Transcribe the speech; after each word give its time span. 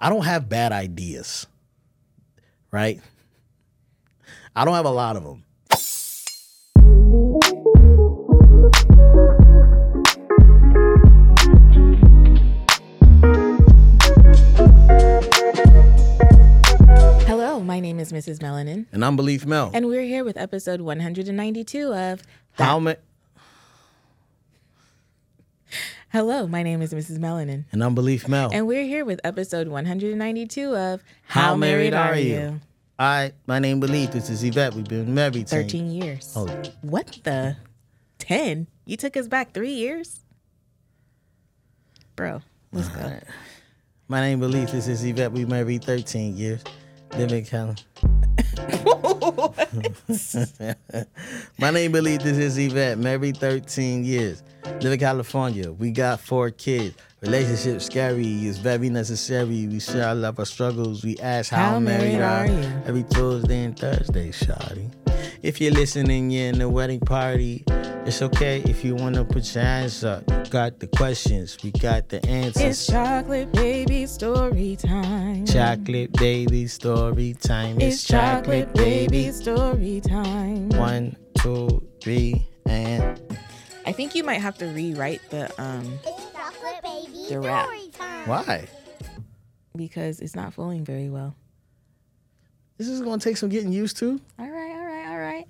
I 0.00 0.08
don't 0.08 0.24
have 0.24 0.48
bad 0.48 0.72
ideas, 0.72 1.46
right? 2.70 3.00
I 4.56 4.64
don't 4.64 4.74
have 4.74 4.86
a 4.86 4.90
lot 4.90 5.16
of 5.16 5.24
them. 5.24 5.44
Hello, 17.26 17.60
my 17.60 17.80
name 17.80 17.98
is 17.98 18.12
Mrs. 18.12 18.38
Melanin, 18.38 18.86
And 18.92 19.04
I'm 19.04 19.16
Beleaf 19.16 19.46
Mel. 19.46 19.70
and 19.74 19.86
we're 19.86 20.02
here 20.04 20.24
with 20.24 20.36
episode 20.36 20.80
192 20.80 21.92
of. 21.94 22.22
How 22.52 22.78
many? 22.78 22.98
Hello, 26.12 26.46
my 26.46 26.62
name 26.62 26.82
is 26.82 26.92
Mrs. 26.92 27.18
Melanin, 27.18 27.64
And 27.72 27.84
I'm 27.84 27.94
Beleaf 27.94 28.26
Mel. 28.28 28.50
and 28.52 28.66
we're 28.66 28.84
here 28.84 29.04
with 29.04 29.20
episode 29.22 29.68
192 29.68 30.74
of. 30.76 31.02
How 31.26 31.54
married 31.54 31.94
are 31.94 32.16
you? 32.16 32.60
Hi, 32.98 33.32
my 33.46 33.58
name 33.60 33.80
Beleaf. 33.80 34.10
This 34.12 34.28
is 34.28 34.42
Yvette. 34.42 34.74
We've 34.74 34.84
been 34.88 35.14
married 35.14 35.46
10 35.46 35.62
13 35.62 35.90
years. 35.90 36.32
Oh, 36.36 36.46
What 36.82 37.18
the? 37.22 37.56
10? 38.18 38.66
You 38.84 38.96
took 38.96 39.16
us 39.16 39.28
back 39.28 39.52
three 39.54 39.72
years? 39.72 40.20
Bro, 42.16 42.42
let's 42.72 42.88
go. 42.88 43.18
my 44.08 44.20
name 44.20 44.40
Beleaf. 44.40 44.72
This 44.72 44.88
is 44.88 45.04
Yvette. 45.04 45.32
We 45.32 45.44
married 45.44 45.84
13 45.84 46.36
years. 46.36 46.62
Live 47.16 47.32
in 47.32 47.44
California. 47.44 48.29
My 51.58 51.70
name 51.70 51.92
Beleaf. 51.92 52.22
This 52.22 52.36
is 52.36 52.58
Yvette. 52.58 52.98
Married 52.98 53.36
13 53.36 54.04
years. 54.04 54.42
Live 54.80 54.92
in 54.92 54.98
California. 54.98 55.70
We 55.70 55.90
got 55.90 56.20
four 56.20 56.50
kids. 56.50 56.96
Relationship 57.20 57.82
scary 57.82 58.46
is 58.46 58.58
very 58.58 58.88
necessary. 58.88 59.66
We 59.66 59.78
share 59.78 60.08
our 60.08 60.14
love, 60.14 60.38
our 60.38 60.46
struggles. 60.46 61.04
We 61.04 61.18
ask 61.18 61.50
how, 61.50 61.72
How 61.72 61.80
married 61.80 62.16
are 62.16 62.44
are 62.44 62.46
you? 62.46 62.82
Every 62.86 63.04
Tuesday 63.04 63.64
and 63.64 63.78
Thursday, 63.78 64.30
shawty. 64.30 64.90
If 65.42 65.60
you're 65.60 65.72
listening, 65.72 66.30
you're 66.30 66.48
in 66.48 66.58
the 66.58 66.68
wedding 66.68 67.00
party. 67.00 67.64
It's 68.06 68.20
okay 68.22 68.60
if 68.66 68.84
you 68.84 68.94
wanna 68.94 69.24
put 69.24 69.54
your 69.54 69.64
hands 69.64 70.04
up. 70.04 70.24
You 70.30 70.44
got 70.50 70.80
the 70.80 70.86
questions, 70.86 71.56
we 71.62 71.70
got 71.70 72.08
the 72.08 72.24
answers. 72.26 72.62
It's 72.62 72.86
chocolate 72.86 73.52
baby 73.52 74.06
story 74.06 74.76
time. 74.76 75.46
Chocolate 75.46 76.12
baby 76.12 76.66
story 76.66 77.34
time. 77.40 77.80
It's 77.80 78.02
chocolate 78.04 78.72
baby 78.74 79.30
story 79.32 80.00
time. 80.02 80.68
One, 80.70 81.16
two, 81.38 81.86
three, 82.02 82.46
and 82.66 83.20
I 83.86 83.92
think 83.92 84.14
you 84.14 84.24
might 84.24 84.40
have 84.40 84.58
to 84.58 84.66
rewrite 84.66 85.20
the 85.30 85.50
um 85.62 85.98
It's 86.06 86.32
chocolate 86.32 86.82
baby 86.82 87.26
The 87.28 87.40
rap. 87.40 87.64
story 87.66 87.88
time. 87.92 88.28
why? 88.28 88.68
because 89.76 90.20
it's 90.20 90.34
not 90.34 90.52
flowing 90.52 90.84
very 90.84 91.08
well. 91.08 91.34
This 92.76 92.88
is 92.88 93.00
gonna 93.00 93.18
take 93.18 93.36
some 93.36 93.48
getting 93.50 93.72
used 93.72 93.96
to. 93.98 94.20
All 94.38 94.48
right, 94.50 94.72
all 94.72 94.84
right, 94.84 95.06
all 95.08 95.18
right. 95.18 95.46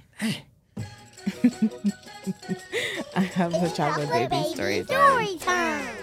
I 3.17 3.21
have 3.21 3.55
a 3.55 3.71
chocolate 3.71 4.09
baby 4.11 4.55
story 4.55 4.85
time. 4.85 4.87
story 4.87 5.37
time. 5.39 5.97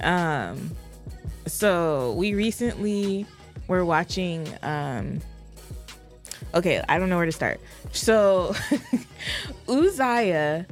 Um, 0.00 0.70
so 1.46 2.12
we 2.12 2.34
recently 2.34 3.26
were 3.66 3.84
watching. 3.84 4.48
Um, 4.62 5.20
okay, 6.54 6.82
I 6.88 6.98
don't 6.98 7.08
know 7.08 7.16
where 7.16 7.26
to 7.26 7.32
start. 7.32 7.60
So 7.92 8.54
Uzziah 9.68 10.66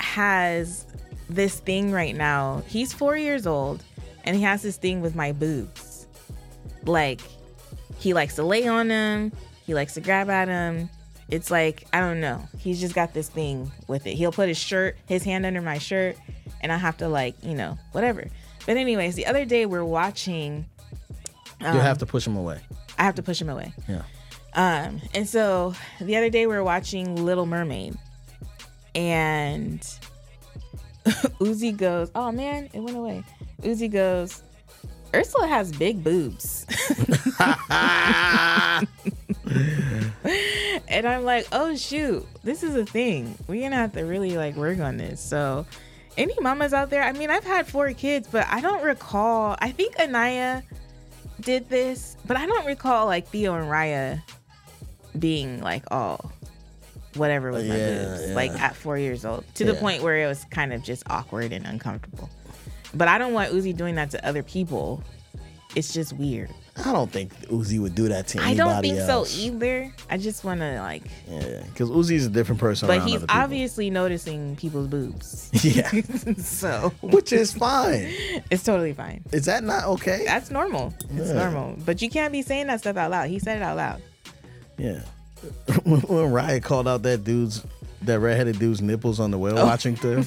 has 0.00 0.86
this 1.30 1.58
thing 1.60 1.90
right 1.90 2.14
now. 2.14 2.62
He's 2.66 2.92
four 2.92 3.16
years 3.16 3.46
old, 3.46 3.82
and 4.24 4.36
he 4.36 4.42
has 4.42 4.62
this 4.62 4.76
thing 4.76 5.00
with 5.00 5.14
my 5.14 5.32
boobs. 5.32 6.06
Like 6.84 7.20
he 7.98 8.12
likes 8.12 8.34
to 8.36 8.42
lay 8.42 8.66
on 8.68 8.88
them. 8.88 9.32
He 9.66 9.74
likes 9.74 9.94
to 9.94 10.00
grab 10.00 10.28
at 10.28 10.46
them. 10.46 10.90
It's 11.30 11.50
like 11.50 11.84
I 11.92 12.00
don't 12.00 12.20
know. 12.20 12.46
He's 12.58 12.80
just 12.80 12.94
got 12.94 13.14
this 13.14 13.28
thing 13.28 13.70
with 13.88 14.06
it. 14.06 14.14
He'll 14.14 14.32
put 14.32 14.48
his 14.48 14.58
shirt, 14.58 14.96
his 15.06 15.22
hand 15.24 15.46
under 15.46 15.60
my 15.62 15.78
shirt, 15.78 16.16
and 16.60 16.70
I 16.70 16.76
have 16.76 16.96
to 16.98 17.08
like 17.08 17.34
you 17.42 17.54
know 17.54 17.78
whatever. 17.92 18.28
But 18.66 18.76
anyways, 18.76 19.14
the 19.14 19.26
other 19.26 19.44
day 19.44 19.66
we're 19.66 19.84
watching. 19.84 20.66
Um, 21.60 21.74
You'll 21.74 21.82
have 21.82 21.98
to 21.98 22.06
push 22.06 22.26
him 22.26 22.36
away. 22.36 22.60
I 22.98 23.04
have 23.04 23.14
to 23.16 23.22
push 23.22 23.40
him 23.40 23.48
away. 23.48 23.72
Yeah. 23.88 24.02
Um, 24.54 25.00
and 25.14 25.28
so 25.28 25.74
the 26.00 26.16
other 26.16 26.30
day 26.30 26.46
we 26.46 26.54
were 26.54 26.62
watching 26.64 27.24
Little 27.24 27.46
Mermaid, 27.46 27.96
and 28.94 29.80
Uzi 31.40 31.76
goes, 31.76 32.10
"Oh 32.14 32.30
man, 32.32 32.68
it 32.72 32.80
went 32.80 32.96
away." 32.96 33.24
Uzi 33.62 33.90
goes, 33.90 34.42
"Ursula 35.14 35.46
has 35.48 35.72
big 35.72 36.04
boobs," 36.04 36.66
and 40.94 41.06
I'm 41.06 41.24
like, 41.24 41.46
"Oh 41.52 41.74
shoot, 41.76 42.26
this 42.42 42.62
is 42.62 42.74
a 42.74 42.84
thing. 42.86 43.36
We're 43.48 43.62
gonna 43.62 43.76
have 43.76 43.92
to 43.92 44.02
really 44.04 44.36
like 44.36 44.56
work 44.56 44.78
on 44.78 44.96
this." 44.96 45.20
So, 45.20 45.66
any 46.16 46.34
mamas 46.40 46.72
out 46.72 46.90
there? 46.90 47.02
I 47.02 47.12
mean, 47.12 47.30
I've 47.30 47.44
had 47.44 47.66
four 47.66 47.92
kids, 47.92 48.28
but 48.30 48.46
I 48.48 48.60
don't 48.60 48.82
recall. 48.82 49.56
I 49.60 49.70
think 49.72 49.98
Anaya 50.00 50.62
did 51.40 51.68
this, 51.68 52.16
but 52.26 52.36
I 52.36 52.46
don't 52.46 52.64
recall 52.66 53.06
like 53.06 53.26
Theo 53.28 53.54
and 53.54 53.68
Raya 53.70 54.22
being 55.18 55.60
like, 55.60 55.84
all 55.90 56.32
whatever 57.16 57.52
with 57.52 57.66
my 57.68 57.76
Yeah, 57.76 58.04
boobs, 58.16 58.28
yeah. 58.28 58.34
like 58.34 58.50
at 58.60 58.74
four 58.74 58.98
years 58.98 59.24
old, 59.24 59.44
to 59.54 59.64
the 59.64 59.74
point 59.74 60.02
where 60.02 60.18
it 60.18 60.26
was 60.26 60.44
kind 60.50 60.72
of 60.72 60.82
just 60.82 61.04
awkward 61.08 61.52
and 61.52 61.64
uncomfortable. 61.66 62.28
But 62.94 63.08
I 63.08 63.18
don't 63.18 63.32
want 63.32 63.52
Uzi 63.52 63.76
doing 63.76 63.94
that 63.96 64.10
to 64.12 64.26
other 64.26 64.42
people. 64.42 65.02
It's 65.76 65.92
just 65.92 66.12
weird. 66.14 66.50
I 66.76 66.92
don't 66.92 67.10
think 67.10 67.32
Uzi 67.46 67.78
would 67.78 67.94
do 67.94 68.08
that 68.08 68.26
to 68.28 68.38
anybody. 68.42 68.60
I 68.60 68.64
don't 68.64 68.82
think 68.82 68.98
else. 68.98 69.30
so 69.30 69.40
either. 69.40 69.92
I 70.10 70.16
just 70.18 70.42
want 70.42 70.58
to 70.60 70.80
like, 70.80 71.04
Yeah, 71.28 71.62
because 71.68 71.88
Uzi's 71.88 72.26
a 72.26 72.28
different 72.30 72.60
person. 72.60 72.88
but 72.88 73.02
he's 73.06 73.24
obviously 73.28 73.90
noticing 73.90 74.56
people's 74.56 74.88
boobs, 74.88 75.50
Yeah, 75.64 75.88
so 76.38 76.92
which 77.00 77.32
is 77.32 77.52
fine. 77.52 78.08
it's 78.50 78.64
totally 78.64 78.92
fine. 78.92 79.22
Is 79.32 79.44
that 79.44 79.62
not 79.62 79.84
okay? 79.84 80.24
That's 80.26 80.50
normal. 80.50 80.92
It's 81.14 81.28
Yeah. 81.28 81.48
normal. 81.48 81.76
But 81.84 82.02
you 82.02 82.10
can't 82.10 82.32
be 82.32 82.42
saying 82.42 82.66
that 82.66 82.80
stuff 82.80 82.96
out 82.96 83.10
loud. 83.12 83.28
He 83.28 83.38
said 83.38 83.58
it 83.58 83.62
out 83.62 83.76
loud. 83.76 84.02
Yeah. 84.76 85.00
when, 85.84 86.00
when 86.00 86.32
Riot 86.32 86.64
called 86.64 86.88
out 86.88 87.02
that 87.04 87.22
dude's 87.22 87.62
that 88.02 88.18
redheaded 88.18 88.58
dude's 88.58 88.82
nipples 88.82 89.20
on 89.20 89.30
the 89.30 89.38
whale 89.38 89.58
Oh. 89.60 89.64
watching 89.66 89.94
thing. 89.96 90.24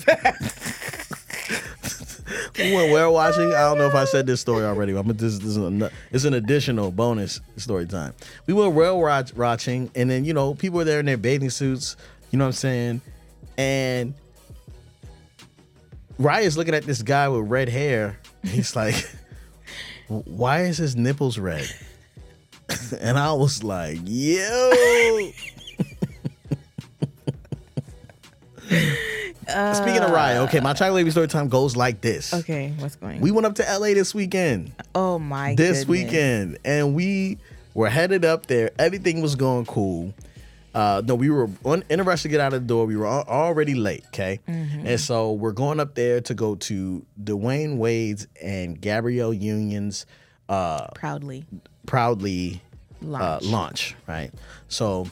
We 2.58 2.74
went 2.74 2.92
whale 2.92 3.14
watching. 3.14 3.54
I 3.54 3.62
don't 3.62 3.78
know 3.78 3.88
if 3.88 3.96
I 3.96 4.06
said 4.06 4.28
this 4.28 4.42
story 4.42 4.66
already. 4.66 4.94
But 4.94 5.18
this, 5.18 5.38
this 5.38 5.48
is 5.48 5.58
an, 5.58 5.90
it's 6.12 6.26
an 6.26 6.34
additional 6.34 6.92
bonus 6.92 7.40
story 7.58 7.86
time. 7.86 8.14
We 8.46 8.54
went 8.54 8.74
whale 8.74 9.00
watching, 9.00 9.92
and 9.96 10.10
then 10.10 10.26
you 10.26 10.34
know 10.34 10.54
people 10.54 10.78
were 10.78 10.84
there 10.84 11.00
in 11.00 11.06
their 11.06 11.18
bathing 11.18 11.50
suits. 11.50 11.96
You 12.32 12.40
know 12.40 12.46
what 12.46 12.50
I'm 12.50 12.54
saying? 12.54 13.02
And 13.58 14.14
Riot's 16.18 16.58
looking 16.58 16.74
at 16.76 16.84
this 16.84 17.02
guy 17.02 17.28
with 17.30 17.50
red 17.50 17.70
hair. 17.70 18.20
He's 18.44 18.76
like, 18.76 18.96
"Why 20.08 20.64
is 20.64 20.78
his 20.78 20.96
nipples 20.96 21.38
red?" 21.38 21.68
And 23.00 23.18
I 23.18 23.32
was 23.34 23.64
like, 23.64 24.00
yo. 24.04 24.72
Speaking 29.74 30.02
of 30.02 30.12
Raya, 30.12 30.48
okay, 30.48 30.60
my 30.60 30.74
chocolate 30.74 31.02
baby 31.02 31.12
story 31.12 31.28
time 31.28 31.48
goes 31.50 31.76
like 31.76 32.02
this. 32.02 32.34
Okay, 32.34 32.74
what's 32.80 32.96
going? 32.96 33.16
On? 33.18 33.22
We 33.22 33.32
went 33.32 33.46
up 33.48 33.56
to 33.56 33.64
LA 33.64 33.94
this 33.94 34.14
weekend. 34.14 34.72
oh 34.96 35.18
my. 35.20 35.50
God. 35.52 35.58
This 35.58 35.84
goodness. 35.84 36.06
weekend. 36.06 36.58
And 36.64 36.94
we 36.96 37.38
were 37.74 37.90
headed 37.90 38.24
up 38.26 38.46
there. 38.48 38.72
Everything 38.80 39.22
was 39.22 39.36
going 39.36 39.66
cool. 39.66 40.14
Uh, 40.76 41.02
no, 41.06 41.16
we 41.16 41.30
were 41.32 41.50
on, 41.64 41.84
in 41.90 42.00
a 42.00 42.04
rush 42.04 42.22
to 42.22 42.28
get 42.28 42.40
out 42.40 42.54
of 42.54 42.62
the 42.62 42.68
door. 42.68 42.86
We 42.86 42.96
were 42.96 43.08
al- 43.08 43.24
already 43.28 43.74
late, 43.74 44.04
okay? 44.08 44.40
Mm-hmm. 44.48 44.86
And 44.86 45.00
so 45.00 45.32
we're 45.34 45.52
going 45.52 45.80
up 45.80 45.96
there 45.96 46.22
to 46.22 46.34
go 46.36 46.54
to 46.56 47.04
Dwyane 47.20 47.78
Wade's 47.78 48.28
and 48.40 48.80
Gabrielle 48.80 49.34
Union's 49.34 50.06
uh, 50.50 50.88
Proudly 50.94 51.46
proudly 51.88 52.62
launch. 53.02 53.44
uh, 53.44 53.48
launch, 53.48 53.96
right? 54.08 54.30
So 54.68 55.08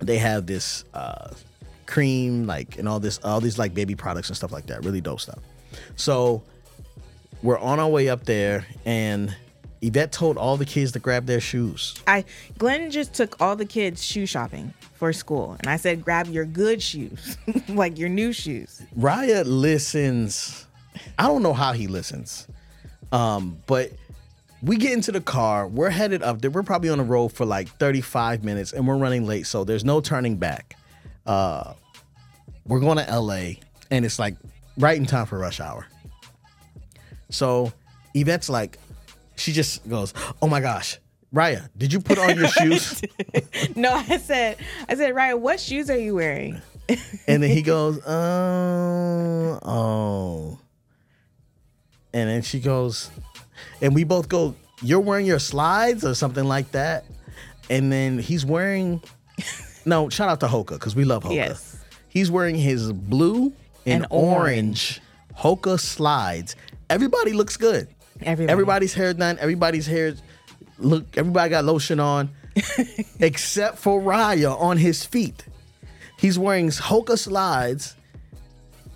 they 0.00 0.18
have 0.18 0.46
this 0.46 0.84
uh, 0.92 1.30
cream, 1.86 2.46
like, 2.46 2.78
and 2.78 2.88
all 2.88 3.00
this, 3.00 3.18
all 3.24 3.40
these 3.40 3.58
like 3.58 3.74
baby 3.74 3.94
products 3.94 4.28
and 4.28 4.36
stuff 4.36 4.52
like 4.52 4.66
that. 4.66 4.84
Really 4.84 5.00
dope 5.00 5.20
stuff. 5.20 5.38
So 5.96 6.42
we're 7.42 7.58
on 7.58 7.78
our 7.78 7.88
way 7.88 8.08
up 8.08 8.24
there, 8.24 8.66
and 8.84 9.34
Yvette 9.82 10.12
told 10.12 10.38
all 10.38 10.56
the 10.56 10.64
kids 10.64 10.92
to 10.92 10.98
grab 10.98 11.26
their 11.26 11.40
shoes. 11.40 11.94
I 12.06 12.24
Glen 12.58 12.90
just 12.90 13.12
took 13.12 13.40
all 13.40 13.54
the 13.54 13.66
kids 13.66 14.02
shoe 14.02 14.26
shopping 14.26 14.72
for 14.94 15.12
school, 15.12 15.56
and 15.60 15.68
I 15.68 15.76
said, 15.76 16.04
grab 16.04 16.26
your 16.28 16.46
good 16.46 16.82
shoes, 16.82 17.36
like 17.68 17.98
your 17.98 18.08
new 18.08 18.32
shoes. 18.32 18.82
Raya 18.98 19.44
listens. 19.46 20.66
I 21.18 21.26
don't 21.26 21.42
know 21.42 21.52
how 21.52 21.72
he 21.72 21.86
listens, 21.86 22.48
um, 23.12 23.58
but 23.66 23.92
we 24.62 24.76
get 24.78 24.92
into 24.92 25.12
the 25.12 25.20
car. 25.20 25.68
We're 25.68 25.90
headed 25.90 26.22
up 26.22 26.40
there. 26.40 26.50
We're 26.50 26.62
probably 26.62 26.88
on 26.88 26.98
the 26.98 27.04
road 27.04 27.32
for 27.32 27.44
like 27.44 27.68
35 27.78 28.42
minutes, 28.42 28.72
and 28.72 28.88
we're 28.88 28.96
running 28.96 29.26
late, 29.26 29.46
so 29.46 29.64
there's 29.64 29.84
no 29.84 30.00
turning 30.00 30.36
back. 30.36 30.76
Uh, 31.26 31.74
we're 32.66 32.80
going 32.80 32.98
to 32.98 33.20
LA, 33.20 33.54
and 33.90 34.04
it's 34.04 34.18
like 34.18 34.36
right 34.78 34.96
in 34.96 35.06
time 35.06 35.26
for 35.26 35.38
rush 35.38 35.60
hour. 35.60 35.86
So 37.30 37.72
Yvette's 38.14 38.48
like, 38.48 38.78
she 39.36 39.52
just 39.52 39.88
goes, 39.88 40.14
"Oh 40.40 40.46
my 40.46 40.60
gosh, 40.60 40.98
Raya, 41.34 41.68
did 41.76 41.92
you 41.92 42.00
put 42.00 42.18
on 42.18 42.36
your 42.36 42.48
shoes?" 42.60 43.02
No, 43.74 43.92
I 43.92 44.18
said, 44.18 44.56
I 44.88 44.94
said, 44.94 45.14
Ryan, 45.14 45.40
what 45.40 45.60
shoes 45.60 45.90
are 45.90 45.98
you 45.98 46.14
wearing? 46.14 46.60
and 47.26 47.42
then 47.42 47.50
he 47.50 47.62
goes, 47.62 48.00
"Oh, 48.06 49.58
oh," 49.62 50.58
and 52.12 52.28
then 52.28 52.42
she 52.42 52.60
goes, 52.60 53.10
and 53.80 53.94
we 53.94 54.04
both 54.04 54.28
go, 54.28 54.54
"You're 54.82 55.00
wearing 55.00 55.26
your 55.26 55.38
slides 55.38 56.04
or 56.04 56.14
something 56.14 56.44
like 56.44 56.70
that," 56.72 57.04
and 57.70 57.90
then 57.92 58.18
he's 58.18 58.44
wearing. 58.44 59.02
No, 59.86 60.08
shout 60.08 60.28
out 60.28 60.40
to 60.40 60.46
Hoka 60.46 60.70
because 60.70 60.96
we 60.96 61.04
love 61.04 61.24
Hoka. 61.24 61.34
Yes. 61.34 61.76
He's 62.08 62.30
wearing 62.30 62.56
his 62.56 62.92
blue 62.92 63.52
and, 63.86 64.04
And 64.04 64.06
orange 64.10 65.00
Hoka 65.38 65.78
slides. 65.78 66.56
Everybody 66.88 67.32
looks 67.32 67.56
good. 67.56 67.88
Everybody. 68.22 68.52
Everybody's 68.52 68.94
hair 68.94 69.12
done. 69.14 69.38
Everybody's 69.40 69.86
hair 69.86 70.14
look. 70.78 71.04
Everybody 71.16 71.50
got 71.50 71.64
lotion 71.64 72.00
on, 72.00 72.30
except 73.20 73.78
for 73.78 74.00
Raya 74.00 74.58
on 74.58 74.76
his 74.78 75.04
feet. 75.04 75.44
He's 76.18 76.38
wearing 76.38 76.68
Hoka 76.68 77.18
slides. 77.18 77.96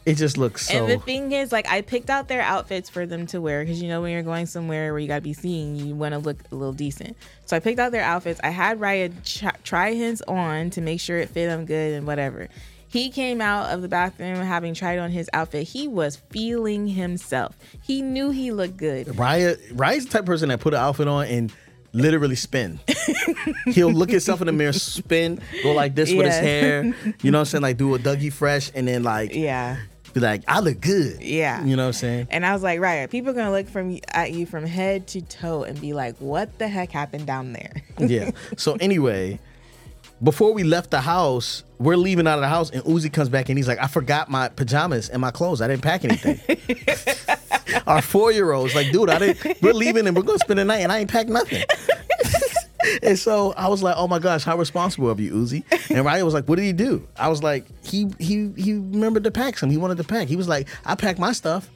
It 0.08 0.16
just 0.16 0.38
looks 0.38 0.68
so. 0.68 0.78
And 0.78 0.88
the 0.90 0.98
thing 0.98 1.32
is, 1.32 1.52
like, 1.52 1.68
I 1.68 1.82
picked 1.82 2.08
out 2.08 2.28
their 2.28 2.40
outfits 2.40 2.88
for 2.88 3.04
them 3.04 3.26
to 3.26 3.40
wear 3.42 3.62
because 3.62 3.82
you 3.82 3.88
know 3.88 4.00
when 4.00 4.12
you're 4.12 4.22
going 4.22 4.46
somewhere 4.46 4.90
where 4.92 4.98
you 4.98 5.06
gotta 5.06 5.20
be 5.20 5.34
seen, 5.34 5.76
you 5.76 5.94
want 5.94 6.12
to 6.14 6.18
look 6.18 6.38
a 6.50 6.54
little 6.54 6.72
decent. 6.72 7.16
So 7.44 7.56
I 7.56 7.60
picked 7.60 7.78
out 7.78 7.92
their 7.92 8.02
outfits. 8.04 8.40
I 8.42 8.48
had 8.48 8.80
Raya 8.80 9.12
ch- 9.22 9.44
try 9.64 9.92
his 9.94 10.22
on 10.22 10.70
to 10.70 10.80
make 10.80 11.00
sure 11.00 11.18
it 11.18 11.28
fit 11.28 11.48
him 11.50 11.66
good 11.66 11.92
and 11.92 12.06
whatever. 12.06 12.48
He 12.90 13.10
came 13.10 13.42
out 13.42 13.70
of 13.70 13.82
the 13.82 13.88
bathroom 13.88 14.36
having 14.36 14.72
tried 14.72 14.98
on 14.98 15.10
his 15.10 15.28
outfit. 15.34 15.68
He 15.68 15.86
was 15.86 16.16
feeling 16.30 16.88
himself. 16.88 17.54
He 17.82 18.00
knew 18.00 18.30
he 18.30 18.50
looked 18.50 18.78
good. 18.78 19.08
Raya, 19.08 19.58
Raya's 19.72 20.06
the 20.06 20.12
type 20.12 20.20
of 20.20 20.26
person 20.26 20.48
that 20.48 20.60
put 20.60 20.72
an 20.72 20.80
outfit 20.80 21.06
on 21.06 21.26
and 21.26 21.52
literally 21.92 22.34
spin. 22.36 22.80
He'll 23.66 23.92
look 23.92 24.10
himself 24.10 24.40
in 24.40 24.46
the 24.46 24.52
mirror, 24.52 24.72
spin, 24.72 25.40
go 25.62 25.72
like 25.72 25.94
this 25.94 26.12
with 26.12 26.26
his 26.26 26.36
hair. 26.36 26.84
You 27.22 27.30
know 27.30 27.38
what 27.38 27.40
I'm 27.40 27.44
saying? 27.44 27.62
Like 27.68 27.76
do 27.76 27.94
a 27.94 27.98
Dougie 27.98 28.32
Fresh, 28.32 28.70
and 28.74 28.88
then 28.88 29.02
like 29.02 29.34
Yeah. 29.34 29.76
Be 30.12 30.20
like, 30.20 30.42
I 30.48 30.60
look 30.60 30.80
good. 30.80 31.20
Yeah. 31.20 31.64
You 31.64 31.76
know 31.76 31.84
what 31.84 31.88
I'm 31.88 31.92
saying? 31.94 32.28
And 32.30 32.44
I 32.44 32.52
was 32.52 32.62
like, 32.62 32.80
right, 32.80 33.08
people 33.10 33.30
are 33.30 33.34
gonna 33.34 33.52
look 33.52 33.68
from 33.68 33.98
at 34.08 34.32
you 34.32 34.46
from 34.46 34.66
head 34.66 35.06
to 35.08 35.22
toe 35.22 35.64
and 35.64 35.80
be 35.80 35.92
like, 35.92 36.16
what 36.18 36.58
the 36.58 36.68
heck 36.68 36.90
happened 36.90 37.26
down 37.26 37.52
there? 37.52 37.82
yeah. 37.98 38.30
So 38.56 38.76
anyway, 38.80 39.38
before 40.22 40.52
we 40.52 40.64
left 40.64 40.90
the 40.90 41.00
house, 41.00 41.62
we're 41.78 41.96
leaving 41.96 42.26
out 42.26 42.38
of 42.38 42.40
the 42.40 42.48
house, 42.48 42.70
and 42.70 42.82
Uzi 42.84 43.12
comes 43.12 43.28
back 43.28 43.48
and 43.48 43.58
he's 43.58 43.68
like, 43.68 43.78
"I 43.78 43.86
forgot 43.86 44.28
my 44.28 44.48
pajamas 44.48 45.08
and 45.08 45.20
my 45.20 45.30
clothes. 45.30 45.60
I 45.60 45.68
didn't 45.68 45.82
pack 45.82 46.04
anything." 46.04 46.40
Our 47.86 48.02
four 48.02 48.32
year 48.32 48.50
old's 48.50 48.74
like, 48.74 48.90
"Dude, 48.90 49.10
I 49.10 49.18
didn't. 49.18 49.62
We're 49.62 49.72
leaving 49.72 50.06
and 50.06 50.16
we're 50.16 50.22
gonna 50.22 50.38
spend 50.40 50.58
the 50.58 50.64
night, 50.64 50.78
and 50.78 50.90
I 50.90 50.98
ain't 50.98 51.10
packed 51.10 51.28
nothing." 51.30 51.62
And 53.02 53.18
so 53.18 53.52
I 53.56 53.68
was 53.68 53.82
like, 53.82 53.94
"Oh 53.96 54.08
my 54.08 54.18
gosh, 54.18 54.44
how 54.44 54.56
responsible 54.56 55.10
of 55.10 55.20
you, 55.20 55.32
Uzi?" 55.32 55.64
And 55.90 56.04
Ryan 56.04 56.24
was 56.24 56.34
like, 56.34 56.48
"What 56.48 56.56
did 56.56 56.64
he 56.64 56.72
do?" 56.72 57.06
I 57.16 57.28
was 57.28 57.42
like, 57.42 57.66
"He 57.84 58.08
he 58.18 58.52
he 58.56 58.74
remembered 58.74 59.24
to 59.24 59.30
pack 59.30 59.58
some. 59.58 59.70
He 59.70 59.76
wanted 59.76 59.96
to 59.98 60.04
pack. 60.04 60.28
He 60.28 60.36
was 60.36 60.48
like, 60.48 60.68
I 60.84 60.94
packed 60.94 61.18
my 61.18 61.32
stuff." 61.32 61.68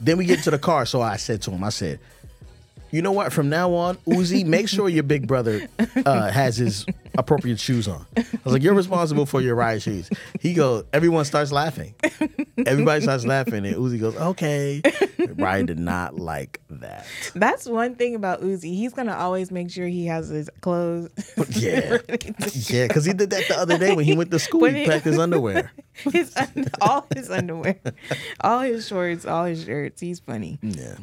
Then 0.00 0.16
we 0.16 0.26
get 0.26 0.44
to 0.44 0.50
the 0.50 0.58
car, 0.58 0.86
so 0.86 1.02
I 1.02 1.16
said 1.16 1.42
to 1.42 1.50
him, 1.50 1.64
I 1.64 1.70
said, 1.70 1.98
you 2.90 3.02
know 3.02 3.12
what? 3.12 3.32
From 3.32 3.48
now 3.48 3.74
on, 3.74 3.96
Uzi, 4.06 4.46
make 4.46 4.68
sure 4.68 4.88
your 4.88 5.02
big 5.02 5.26
brother 5.26 5.68
uh, 6.06 6.30
has 6.30 6.56
his 6.56 6.86
appropriate 7.18 7.60
shoes 7.60 7.86
on. 7.88 8.06
I 8.16 8.24
was 8.44 8.54
like, 8.54 8.62
you're 8.62 8.74
responsible 8.74 9.26
for 9.26 9.40
your 9.40 9.54
ride 9.54 9.82
shoes. 9.82 10.08
He 10.40 10.54
goes, 10.54 10.84
everyone 10.92 11.24
starts 11.24 11.52
laughing. 11.52 11.94
Everybody 12.64 13.02
starts 13.02 13.26
laughing, 13.26 13.66
and 13.66 13.76
Uzi 13.76 14.00
goes, 14.00 14.16
okay. 14.16 14.82
Ryan 15.38 15.66
did 15.66 15.78
not 15.78 16.16
like 16.16 16.60
that. 16.70 17.06
That's 17.34 17.66
one 17.66 17.94
thing 17.94 18.14
about 18.14 18.42
Uzi. 18.42 18.74
He's 18.74 18.92
gonna 18.92 19.14
always 19.14 19.50
make 19.50 19.70
sure 19.70 19.86
he 19.86 20.06
has 20.06 20.28
his 20.28 20.50
clothes. 20.60 21.10
Yeah. 21.50 21.98
Yeah, 22.68 22.86
because 22.86 23.04
he 23.04 23.12
did 23.12 23.30
that 23.30 23.48
the 23.48 23.56
other 23.58 23.78
day 23.78 23.94
when 23.94 24.04
he 24.04 24.16
went 24.16 24.30
to 24.30 24.38
school. 24.38 24.64
He 24.66 24.86
packed 24.86 25.04
his 25.04 25.18
underwear. 25.18 25.72
his 25.94 26.36
un- 26.36 26.66
all 26.80 27.06
his 27.14 27.30
underwear, 27.30 27.78
all 28.40 28.60
his 28.60 28.86
shorts, 28.86 29.24
all 29.24 29.44
his 29.44 29.64
shirts. 29.64 30.00
He's 30.00 30.20
funny. 30.20 30.58
Yeah. 30.62 30.96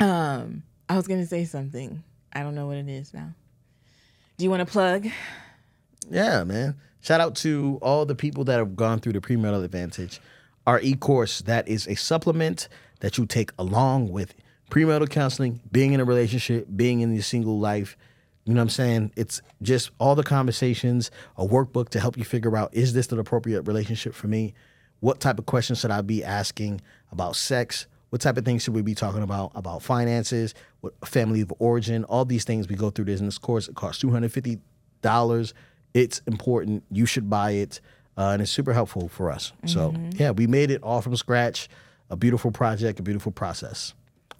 Um, 0.00 0.62
I 0.88 0.96
was 0.96 1.06
gonna 1.06 1.26
say 1.26 1.44
something. 1.44 2.02
I 2.32 2.40
don't 2.40 2.54
know 2.54 2.66
what 2.66 2.76
it 2.76 2.88
is 2.88 3.12
now. 3.14 3.30
Do 4.36 4.44
you 4.44 4.50
want 4.50 4.60
to 4.60 4.66
plug? 4.72 5.06
Yeah, 6.10 6.44
man. 6.44 6.76
Shout 7.00 7.20
out 7.20 7.34
to 7.36 7.78
all 7.82 8.06
the 8.06 8.14
people 8.14 8.44
that 8.44 8.58
have 8.58 8.76
gone 8.76 8.98
through 8.98 9.12
the 9.12 9.20
premarital 9.20 9.64
advantage. 9.64 10.20
Our 10.66 10.80
e-course 10.80 11.42
that 11.42 11.68
is 11.68 11.86
a 11.86 11.94
supplement 11.94 12.68
that 13.04 13.18
you 13.18 13.26
take 13.26 13.52
along 13.58 14.10
with 14.10 14.32
premarital 14.70 15.10
counseling, 15.10 15.60
being 15.70 15.92
in 15.92 16.00
a 16.00 16.04
relationship, 16.06 16.66
being 16.74 17.00
in 17.00 17.12
your 17.12 17.22
single 17.22 17.58
life. 17.58 17.98
You 18.46 18.54
know 18.54 18.60
what 18.60 18.62
I'm 18.62 18.70
saying? 18.70 19.12
It's 19.14 19.42
just 19.60 19.90
all 19.98 20.14
the 20.14 20.22
conversations, 20.22 21.10
a 21.36 21.46
workbook 21.46 21.90
to 21.90 22.00
help 22.00 22.16
you 22.16 22.24
figure 22.24 22.56
out 22.56 22.72
is 22.72 22.94
this 22.94 23.08
the 23.08 23.18
appropriate 23.18 23.60
relationship 23.66 24.14
for 24.14 24.26
me? 24.26 24.54
What 25.00 25.20
type 25.20 25.38
of 25.38 25.44
questions 25.44 25.80
should 25.80 25.90
I 25.90 26.00
be 26.00 26.24
asking 26.24 26.80
about 27.12 27.36
sex? 27.36 27.86
What 28.08 28.22
type 28.22 28.38
of 28.38 28.46
things 28.46 28.62
should 28.62 28.72
we 28.72 28.80
be 28.80 28.94
talking 28.94 29.22
about? 29.22 29.52
About 29.54 29.82
finances, 29.82 30.54
what 30.80 30.94
family 31.06 31.42
of 31.42 31.52
origin, 31.58 32.04
all 32.04 32.24
these 32.24 32.44
things 32.44 32.68
we 32.68 32.74
go 32.74 32.88
through 32.88 33.04
this 33.04 33.20
in 33.20 33.26
this 33.26 33.36
course. 33.36 33.68
It 33.68 33.74
costs 33.74 34.00
two 34.00 34.12
hundred 34.12 34.32
fifty 34.32 34.60
dollars. 35.02 35.52
It's 35.92 36.22
important. 36.26 36.84
You 36.90 37.04
should 37.04 37.28
buy 37.28 37.50
it, 37.50 37.82
uh, 38.16 38.28
and 38.28 38.40
it's 38.40 38.50
super 38.50 38.72
helpful 38.72 39.10
for 39.10 39.30
us. 39.30 39.52
So 39.66 39.94
yeah, 40.12 40.30
we 40.30 40.46
made 40.46 40.70
it 40.70 40.82
all 40.82 41.02
from 41.02 41.14
scratch. 41.16 41.68
A 42.10 42.16
beautiful 42.16 42.50
project, 42.50 43.00
a 43.00 43.02
beautiful 43.02 43.32
process. 43.32 43.94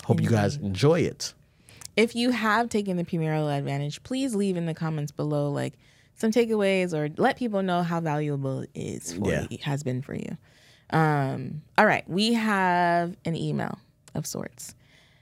Hope 0.05 0.21
you 0.21 0.29
guys 0.29 0.57
enjoy 0.57 1.01
it. 1.01 1.33
If 1.97 2.15
you 2.15 2.31
have 2.31 2.69
taken 2.69 2.97
the 2.97 3.05
premarital 3.05 3.57
advantage, 3.57 4.03
please 4.03 4.35
leave 4.35 4.57
in 4.57 4.67
the 4.67 4.75
comments 4.75 5.13
below 5.13 5.51
like 5.51 5.75
some 6.17 6.31
takeaways 6.31 6.93
or 6.93 7.11
let 7.17 7.37
people 7.39 7.63
know 7.63 7.83
how 7.83 8.01
valuable 8.01 8.61
it 8.61 8.71
is 8.75 9.15
for 9.15 9.31
Yeah. 9.31 9.47
you, 9.51 9.59
has 9.63 9.83
been 9.83 10.03
for 10.03 10.15
you. 10.15 10.37
Um, 10.91 11.63
all 11.79 11.87
right, 11.87 12.09
we 12.09 12.35
have 12.35 13.17
an 13.25 13.35
email 13.37 13.79
of 14.15 14.27
sorts. 14.27 14.75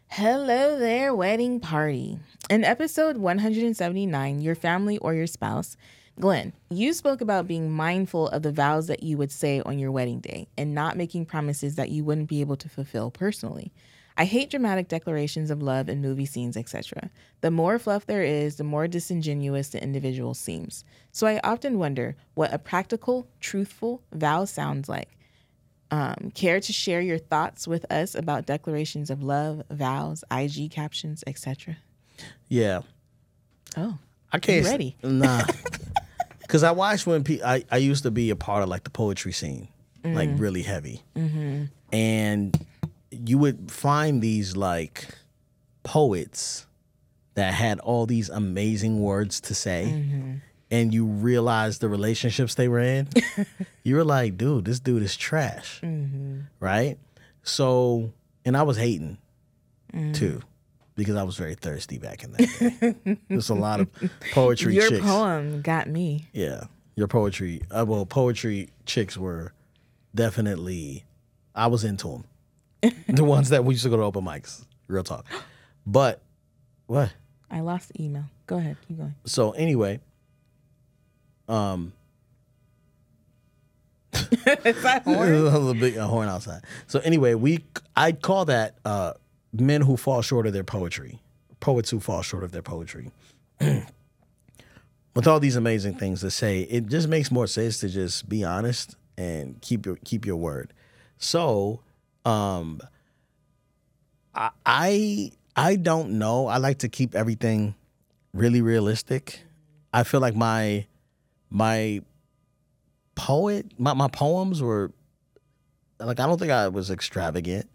Hello 0.08 0.78
there, 0.78 1.14
wedding 1.14 1.60
party. 1.60 2.18
In 2.50 2.64
episode 2.64 3.16
179, 3.18 4.40
Your 4.40 4.54
Family 4.54 4.98
or 4.98 5.14
Your 5.14 5.26
Spouse, 5.26 5.76
Glen, 6.20 6.52
you 6.70 6.92
spoke 6.92 7.20
about 7.20 7.48
being 7.48 7.70
mindful 7.70 8.28
of 8.28 8.42
the 8.42 8.52
vows 8.52 8.86
that 8.86 9.02
you 9.02 9.16
would 9.16 9.32
say 9.32 9.60
on 9.64 9.78
your 9.78 9.90
wedding 9.90 10.20
day 10.20 10.46
and 10.58 10.74
not 10.74 10.96
making 10.96 11.26
promises 11.26 11.74
that 11.76 11.88
you 11.88 12.04
wouldn't 12.04 12.28
be 12.28 12.40
able 12.40 12.56
to 12.56 12.68
fulfill 12.68 13.10
personally. 13.10 13.72
I 14.16 14.26
hate 14.26 14.50
dramatic 14.50 14.88
declarations 14.88 15.50
of 15.50 15.62
love 15.62 15.88
in 15.88 16.02
movie 16.02 16.26
scenes, 16.26 16.56
etc. 16.56 17.10
The 17.40 17.50
more 17.50 17.78
fluff 17.78 18.04
there 18.04 18.22
is, 18.22 18.56
the 18.56 18.64
more 18.64 18.86
disingenuous 18.86 19.70
the 19.70 19.82
individual 19.82 20.34
seems. 20.34 20.84
So 21.12 21.26
I 21.26 21.40
often 21.42 21.78
wonder 21.78 22.14
what 22.34 22.52
a 22.52 22.58
practical, 22.58 23.26
truthful 23.40 24.02
vow 24.12 24.44
sounds 24.44 24.88
like. 24.88 25.16
Um, 25.90 26.30
care 26.34 26.60
to 26.60 26.72
share 26.72 27.00
your 27.00 27.18
thoughts 27.18 27.66
with 27.66 27.90
us 27.90 28.14
about 28.14 28.46
declarations 28.46 29.08
of 29.10 29.22
love, 29.22 29.62
vows, 29.70 30.24
IG 30.30 30.70
captions, 30.70 31.24
etc.? 31.26 31.78
Yeah, 32.48 32.82
Oh, 33.76 33.98
I 34.32 34.38
can't. 34.38 34.66
Ready? 34.66 34.96
Nah, 35.02 35.44
because 36.52 36.64
I 36.64 36.72
watched 36.72 37.06
when 37.06 37.24
pe- 37.24 37.40
I 37.42 37.64
I 37.70 37.78
used 37.78 38.02
to 38.02 38.10
be 38.10 38.28
a 38.28 38.36
part 38.36 38.62
of 38.62 38.68
like 38.68 38.84
the 38.84 38.90
poetry 38.90 39.32
scene, 39.32 39.68
like 40.04 40.28
mm-hmm. 40.28 40.38
really 40.38 40.60
heavy, 40.60 41.00
mm-hmm. 41.16 41.64
and 41.90 42.66
you 43.10 43.38
would 43.38 43.70
find 43.70 44.20
these 44.20 44.54
like 44.54 45.08
poets 45.82 46.66
that 47.36 47.54
had 47.54 47.80
all 47.80 48.04
these 48.04 48.28
amazing 48.28 49.00
words 49.00 49.40
to 49.40 49.54
say. 49.54 49.94
Mm-hmm. 49.94 50.32
And 50.70 50.92
you 50.94 51.04
realize 51.04 51.80
the 51.80 51.88
relationships 51.88 52.54
they 52.54 52.66
were 52.66 52.80
in, 52.80 53.08
you 53.82 53.96
were 53.96 54.04
like, 54.04 54.38
dude, 54.38 54.64
this 54.64 54.80
dude 54.80 55.02
is 55.02 55.16
trash. 55.16 55.80
Right? 56.60 56.96
So, 57.42 58.12
and 58.46 58.56
I 58.56 58.62
was 58.62 58.78
hating 58.78 59.18
too, 60.14 60.40
because 60.94 61.16
I 61.16 61.22
was 61.22 61.36
very 61.36 61.54
thirsty 61.54 61.98
back 61.98 62.24
in 62.24 62.32
that 62.32 62.94
day. 63.04 63.16
There's 63.28 63.50
a 63.50 63.54
lot 63.54 63.80
of 63.80 63.88
poetry 64.32 64.74
your 64.74 64.88
chicks. 64.88 65.04
poem 65.04 65.62
got 65.62 65.88
me. 65.88 66.26
Yeah, 66.32 66.64
your 66.96 67.08
poetry. 67.08 67.62
Uh, 67.70 67.84
well, 67.86 68.06
poetry 68.06 68.70
chicks 68.86 69.16
were 69.16 69.52
definitely. 70.14 71.04
I 71.54 71.66
was 71.66 71.84
into 71.84 72.08
them. 72.08 72.94
the 73.08 73.24
ones 73.24 73.50
that 73.50 73.64
we 73.64 73.74
used 73.74 73.84
to 73.84 73.90
go 73.90 73.96
to 73.96 74.02
open 74.02 74.24
mics. 74.24 74.64
Real 74.88 75.04
talk. 75.04 75.26
But 75.86 76.22
what? 76.86 77.12
I 77.50 77.60
lost 77.60 77.92
the 77.92 78.02
email. 78.02 78.24
Go 78.46 78.56
ahead, 78.56 78.76
keep 78.86 78.98
going. 78.98 79.14
So 79.24 79.52
anyway, 79.52 80.00
um, 81.48 81.92
Is 84.64 84.82
that 84.82 85.04
There's 85.06 85.40
a 85.40 85.58
little 85.58 85.74
big 85.74 85.96
a 85.96 86.06
horn 86.06 86.28
outside. 86.28 86.62
So 86.86 87.00
anyway, 87.00 87.34
we 87.34 87.64
I 87.96 88.12
call 88.12 88.46
that 88.46 88.76
uh, 88.84 89.14
men 89.52 89.82
who 89.82 89.96
fall 89.96 90.22
short 90.22 90.46
of 90.46 90.52
their 90.52 90.64
poetry, 90.64 91.20
poets 91.60 91.90
who 91.90 92.00
fall 92.00 92.22
short 92.22 92.44
of 92.44 92.52
their 92.52 92.62
poetry. 92.62 93.10
With 95.14 95.26
all 95.26 95.40
these 95.40 95.56
amazing 95.56 95.96
things 95.96 96.20
to 96.22 96.30
say, 96.30 96.62
it 96.62 96.86
just 96.86 97.06
makes 97.06 97.30
more 97.30 97.46
sense 97.46 97.78
to 97.80 97.88
just 97.88 98.28
be 98.28 98.44
honest 98.44 98.96
and 99.18 99.60
keep 99.60 99.84
your 99.84 99.96
keep 100.04 100.24
your 100.24 100.36
word. 100.36 100.72
So, 101.18 101.80
um, 102.24 102.80
I 104.34 104.50
I 104.64 105.32
I 105.54 105.76
don't 105.76 106.18
know. 106.18 106.46
I 106.46 106.56
like 106.56 106.78
to 106.78 106.88
keep 106.88 107.14
everything 107.14 107.74
really 108.32 108.62
realistic. 108.62 109.40
I 109.92 110.04
feel 110.04 110.20
like 110.20 110.34
my 110.34 110.86
my 111.50 112.00
poet 113.14 113.66
my, 113.78 113.92
my 113.92 114.08
poems 114.08 114.62
were 114.62 114.90
like 116.00 116.18
I 116.18 116.26
don't 116.26 116.38
think 116.38 116.50
I 116.50 116.68
was 116.68 116.90
extravagant. 116.90 117.68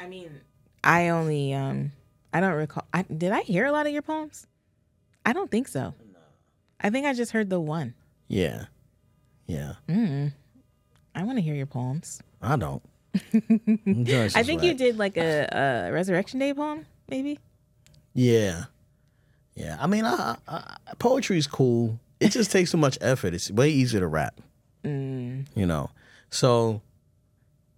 I 0.00 0.08
mean, 0.08 0.40
I 0.84 1.08
only 1.08 1.54
um 1.54 1.92
I 2.32 2.40
don't 2.40 2.54
recall. 2.54 2.86
I, 2.92 3.02
did 3.02 3.32
I 3.32 3.42
hear 3.42 3.66
a 3.66 3.72
lot 3.72 3.86
of 3.86 3.92
your 3.92 4.02
poems? 4.02 4.46
I 5.24 5.32
don't 5.32 5.50
think 5.50 5.68
so. 5.68 5.94
I 6.80 6.90
think 6.90 7.06
I 7.06 7.14
just 7.14 7.32
heard 7.32 7.50
the 7.50 7.60
one. 7.60 7.94
Yeah. 8.28 8.64
Yeah. 9.46 9.74
Mm. 9.88 10.32
I 11.14 11.22
want 11.22 11.38
to 11.38 11.42
hear 11.42 11.54
your 11.54 11.66
poems. 11.66 12.20
I 12.40 12.56
don't. 12.56 12.82
I 13.14 14.42
think 14.42 14.62
you 14.62 14.74
did 14.74 14.98
like 14.98 15.16
a, 15.16 15.86
a 15.88 15.92
Resurrection 15.92 16.40
Day 16.40 16.54
poem, 16.54 16.86
maybe. 17.08 17.38
Yeah. 18.14 18.64
Yeah. 19.54 19.76
I 19.78 19.86
mean, 19.86 20.04
I, 20.04 20.36
I, 20.48 20.76
poetry 20.98 21.38
is 21.38 21.46
cool. 21.46 22.00
It 22.18 22.30
just 22.30 22.50
takes 22.50 22.70
so 22.70 22.78
much 22.78 22.96
effort. 23.00 23.34
It's 23.34 23.50
way 23.50 23.70
easier 23.70 24.00
to 24.00 24.06
rap. 24.06 24.40
Mm. 24.82 25.46
You 25.54 25.66
know. 25.66 25.90
So 26.30 26.80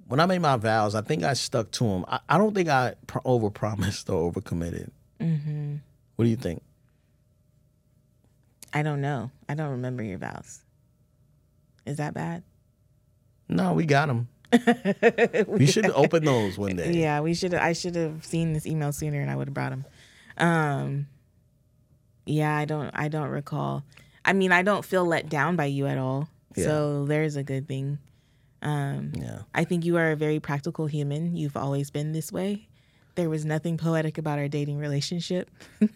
when 0.06 0.20
I 0.20 0.26
made 0.26 0.40
my 0.40 0.56
vows, 0.56 0.94
I 0.94 1.00
think 1.00 1.22
I 1.22 1.32
stuck 1.34 1.70
to 1.72 1.84
them. 1.84 2.04
I, 2.08 2.20
I 2.28 2.38
don't 2.38 2.54
think 2.54 2.68
I 2.68 2.94
pr- 3.06 3.18
overpromised 3.24 4.12
or 4.12 4.30
overcommitted. 4.30 4.90
Mm-hmm. 5.20 5.76
What 6.16 6.24
do 6.24 6.30
you 6.30 6.36
think? 6.36 6.62
I 8.72 8.82
don't 8.82 9.00
know. 9.00 9.30
I 9.48 9.54
don't 9.54 9.70
remember 9.70 10.02
your 10.02 10.18
vows. 10.18 10.62
Is 11.86 11.98
that 11.98 12.14
bad? 12.14 12.42
No, 13.48 13.72
we 13.72 13.86
got 13.86 14.08
them. 14.08 14.28
we 15.46 15.66
should 15.66 15.90
open 15.90 16.24
those 16.24 16.58
one 16.58 16.76
day. 16.76 16.92
Yeah, 16.92 17.20
we 17.20 17.34
should. 17.34 17.54
I 17.54 17.72
should 17.72 17.94
have 17.96 18.24
seen 18.24 18.52
this 18.52 18.66
email 18.66 18.92
sooner, 18.92 19.20
and 19.20 19.30
I 19.30 19.36
would 19.36 19.48
have 19.48 19.54
brought 19.54 19.70
them. 19.70 19.84
Um, 20.38 21.06
yeah, 22.24 22.56
I 22.56 22.64
don't. 22.64 22.90
I 22.94 23.08
don't 23.08 23.28
recall. 23.28 23.84
I 24.24 24.32
mean, 24.32 24.52
I 24.52 24.62
don't 24.62 24.84
feel 24.84 25.04
let 25.04 25.28
down 25.28 25.56
by 25.56 25.66
you 25.66 25.86
at 25.86 25.98
all. 25.98 26.28
Yeah. 26.56 26.64
So 26.64 27.04
there's 27.04 27.36
a 27.36 27.42
good 27.42 27.68
thing. 27.68 27.98
Um, 28.64 29.12
Yeah. 29.14 29.42
I 29.54 29.64
think 29.64 29.84
you 29.84 29.96
are 29.96 30.10
a 30.12 30.16
very 30.16 30.40
practical 30.40 30.86
human. 30.86 31.36
You've 31.36 31.56
always 31.56 31.90
been 31.90 32.12
this 32.12 32.32
way. 32.32 32.66
There 33.16 33.30
was 33.30 33.44
nothing 33.44 33.76
poetic 33.76 34.18
about 34.18 34.40
our 34.40 34.48
dating 34.48 34.78
relationship. 34.78 35.48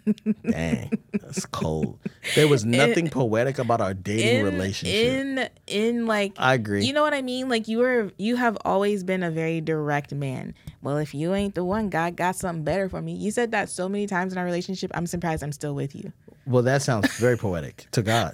Dang, 0.49 0.93
that's 1.13 1.47
cold. 1.47 1.99
There 2.37 2.47
was 2.47 2.65
nothing 2.65 3.09
poetic 3.11 3.59
about 3.59 3.81
our 3.81 3.93
dating 3.93 4.37
in, 4.37 4.45
relationship. 4.45 4.95
In 4.95 5.49
in 5.67 6.07
like 6.07 6.35
I 6.39 6.55
agree. 6.55 6.85
You 6.85 6.93
know 6.93 7.03
what 7.03 7.15
I 7.15 7.23
mean? 7.23 7.49
Like 7.49 7.67
you 7.67 7.79
were 7.79 8.13
you 8.19 8.37
have 8.37 8.57
always 8.65 9.03
been 9.03 9.25
a 9.25 9.33
very 9.33 9.61
direct 9.61 10.15
man. 10.15 10.55
Well, 10.81 10.99
if 10.99 11.13
you 11.13 11.35
ain't 11.35 11.57
the 11.57 11.65
one, 11.65 11.89
God 11.91 12.15
got 12.15 12.37
something 12.37 12.63
better 12.63 12.89
for 12.89 13.03
me. 13.03 13.15
You 13.15 13.33
said 13.33 13.51
that 13.51 13.69
so 13.69 13.89
many 13.89 14.07
times 14.07 14.33
in 14.33 14.39
our 14.39 14.45
relationship. 14.45 14.93
I'm 14.95 15.09
surprised 15.09 15.43
I'm 15.43 15.51
still 15.51 15.75
with 15.75 15.97
you. 15.97 16.13
well, 16.47 16.63
that 16.63 16.83
sounds 16.83 17.11
very 17.19 17.37
poetic 17.37 17.89
to 17.93 18.03
God. 18.03 18.33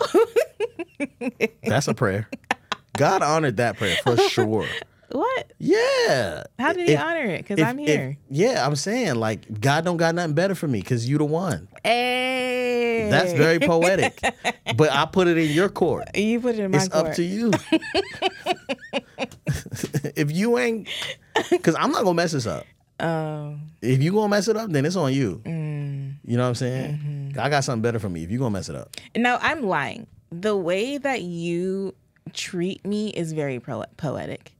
that's 1.64 1.88
a 1.88 1.94
prayer. 1.94 2.28
God 2.96 3.22
honored 3.22 3.56
that 3.58 3.76
prayer 3.76 3.96
for 4.02 4.16
sure. 4.28 4.66
What? 5.10 5.52
Yeah. 5.58 6.44
How 6.58 6.72
did 6.72 6.88
he 6.88 6.94
If- 6.94 7.00
honor 7.00 7.24
it? 7.26 7.46
Because 7.46 7.60
I'm 7.64 7.78
if- 7.78 7.86
here. 7.86 8.16
yeah, 8.30 8.66
I'm 8.66 8.74
saying 8.76 9.14
like 9.16 9.60
God 9.60 9.84
don't 9.84 9.96
got 9.96 10.14
nothing 10.14 10.34
better 10.34 10.54
for 10.54 10.66
me 10.66 10.80
because 10.80 11.08
you 11.08 11.18
the 11.18 11.24
one. 11.24 11.68
hey. 11.84 13.08
That's 13.10 13.32
very 13.32 13.58
poetic. 13.60 14.18
but 14.76 14.90
I 14.90 15.04
put 15.06 15.28
it 15.28 15.36
in 15.38 15.50
your 15.50 15.68
court. 15.68 16.16
You 16.16 16.40
put 16.40 16.54
it 16.56 16.60
in 16.62 16.70
my 16.70 16.78
It's 16.78 16.88
court. 16.88 17.06
It's 17.06 17.10
up 17.10 17.16
to 17.16 17.22
you. 17.22 17.50
if 20.16 20.32
you 20.32 20.58
ain't, 20.58 20.88
because 21.50 21.74
I'm 21.74 21.90
not 21.92 22.02
gonna 22.04 22.14
mess 22.14 22.32
this 22.32 22.46
up. 22.46 22.64
Um, 23.00 23.70
If 23.82 24.02
you 24.02 24.12
gonna 24.12 24.28
mess 24.28 24.48
it 24.48 24.56
up, 24.56 24.70
then 24.70 24.84
it's 24.86 24.96
on 24.96 25.12
you. 25.12 25.42
mm. 25.44 26.14
You 26.24 26.36
know 26.36 26.44
what 26.44 26.48
I'm 26.50 26.54
saying? 26.54 27.34
I 27.38 27.48
got 27.50 27.64
something 27.64 27.82
better 27.82 27.98
for 27.98 28.08
me. 28.08 28.22
If 28.24 28.30
you 28.30 28.38
gonna 28.38 28.50
mess 28.50 28.68
it 28.68 28.76
up, 28.76 28.96
Now 29.16 29.38
I'm 29.42 29.62
lying. 29.64 30.06
The 30.30 30.56
way 30.56 30.98
that 30.98 31.22
you 31.22 31.94
treat 32.34 32.84
me 32.86 33.08
is 33.10 33.32
very 33.32 33.60
pro- 33.60 33.84
poetic. 33.96 34.52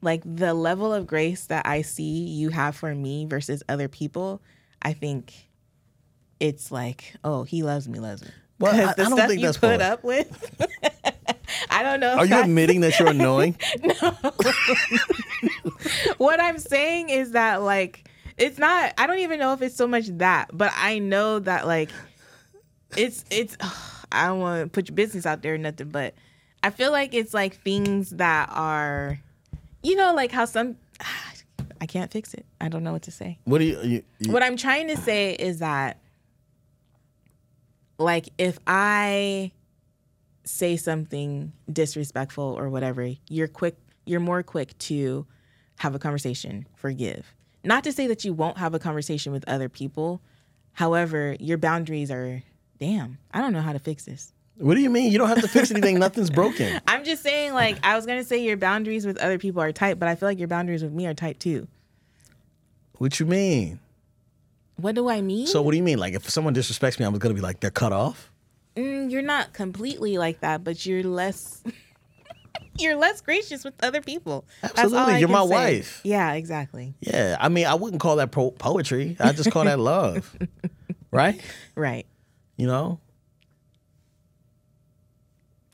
Like 0.00 0.22
the 0.24 0.52
level 0.54 0.92
of 0.92 1.06
grace 1.06 1.46
that 1.46 1.66
I 1.66 1.82
see 1.82 2.26
you 2.26 2.50
have 2.50 2.74
for 2.76 2.94
me 2.94 3.24
versus 3.26 3.62
other 3.68 3.88
people, 3.88 4.42
I 4.82 4.92
think 4.92 5.32
it's 6.40 6.72
like, 6.72 7.14
oh, 7.22 7.44
he 7.44 7.62
loves 7.62 7.88
me, 7.88 7.98
loves 8.00 8.22
me. 8.22 8.30
Well, 8.58 8.74
I- 8.74 8.90
I 8.92 8.94
don't 9.08 9.16
think 9.16 9.40
you 9.40 9.46
that's 9.46 9.58
put 9.58 9.78
poetic. 9.80 9.86
up 9.86 10.04
with. 10.04 10.66
I 11.70 11.82
don't 11.82 12.00
know. 12.00 12.16
are 12.16 12.26
you 12.26 12.34
I- 12.36 12.40
admitting 12.42 12.80
that 12.82 12.98
you're 12.98 13.08
annoying? 13.10 13.56
No. 13.82 14.32
what 16.18 16.40
I'm 16.40 16.58
saying 16.58 17.10
is 17.10 17.32
that 17.32 17.62
like 17.62 18.08
it's 18.38 18.58
not 18.58 18.94
I 18.98 19.06
don't 19.06 19.18
even 19.18 19.38
know 19.38 19.52
if 19.52 19.62
it's 19.62 19.76
so 19.76 19.86
much 19.86 20.06
that, 20.18 20.50
but 20.52 20.72
I 20.76 20.98
know 20.98 21.38
that 21.40 21.66
like 21.66 21.90
it's 22.96 23.24
it's 23.30 23.56
I 24.12 24.26
don't 24.26 24.40
want 24.40 24.64
to 24.64 24.68
put 24.68 24.88
your 24.88 24.94
business 24.94 25.24
out 25.26 25.42
there 25.42 25.54
or 25.54 25.58
nothing, 25.58 25.88
but 25.88 26.14
I 26.62 26.70
feel 26.70 26.92
like 26.92 27.14
it's 27.14 27.34
like 27.34 27.56
things 27.56 28.10
that 28.10 28.48
are 28.52 29.20
you 29.82 29.96
know 29.96 30.14
like 30.14 30.30
how 30.30 30.44
some 30.44 30.76
I 31.80 31.86
can't 31.86 32.12
fix 32.12 32.32
it. 32.32 32.46
I 32.60 32.68
don't 32.68 32.84
know 32.84 32.92
what 32.92 33.02
to 33.02 33.10
say. 33.10 33.40
What 33.42 33.58
do 33.58 33.64
you? 33.64 33.80
you, 33.82 34.02
you 34.20 34.32
What 34.32 34.44
I'm 34.44 34.56
trying 34.56 34.86
to 34.86 34.96
say 34.96 35.32
is 35.32 35.58
that 35.58 35.98
like 37.98 38.28
if 38.38 38.58
I 38.68 39.50
say 40.44 40.76
something 40.76 41.52
disrespectful 41.72 42.44
or 42.44 42.68
whatever, 42.68 43.10
you're 43.28 43.48
quick 43.48 43.76
you're 44.04 44.20
more 44.20 44.42
quick 44.42 44.76
to 44.78 45.26
have 45.78 45.94
a 45.94 45.98
conversation, 45.98 46.66
forgive. 46.76 47.34
Not 47.64 47.84
to 47.84 47.92
say 47.92 48.06
that 48.06 48.24
you 48.24 48.32
won't 48.32 48.58
have 48.58 48.74
a 48.74 48.78
conversation 48.78 49.32
with 49.32 49.44
other 49.48 49.68
people. 49.68 50.20
However, 50.72 51.36
your 51.40 51.58
boundaries 51.58 52.10
are 52.10 52.42
damn, 52.78 53.18
I 53.32 53.40
don't 53.40 53.52
know 53.52 53.60
how 53.60 53.72
to 53.72 53.78
fix 53.78 54.04
this. 54.04 54.32
What 54.56 54.74
do 54.74 54.80
you 54.80 54.90
mean? 54.90 55.10
You 55.10 55.18
don't 55.18 55.28
have 55.28 55.40
to 55.40 55.48
fix 55.48 55.70
anything. 55.70 55.98
Nothing's 55.98 56.30
broken. 56.30 56.80
I'm 56.86 57.04
just 57.04 57.22
saying 57.22 57.54
like 57.54 57.78
I 57.84 57.96
was 57.96 58.06
going 58.06 58.18
to 58.18 58.24
say 58.24 58.42
your 58.42 58.56
boundaries 58.56 59.06
with 59.06 59.18
other 59.18 59.38
people 59.38 59.62
are 59.62 59.72
tight, 59.72 59.98
but 59.98 60.08
I 60.08 60.14
feel 60.14 60.28
like 60.28 60.38
your 60.38 60.48
boundaries 60.48 60.82
with 60.82 60.92
me 60.92 61.06
are 61.06 61.14
tight 61.14 61.40
too. 61.40 61.68
What 62.98 63.18
you 63.18 63.26
mean? 63.26 63.80
What 64.76 64.94
do 64.94 65.08
I 65.08 65.20
mean? 65.20 65.46
So 65.46 65.62
what 65.62 65.72
do 65.72 65.76
you 65.76 65.82
mean? 65.82 65.98
Like 65.98 66.14
if 66.14 66.28
someone 66.28 66.54
disrespects 66.54 66.98
me, 66.98 67.06
I'm 67.06 67.16
gonna 67.18 67.34
be 67.34 67.40
like 67.40 67.60
they're 67.60 67.70
cut 67.70 67.92
off. 67.92 68.30
Mm, 68.76 69.10
you're 69.10 69.22
not 69.22 69.52
completely 69.52 70.18
like 70.18 70.40
that, 70.40 70.64
but 70.64 70.86
you're 70.86 71.02
less 71.02 71.62
you're 72.78 72.96
less 72.96 73.20
gracious 73.20 73.64
with 73.64 73.74
other 73.82 74.00
people. 74.00 74.44
Absolutely. 74.62 75.20
You're 75.20 75.28
my 75.28 75.44
say. 75.44 75.50
wife. 75.50 76.00
Yeah, 76.04 76.32
exactly. 76.32 76.94
Yeah, 77.00 77.36
I 77.38 77.48
mean, 77.48 77.66
I 77.66 77.74
wouldn't 77.74 78.00
call 78.00 78.16
that 78.16 78.32
po- 78.32 78.52
poetry. 78.52 79.16
I 79.20 79.32
just 79.32 79.50
call 79.50 79.64
that 79.64 79.78
love, 79.80 80.36
right? 81.10 81.40
Right. 81.74 82.06
You 82.56 82.66
know, 82.66 83.00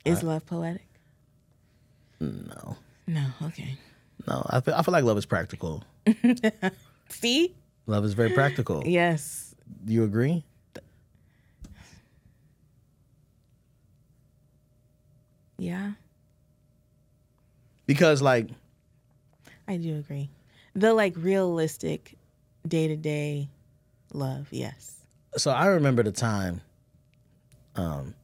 Is 0.04 0.22
love 0.22 0.46
poetic? 0.46 0.86
no, 2.20 2.76
No. 3.06 3.26
Okay. 3.42 3.76
no. 4.26 4.44
I 4.50 4.60
feel, 4.60 4.74
I 4.74 4.82
feel 4.82 4.92
like 4.92 5.04
love 5.04 5.18
is 5.18 5.26
practical. 5.26 5.84
See? 7.08 7.54
Love 7.86 8.04
is 8.04 8.14
very 8.14 8.30
practical. 8.30 8.82
Yes. 8.86 9.54
Do 9.84 9.92
you 9.92 10.04
agree? 10.04 10.44
Yeah, 15.60 15.92
Because 17.86 18.22
like, 18.22 18.48
I 19.66 19.76
do 19.76 19.96
agree. 19.98 20.30
The 20.74 20.94
like 20.94 21.14
realistic 21.16 22.14
day 22.66 22.86
to 22.86 22.96
day 22.96 23.48
love. 24.14 24.46
Yes. 24.52 25.00
so 25.36 25.50
I 25.50 25.66
remember 25.66 26.04
the 26.04 26.12
time. 26.12 26.60
Um, 27.74 28.14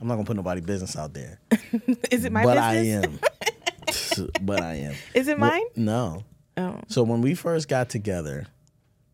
I'm 0.00 0.08
not 0.08 0.14
gonna 0.14 0.26
put 0.26 0.36
nobody 0.36 0.60
business 0.62 0.96
out 0.96 1.12
there, 1.12 1.40
Is 2.10 2.24
it 2.24 2.32
my 2.32 2.44
business? 2.44 2.54
but 2.54 2.72
business? 2.72 3.22
I 3.32 4.22
am. 4.22 4.30
but 4.42 4.60
I 4.62 4.74
am. 4.74 4.94
Is 5.14 5.28
it 5.28 5.38
mine? 5.38 5.64
No. 5.76 6.24
Oh. 6.56 6.80
So 6.88 7.02
when 7.02 7.20
we 7.20 7.34
first 7.34 7.68
got 7.68 7.90
together, 7.90 8.46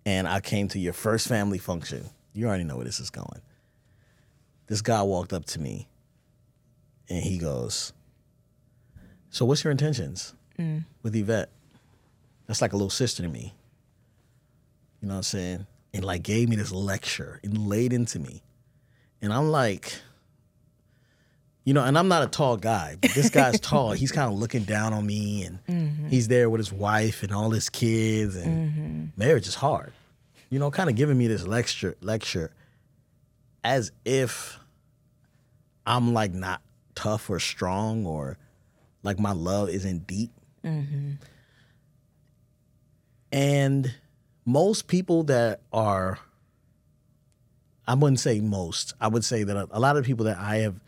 and 0.05 0.29
I 0.29 0.41
came 0.41 0.69
to 0.69 0.79
your 0.79 0.93
first 0.93 1.27
family 1.27 1.59
function, 1.59 2.09
you 2.33 2.47
already 2.47 2.65
know 2.65 2.77
where 2.77 2.85
this 2.85 3.01
is 3.01 3.11
going. 3.11 3.41
This 4.69 4.81
guy 4.81 5.03
walked 5.03 5.33
up 5.33 5.45
to 5.47 5.61
me, 5.61 5.89
and 7.09 7.23
he 7.23 7.39
goes, 7.39 7.93
"So 9.31 9.45
what's 9.45 9.65
your 9.65 9.73
intentions 9.73 10.35
mm. 10.59 10.85
with 11.03 11.17
Yvette?" 11.17 11.51
That's 12.47 12.63
like 12.63 12.73
a 12.73 12.77
little 12.77 12.91
sister 12.91 13.25
to 13.25 13.29
me. 13.29 13.55
You 15.01 15.09
know 15.09 15.15
what 15.15 15.19
I'm 15.19 15.23
saying? 15.25 15.67
And 15.93 16.05
like 16.05 16.23
gave 16.23 16.49
me 16.49 16.55
this 16.55 16.71
lecture 16.71 17.41
and 17.43 17.67
laid 17.67 17.93
into 17.93 18.21
me, 18.21 18.45
and 19.21 19.33
I'm 19.33 19.51
like. 19.51 19.93
You 21.67 21.75
know, 21.75 21.83
and 21.83 21.99
I'm 21.99 22.07
not 22.07 22.23
a 22.23 22.29
tall 22.29 22.57
guy, 22.57 22.97
but 23.01 23.11
this 23.11 23.29
guy's 23.29 23.59
tall. 23.61 23.91
He's 23.91 24.13
kind 24.13 24.33
of 24.33 24.39
looking 24.39 24.63
down 24.63 24.93
on 24.93 25.05
me, 25.05 25.43
and 25.43 25.59
mm-hmm. 25.67 26.07
he's 26.07 26.29
there 26.29 26.49
with 26.49 26.61
his 26.61 26.73
wife 26.73 27.25
and 27.25 27.33
all 27.33 27.51
his 27.51 27.69
kids, 27.69 28.37
and 28.37 28.71
mm-hmm. 28.71 29.05
marriage 29.17 29.49
is 29.49 29.57
hard. 29.57 29.93
You 30.49 30.61
know, 30.61 30.71
kind 30.71 30.89
of 30.89 30.95
giving 30.95 31.19
me 31.19 31.27
this 31.27 31.45
lecture, 31.45 31.97
lecture, 32.01 32.53
as 33.65 33.91
if 34.05 34.61
I'm 35.85 36.15
like 36.15 36.33
not 36.33 36.63
tough 36.95 37.29
or 37.29 37.41
strong, 37.41 38.07
or 38.07 38.39
like 39.03 39.19
my 39.19 39.33
love 39.33 39.69
isn't 39.69 40.07
deep. 40.07 40.31
Mm-hmm. 40.65 41.15
And 43.33 43.93
most 44.45 44.87
people 44.87 45.25
that 45.25 45.63
are 45.73 46.21
I 47.89 47.95
wouldn't 47.95 48.21
say 48.21 48.41
most. 48.41 48.95
I 49.01 49.09
would 49.09 49.25
say 49.25 49.43
that 49.45 49.57
a, 49.57 49.69
a 49.71 49.81
lot 49.81 49.97
of 49.97 50.05
people 50.05 50.25
that 50.27 50.39
I 50.39 50.59
have 50.59 50.81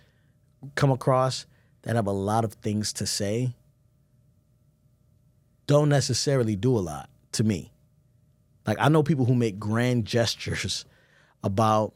come 0.74 0.90
across 0.90 1.46
that 1.82 1.96
have 1.96 2.06
a 2.06 2.12
lot 2.12 2.44
of 2.44 2.54
things 2.54 2.92
to 2.94 3.06
say 3.06 3.54
don't 5.66 5.88
necessarily 5.88 6.56
do 6.56 6.76
a 6.76 6.80
lot 6.80 7.10
to 7.32 7.44
me. 7.44 7.70
Like 8.66 8.78
I 8.80 8.88
know 8.88 9.02
people 9.02 9.26
who 9.26 9.34
make 9.34 9.58
grand 9.58 10.04
gestures 10.16 10.84
about 11.44 11.94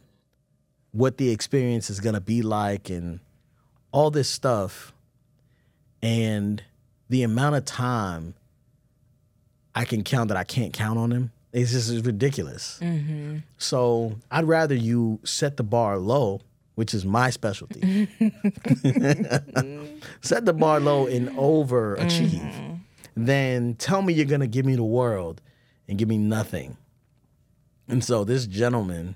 what 0.92 1.16
the 1.16 1.30
experience 1.30 1.90
is 1.90 2.00
going 2.00 2.14
to 2.14 2.20
be 2.20 2.42
like 2.42 2.90
and 2.90 3.20
all 3.92 4.10
this 4.10 4.28
stuff 4.28 4.92
and 6.02 6.62
the 7.08 7.22
amount 7.22 7.56
of 7.56 7.64
time 7.64 8.34
I 9.74 9.84
can 9.84 10.04
count 10.04 10.28
that 10.28 10.36
I 10.36 10.44
can't 10.44 10.72
count 10.72 10.98
on 10.98 11.10
them 11.10 11.32
is 11.52 11.72
just 11.72 12.04
ridiculous. 12.04 12.78
Mm-hmm. 12.82 13.38
So 13.58 14.16
I'd 14.30 14.44
rather 14.44 14.74
you 14.74 15.20
set 15.24 15.56
the 15.56 15.62
bar 15.62 15.98
low, 15.98 16.40
which 16.82 16.94
is 16.94 17.04
my 17.04 17.30
specialty. 17.30 17.80
set 20.20 20.44
the 20.44 20.52
bar 20.52 20.80
low 20.80 21.06
and 21.06 21.28
overachieve. 21.28 22.40
Mm-hmm. 22.40 22.74
Then 23.14 23.74
tell 23.76 24.02
me 24.02 24.12
you're 24.12 24.26
gonna 24.26 24.48
give 24.48 24.66
me 24.66 24.74
the 24.74 24.82
world 24.82 25.40
and 25.86 25.96
give 25.96 26.08
me 26.08 26.18
nothing. 26.18 26.76
And 27.86 28.02
so 28.02 28.24
this 28.24 28.46
gentleman, 28.46 29.14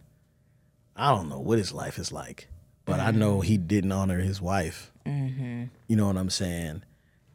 I 0.95 1.11
don't 1.11 1.29
know 1.29 1.41
what 1.41 1.59
his 1.59 1.73
life 1.73 1.99
is 1.99 2.13
like, 2.13 2.47
but 2.85 3.01
I 3.01 3.11
know 3.11 3.41
he 3.41 3.59
mm-hmm. 3.59 3.67
didn't 3.67 3.91
honor 3.91 4.21
his 4.21 4.41
wife. 4.41 4.93
Mm-hmm. 5.05 5.65
You 5.89 5.97
know 5.97 6.07
what 6.07 6.17
I'm 6.17 6.31
saying? 6.31 6.85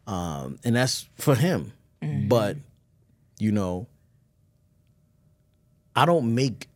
Um, 0.07 0.59
and 0.63 0.77
that's 0.77 1.09
for 1.15 1.35
him. 1.35 1.73
But 2.01 2.55
you 3.37 3.51
know, 3.51 3.85
I 5.93 6.05
don't 6.05 6.33
make 6.33 6.69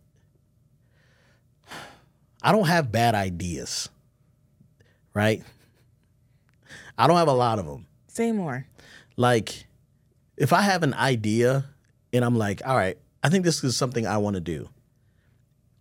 I 2.45 2.51
don't 2.51 2.67
have 2.67 2.91
bad 2.91 3.15
ideas. 3.15 3.89
Right? 5.15 5.43
I 6.97 7.07
don't 7.07 7.17
have 7.17 7.27
a 7.27 7.33
lot 7.33 7.57
of 7.57 7.65
them. 7.65 7.87
Say 8.07 8.31
more. 8.31 8.67
Like 9.17 9.65
if 10.37 10.53
I 10.53 10.61
have 10.61 10.83
an 10.83 10.93
idea 10.93 11.65
and 12.13 12.23
I'm 12.23 12.37
like, 12.37 12.61
all 12.65 12.75
right, 12.75 12.97
I 13.23 13.29
think 13.29 13.43
this 13.43 13.63
is 13.63 13.75
something 13.75 14.05
I 14.05 14.17
want 14.17 14.35
to 14.35 14.39
do. 14.39 14.69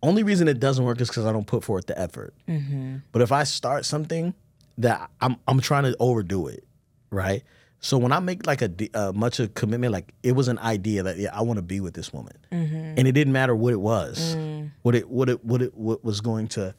Only 0.01 0.23
reason 0.23 0.47
it 0.47 0.59
doesn't 0.59 0.83
work 0.83 0.99
is 0.99 1.07
because 1.09 1.25
I 1.25 1.31
don't 1.31 1.47
put 1.47 1.63
forth 1.63 1.85
the 1.85 1.99
effort. 1.99 2.33
Mm-hmm. 2.47 2.97
But 3.11 3.21
if 3.21 3.31
I 3.31 3.43
start 3.43 3.85
something 3.85 4.33
that 4.79 5.09
I'm 5.21 5.37
I'm 5.47 5.59
trying 5.59 5.83
to 5.83 5.95
overdo 5.99 6.47
it, 6.47 6.63
right? 7.11 7.43
So 7.85 7.99
when 7.99 8.11
I 8.11 8.19
make 8.19 8.47
like 8.47 8.63
a 8.63 8.71
uh, 8.95 9.11
much 9.13 9.39
a 9.39 9.47
commitment, 9.47 9.93
like 9.93 10.11
it 10.23 10.31
was 10.31 10.47
an 10.47 10.57
idea 10.57 11.03
that 11.03 11.17
yeah, 11.19 11.29
I 11.31 11.43
want 11.43 11.57
to 11.57 11.61
be 11.61 11.79
with 11.81 11.93
this 11.93 12.11
woman, 12.11 12.33
and 12.97 13.07
it 13.07 13.11
didn't 13.11 13.31
matter 13.31 13.55
what 13.55 13.73
it 13.73 13.79
was, 13.79 14.35
what 14.81 14.95
it 14.95 15.07
what 15.07 15.29
it 15.29 15.45
what 15.45 15.61
it 15.61 15.77
what 15.77 16.03
was 16.03 16.19
going 16.19 16.47
to 16.47 16.73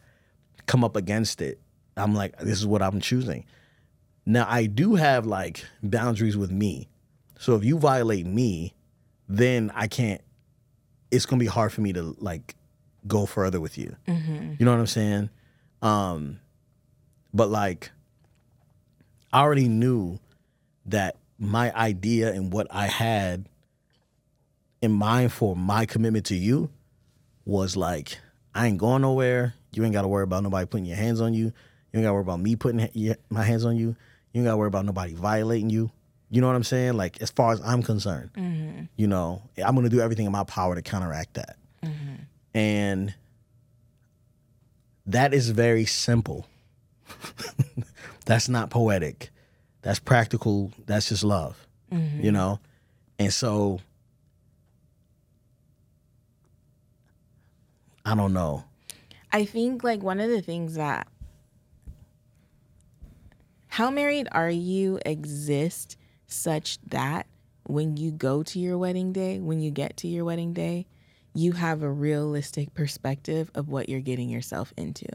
come 0.66 0.82
up 0.82 0.96
against 0.96 1.40
it. 1.40 1.60
I'm 1.96 2.12
like, 2.12 2.36
this 2.40 2.58
is 2.58 2.66
what 2.66 2.82
I'm 2.82 3.00
choosing. 3.00 3.44
Now 4.26 4.48
I 4.48 4.66
do 4.66 4.96
have 4.96 5.26
like 5.26 5.64
boundaries 5.80 6.36
with 6.36 6.50
me, 6.50 6.88
so 7.38 7.54
if 7.54 7.62
you 7.62 7.78
violate 7.78 8.26
me, 8.26 8.74
then 9.28 9.70
I 9.76 9.86
can't. 9.86 10.20
It's 11.12 11.24
gonna 11.24 11.38
be 11.38 11.46
hard 11.46 11.72
for 11.72 11.82
me 11.82 11.92
to 11.92 12.16
like 12.18 12.56
go 13.06 13.26
further 13.26 13.60
with 13.60 13.78
you. 13.78 13.94
You 14.58 14.66
know 14.66 14.72
what 14.72 14.80
I'm 14.80 14.88
saying? 14.88 15.30
Um, 15.82 16.40
but 17.32 17.48
like, 17.48 17.92
I 19.32 19.38
already 19.38 19.68
knew 19.68 20.18
that 20.86 21.16
my 21.38 21.72
idea 21.74 22.32
and 22.32 22.52
what 22.52 22.66
I 22.70 22.86
had 22.86 23.48
in 24.80 24.92
mind 24.92 25.32
for 25.32 25.56
my 25.56 25.86
commitment 25.86 26.26
to 26.26 26.34
you 26.34 26.70
was 27.44 27.76
like, 27.76 28.18
I 28.54 28.66
ain't 28.66 28.78
going 28.78 29.02
nowhere. 29.02 29.54
You 29.72 29.84
ain't 29.84 29.92
got 29.92 30.02
to 30.02 30.08
worry 30.08 30.24
about 30.24 30.42
nobody 30.42 30.66
putting 30.66 30.86
your 30.86 30.96
hands 30.96 31.20
on 31.20 31.34
you. 31.34 31.44
You 31.44 32.00
ain't 32.00 32.04
got 32.04 32.10
to 32.10 32.14
worry 32.14 32.22
about 32.22 32.40
me 32.40 32.56
putting 32.56 32.88
my 33.28 33.42
hands 33.42 33.64
on 33.64 33.76
you. 33.76 33.96
You 34.32 34.40
ain't 34.40 34.44
got 34.44 34.52
to 34.52 34.56
worry 34.56 34.68
about 34.68 34.84
nobody 34.84 35.14
violating 35.14 35.70
you. 35.70 35.90
You 36.30 36.40
know 36.40 36.48
what 36.48 36.56
I'm 36.56 36.64
saying? 36.64 36.94
Like, 36.94 37.22
as 37.22 37.30
far 37.30 37.52
as 37.52 37.60
I'm 37.60 37.82
concerned, 37.82 38.30
mm-hmm. 38.34 38.84
you 38.96 39.06
know, 39.06 39.42
I'm 39.64 39.74
going 39.74 39.84
to 39.84 39.94
do 39.94 40.00
everything 40.00 40.26
in 40.26 40.32
my 40.32 40.44
power 40.44 40.74
to 40.74 40.82
counteract 40.82 41.34
that. 41.34 41.56
Mm-hmm. 41.84 42.14
And 42.54 43.14
that 45.06 45.32
is 45.32 45.50
very 45.50 45.84
simple. 45.84 46.46
That's 48.24 48.48
not 48.48 48.70
poetic. 48.70 49.30
That's 49.86 50.00
practical. 50.00 50.72
That's 50.84 51.10
just 51.10 51.22
love, 51.22 51.64
mm-hmm. 51.92 52.20
you 52.20 52.32
know? 52.32 52.58
And 53.20 53.32
so, 53.32 53.78
I 58.04 58.16
don't 58.16 58.32
know. 58.32 58.64
I 59.30 59.44
think 59.44 59.84
like 59.84 60.02
one 60.02 60.18
of 60.18 60.28
the 60.28 60.42
things 60.42 60.74
that 60.74 61.06
how 63.68 63.92
married 63.92 64.26
are 64.32 64.50
you 64.50 64.98
exists 65.06 65.96
such 66.26 66.80
that 66.88 67.28
when 67.68 67.96
you 67.96 68.10
go 68.10 68.42
to 68.42 68.58
your 68.58 68.78
wedding 68.78 69.12
day, 69.12 69.38
when 69.38 69.60
you 69.60 69.70
get 69.70 69.96
to 69.98 70.08
your 70.08 70.24
wedding 70.24 70.52
day, 70.52 70.88
you 71.36 71.52
have 71.52 71.82
a 71.82 71.90
realistic 71.90 72.72
perspective 72.74 73.50
of 73.54 73.68
what 73.68 73.88
you're 73.88 74.00
getting 74.00 74.30
yourself 74.30 74.72
into. 74.76 75.06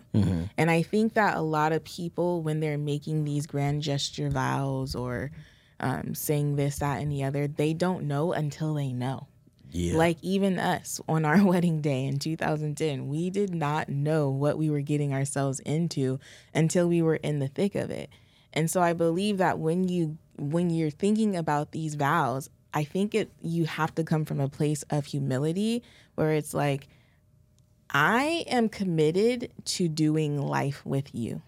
And 0.58 0.70
I 0.70 0.84
think 0.84 1.14
that 1.16 1.36
a 1.36 1.42
lot 1.42 1.72
of 1.72 1.84
people, 1.84 2.42
when 2.42 2.60
they're 2.60 2.78
making 2.78 3.24
these 3.24 3.48
grand 3.48 3.82
gesture 3.82 4.30
vows 4.30 4.96
or 4.96 5.32
um, 5.80 6.14
saying 6.14 6.56
this, 6.56 6.80
that, 6.80 7.02
and 7.02 7.12
the 7.12 7.24
other, 7.24 7.48
they 7.48 7.74
don't 7.74 8.04
know 8.04 8.34
until 8.34 8.76
they 8.76 8.94
know. 8.94 9.28
Yeah. 9.72 9.98
Like 9.98 10.18
even 10.22 10.60
us 10.60 11.02
on 11.08 11.26
our 11.26 11.44
wedding 11.46 11.82
day 11.82 12.06
in 12.06 12.20
2010, 12.20 13.08
we 13.08 13.30
did 13.30 13.56
not 13.56 13.90
know 13.90 14.30
what 14.30 14.58
we 14.58 14.70
were 14.70 14.82
getting 14.82 15.14
ourselves 15.14 15.60
into 15.62 16.20
until 16.54 16.88
we 16.88 17.02
were 17.02 17.16
in 17.16 17.40
the 17.40 17.48
thick 17.48 17.76
of 17.76 17.90
it. 17.90 18.10
And 18.54 18.70
so 18.70 18.82
I 18.82 18.94
believe 18.94 19.38
that 19.38 19.60
when 19.60 19.88
you 19.88 20.18
when 20.38 20.70
you're 20.70 20.90
thinking 20.90 21.36
about 21.36 21.72
these 21.72 21.96
vows, 21.96 22.50
I 22.74 22.84
think 22.84 23.14
it 23.14 23.32
you 23.42 23.66
have 23.66 23.94
to 23.96 24.04
come 24.04 24.26
from 24.26 24.40
a 24.40 24.48
place 24.48 24.84
of 24.90 25.06
humility 25.06 25.84
where 26.16 26.34
it's 26.34 26.54
like 26.54 26.88
I 27.90 28.46
am 28.48 28.70
committed 28.70 29.52
to 29.66 29.88
doing 29.88 30.42
life 30.42 30.86
with 30.86 31.14
you. 31.14 31.42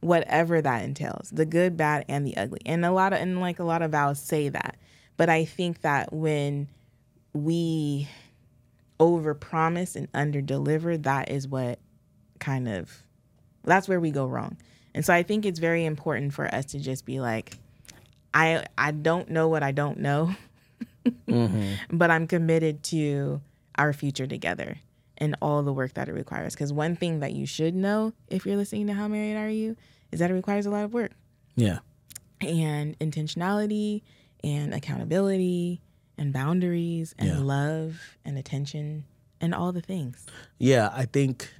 Whatever 0.00 0.60
that 0.60 0.84
entails, 0.84 1.30
the 1.30 1.46
good, 1.46 1.76
bad, 1.76 2.04
and 2.08 2.26
the 2.26 2.36
ugly. 2.36 2.60
And 2.66 2.84
a 2.84 2.92
lot 2.92 3.12
of 3.12 3.20
and 3.20 3.40
like 3.40 3.58
a 3.58 3.64
lot 3.64 3.82
of 3.82 3.92
vows 3.92 4.20
say 4.20 4.48
that. 4.48 4.76
But 5.16 5.28
I 5.28 5.44
think 5.44 5.82
that 5.82 6.12
when 6.12 6.68
we 7.32 8.08
overpromise 8.98 9.96
and 9.96 10.10
underdeliver, 10.12 11.02
that 11.02 11.30
is 11.30 11.48
what 11.48 11.78
kind 12.38 12.68
of 12.68 13.02
that's 13.64 13.88
where 13.88 14.00
we 14.00 14.10
go 14.10 14.26
wrong. 14.26 14.56
And 14.94 15.04
so 15.04 15.12
I 15.12 15.22
think 15.22 15.44
it's 15.44 15.58
very 15.58 15.84
important 15.84 16.32
for 16.32 16.46
us 16.54 16.66
to 16.66 16.78
just 16.78 17.04
be 17.04 17.20
like, 17.20 17.58
I 18.34 18.66
I 18.76 18.90
don't 18.90 19.30
know 19.30 19.48
what 19.48 19.62
I 19.62 19.70
don't 19.72 19.98
know, 20.00 20.34
mm-hmm. 21.06 21.74
but 21.96 22.10
I'm 22.10 22.26
committed 22.26 22.82
to 22.84 23.40
our 23.76 23.92
future 23.92 24.26
together 24.26 24.78
and 25.18 25.36
all 25.40 25.62
the 25.62 25.72
work 25.72 25.94
that 25.94 26.08
it 26.08 26.12
requires. 26.12 26.54
Because 26.54 26.72
one 26.72 26.96
thing 26.96 27.20
that 27.20 27.32
you 27.32 27.46
should 27.46 27.74
know 27.74 28.12
if 28.28 28.44
you're 28.44 28.56
listening 28.56 28.88
to 28.88 28.92
How 28.94 29.06
Married 29.08 29.36
Are 29.36 29.48
You 29.48 29.76
is 30.10 30.18
that 30.20 30.30
it 30.30 30.34
requires 30.34 30.66
a 30.66 30.70
lot 30.70 30.84
of 30.84 30.92
work 30.92 31.12
Yeah. 31.56 31.78
and 32.40 32.98
intentionality 32.98 34.02
and 34.42 34.74
accountability 34.74 35.80
and 36.18 36.32
boundaries 36.32 37.14
and 37.18 37.28
Yeah. 37.28 37.38
love 37.38 38.00
and 38.24 38.36
attention 38.36 39.04
and 39.40 39.54
all 39.54 39.70
the 39.72 39.80
things. 39.80 40.26
Yeah, 40.58 40.90
I 40.92 41.04
think 41.06 41.52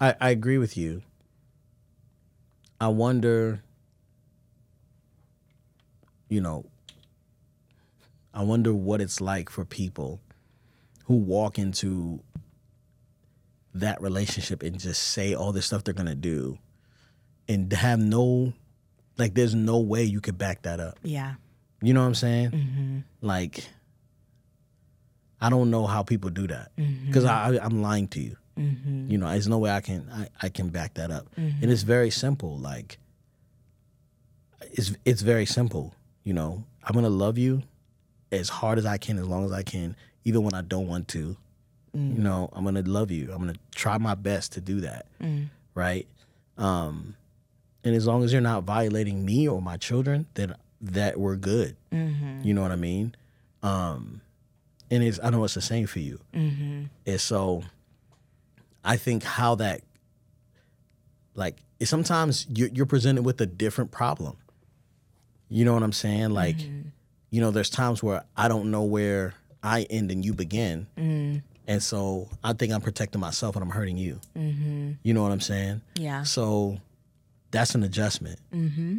I, 0.00 0.14
I 0.20 0.30
agree 0.30 0.58
with 0.58 0.76
you. 0.76 1.02
I 2.80 2.88
wonder, 2.88 3.62
you 6.28 6.40
know, 6.40 6.64
I 8.34 8.42
wonder 8.42 8.74
what 8.74 9.00
it's 9.00 9.20
like 9.20 9.50
for 9.50 9.64
people 9.64 10.20
who 11.04 11.16
walk 11.16 11.58
into 11.58 12.20
that 13.74 14.00
relationship 14.00 14.62
and 14.62 14.78
just 14.78 15.02
say 15.02 15.34
all 15.34 15.52
this 15.52 15.66
stuff 15.66 15.84
they're 15.84 15.94
gonna 15.94 16.14
do 16.14 16.58
and 17.48 17.72
have 17.72 17.98
no 17.98 18.52
like 19.16 19.34
there's 19.34 19.54
no 19.54 19.78
way 19.78 20.04
you 20.04 20.20
could 20.20 20.38
back 20.38 20.62
that 20.62 20.80
up. 20.80 20.98
Yeah. 21.02 21.34
You 21.82 21.94
know 21.94 22.00
what 22.00 22.08
I'm 22.08 22.14
saying? 22.14 22.50
Mm-hmm. 22.50 22.98
Like, 23.20 23.68
I 25.40 25.50
don't 25.50 25.70
know 25.70 25.86
how 25.86 26.02
people 26.02 26.30
do 26.30 26.46
that 26.48 26.70
mm-hmm. 26.76 27.06
because 27.06 27.24
I, 27.24 27.54
I 27.54 27.64
I'm 27.64 27.82
lying 27.82 28.08
to 28.08 28.20
you. 28.20 28.36
Mm-hmm. 28.58 29.10
You 29.10 29.18
know, 29.18 29.28
there's 29.28 29.48
no 29.48 29.58
way 29.58 29.70
I 29.70 29.80
can 29.80 30.08
I, 30.12 30.28
I 30.42 30.48
can 30.48 30.68
back 30.68 30.94
that 30.94 31.10
up. 31.10 31.26
And 31.36 31.70
it's 31.70 31.82
very 31.82 32.10
simple. 32.10 32.58
Like, 32.58 32.98
it's 34.60 34.94
it's 35.04 35.22
very 35.22 35.46
simple. 35.46 35.94
You 36.28 36.34
know, 36.34 36.62
I'm 36.84 36.94
gonna 36.94 37.08
love 37.08 37.38
you 37.38 37.62
as 38.30 38.50
hard 38.50 38.76
as 38.76 38.84
I 38.84 38.98
can, 38.98 39.18
as 39.18 39.26
long 39.26 39.46
as 39.46 39.52
I 39.52 39.62
can, 39.62 39.96
even 40.24 40.42
when 40.42 40.52
I 40.52 40.60
don't 40.60 40.86
want 40.86 41.08
to. 41.08 41.38
You 41.94 42.22
know, 42.22 42.50
I'm 42.52 42.64
gonna 42.64 42.82
love 42.82 43.10
you. 43.10 43.32
I'm 43.32 43.38
gonna 43.38 43.54
try 43.74 43.96
my 43.96 44.14
best 44.14 44.52
to 44.52 44.60
do 44.60 44.82
that. 44.82 45.06
Right. 45.74 46.06
Um, 46.58 47.16
and 47.82 47.94
as 47.94 48.06
long 48.06 48.24
as 48.24 48.30
you're 48.30 48.42
not 48.42 48.64
violating 48.64 49.24
me 49.24 49.48
or 49.48 49.62
my 49.62 49.78
children, 49.78 50.26
then 50.34 50.54
that 50.82 51.18
we're 51.18 51.36
good. 51.36 51.76
You 52.42 52.52
know 52.52 52.60
what 52.60 52.72
I 52.72 52.76
mean? 52.76 53.14
Um, 53.62 54.20
and 54.90 55.02
it's 55.02 55.18
I 55.22 55.30
know 55.30 55.42
it's 55.44 55.54
the 55.54 55.62
same 55.62 55.86
for 55.86 56.00
you. 56.00 56.20
Mm-hmm. 56.34 56.82
And 57.06 57.20
so, 57.20 57.62
I 58.84 58.98
think 58.98 59.22
how 59.22 59.54
that, 59.54 59.80
like, 61.34 61.56
sometimes 61.82 62.46
you're, 62.54 62.68
you're 62.68 62.84
presented 62.84 63.22
with 63.22 63.40
a 63.40 63.46
different 63.46 63.92
problem. 63.92 64.36
You 65.48 65.64
know 65.64 65.74
what 65.74 65.82
I'm 65.82 65.92
saying? 65.92 66.30
Like, 66.30 66.56
Mm-hmm. 66.58 66.88
you 67.30 67.40
know, 67.40 67.50
there's 67.50 67.70
times 67.70 68.02
where 68.02 68.24
I 68.36 68.48
don't 68.48 68.70
know 68.70 68.82
where 68.84 69.34
I 69.62 69.82
end 69.90 70.10
and 70.10 70.24
you 70.24 70.32
begin, 70.34 70.86
Mm-hmm. 70.96 71.38
and 71.66 71.82
so 71.82 72.28
I 72.44 72.52
think 72.52 72.72
I'm 72.72 72.80
protecting 72.80 73.20
myself 73.20 73.56
and 73.56 73.62
I'm 73.62 73.70
hurting 73.70 73.98
you. 73.98 74.20
Mm-hmm. 74.36 74.92
You 75.02 75.14
know 75.14 75.22
what 75.22 75.32
I'm 75.32 75.40
saying? 75.40 75.80
Yeah. 75.96 76.22
So 76.24 76.78
that's 77.50 77.74
an 77.74 77.82
adjustment. 77.82 78.38
Mm-hmm. 78.52 78.98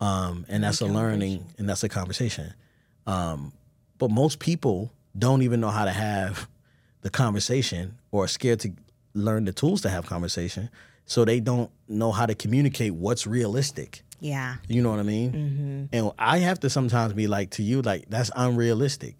Um, 0.00 0.46
and 0.48 0.62
that's 0.62 0.80
a 0.80 0.86
learning 0.86 1.44
and 1.58 1.68
that's 1.68 1.82
a 1.82 1.88
conversation. 1.88 2.54
Um, 3.06 3.52
but 3.98 4.10
most 4.12 4.38
people 4.38 4.92
don't 5.18 5.42
even 5.42 5.60
know 5.60 5.70
how 5.70 5.84
to 5.84 5.90
have 5.90 6.48
the 7.02 7.10
conversation 7.10 7.96
or 8.12 8.24
are 8.24 8.28
scared 8.28 8.60
to 8.60 8.70
learn 9.14 9.44
the 9.44 9.52
tools 9.52 9.80
to 9.82 9.88
have 9.90 10.06
conversation. 10.06 10.70
So 11.06 11.24
they 11.24 11.40
don't 11.40 11.70
know 11.88 12.12
how 12.12 12.26
to 12.26 12.34
communicate 12.36 12.94
what's 12.94 13.26
realistic. 13.26 14.02
Yeah. 14.20 14.56
You 14.68 14.82
know 14.82 14.90
what 14.90 14.98
I 14.98 15.04
mean? 15.04 15.88
And 15.92 16.12
I 16.18 16.38
have 16.38 16.60
to 16.60 16.70
sometimes 16.70 17.12
be 17.12 17.26
like 17.26 17.50
to 17.52 17.62
you, 17.62 17.82
like, 17.82 18.06
that's 18.08 18.30
unrealistic. 18.36 19.16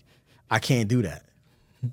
I 0.50 0.58
can't 0.58 0.88
do 0.88 1.02
that. 1.02 1.24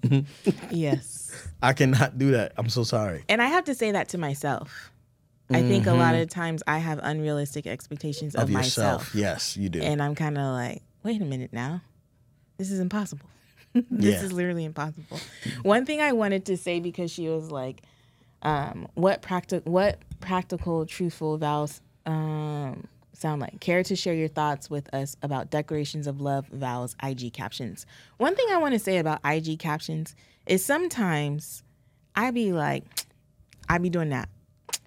Yes. 0.71 1.21
I 1.61 1.73
cannot 1.73 2.17
do 2.17 2.31
that. 2.31 2.53
I'm 2.57 2.69
so 2.69 2.83
sorry. 2.83 3.23
And 3.29 3.41
I 3.41 3.47
have 3.47 3.65
to 3.65 3.75
say 3.75 3.91
that 3.91 4.09
to 4.09 4.17
myself. 4.17 4.91
I 5.51 5.61
think 5.61 5.85
a 5.85 5.93
lot 5.93 6.15
of 6.15 6.27
times 6.29 6.63
I 6.65 6.79
have 6.79 6.99
unrealistic 7.03 7.67
expectations 7.67 8.33
of, 8.35 8.43
Of 8.43 8.49
yourself. 8.49 9.01
myself. 9.13 9.15
Yes, 9.15 9.55
you 9.55 9.69
do. 9.69 9.79
And 9.81 10.01
I'm 10.01 10.15
kind 10.15 10.37
of 10.39 10.43
like, 10.53 10.81
wait 11.03 11.21
a 11.21 11.25
minute 11.25 11.53
now. 11.53 11.81
This 12.57 12.71
is 12.71 12.79
impossible. 12.79 13.27
this 13.73 14.15
Yeah. 14.15 14.23
is 14.23 14.31
literally 14.33 14.65
impossible. 14.65 15.19
One 15.61 15.85
thing 15.85 16.01
I 16.01 16.13
wanted 16.13 16.45
to 16.45 16.57
say 16.57 16.79
because 16.79 17.11
she 17.11 17.27
was 17.29 17.51
like, 17.51 17.83
um, 18.41 18.87
what 18.95 19.21
practical 19.21 19.71
what 19.71 19.99
practical 20.19 20.85
truthful 20.85 21.37
vows 21.37 21.81
um, 22.07 22.87
sound 23.25 23.41
like? 23.41 23.59
Care 23.59 23.81
to 23.81 23.95
share 23.95 24.13
your 24.13 24.27
thoughts 24.27 24.69
with 24.69 24.93
us 24.93 25.17
about 25.23 25.49
declarations 25.49 26.05
of 26.05 26.21
love 26.21 26.45
vows 26.49 26.95
IG 27.01 27.33
captions. 27.33 27.87
One 28.17 28.35
thing 28.35 28.45
I 28.51 28.57
want 28.57 28.73
to 28.73 28.79
say 28.79 28.99
about 28.99 29.19
IG 29.25 29.57
captions 29.57 30.15
is 30.45 30.63
sometimes 30.63 31.63
I 32.15 32.29
be 32.29 32.53
like, 32.53 32.83
I 33.69 33.79
be 33.79 33.89
doing 33.89 34.09
that. 34.09 34.29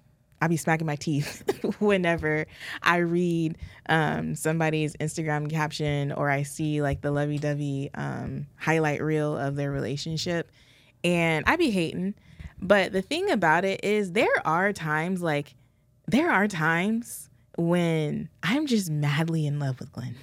I 0.41 0.47
be 0.47 0.55
smacking 0.55 0.87
my 0.87 0.95
teeth 0.95 1.43
whenever 1.79 2.45
I 2.81 2.97
read 2.99 3.57
um, 3.89 4.35
somebody's 4.35 4.95
Instagram 4.95 5.51
caption 5.51 6.13
or 6.13 6.29
I 6.29 6.43
see 6.43 6.81
like 6.81 7.01
the 7.01 7.11
lovey 7.11 7.39
dovey 7.39 7.89
um, 7.93 8.47
highlight 8.55 9.01
reel 9.01 9.37
of 9.37 9.57
their 9.57 9.69
relationship. 9.69 10.49
And 11.03 11.43
I 11.45 11.57
be 11.57 11.71
hating. 11.71 12.15
But 12.61 12.93
the 12.93 13.01
thing 13.01 13.31
about 13.31 13.65
it 13.65 13.83
is, 13.83 14.13
there 14.13 14.47
are 14.47 14.71
times 14.71 15.21
like, 15.21 15.55
there 16.07 16.31
are 16.31 16.47
times 16.47 17.28
when 17.59 18.29
I'm 18.43 18.65
just 18.65 18.89
madly 18.89 19.45
in 19.45 19.59
love 19.59 19.79
with 19.79 19.91
Glen. 19.91 20.15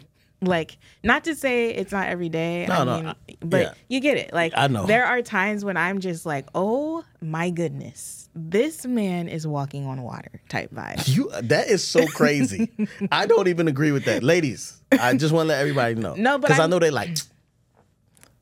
Like, 0.43 0.77
not 1.03 1.25
to 1.25 1.35
say 1.35 1.71
it's 1.71 1.93
not 1.93 2.09
every 2.09 2.29
day. 2.29 2.67
No, 2.69 2.75
I 2.75 2.85
no, 2.85 2.97
mean, 2.97 3.07
I- 3.07 3.15
but 3.41 3.61
yeah. 3.63 3.73
you 3.89 4.01
get 4.01 4.19
it. 4.19 4.33
Like, 4.35 4.53
I 4.55 4.67
know. 4.67 4.85
there 4.85 5.05
are 5.07 5.23
times 5.23 5.65
when 5.65 5.77
I'm 5.79 5.99
just 5.99 6.27
like, 6.27 6.47
oh 6.55 7.05
my 7.23 7.49
goodness, 7.51 8.29
this 8.35 8.85
man 8.85 9.29
is 9.29 9.47
walking 9.47 9.87
on 9.87 10.03
water 10.03 10.41
type 10.49 10.71
vibe. 10.75 11.09
You 11.09 11.31
that 11.43 11.69
is 11.69 11.83
so 11.83 12.07
crazy. 12.09 12.71
I 13.11 13.25
don't 13.27 13.49
even 13.49 13.67
agree 13.67 13.93
with 13.93 14.05
that, 14.05 14.23
ladies. 14.23 14.81
I 14.93 15.15
just 15.15 15.33
want 15.33 15.47
to 15.47 15.49
let 15.49 15.61
everybody 15.61 15.95
know. 15.95 16.15
No, 16.15 16.39
but 16.39 16.49
because 16.49 16.61
I 16.61 16.67
know 16.67 16.79
they 16.79 16.91
like 16.91 17.17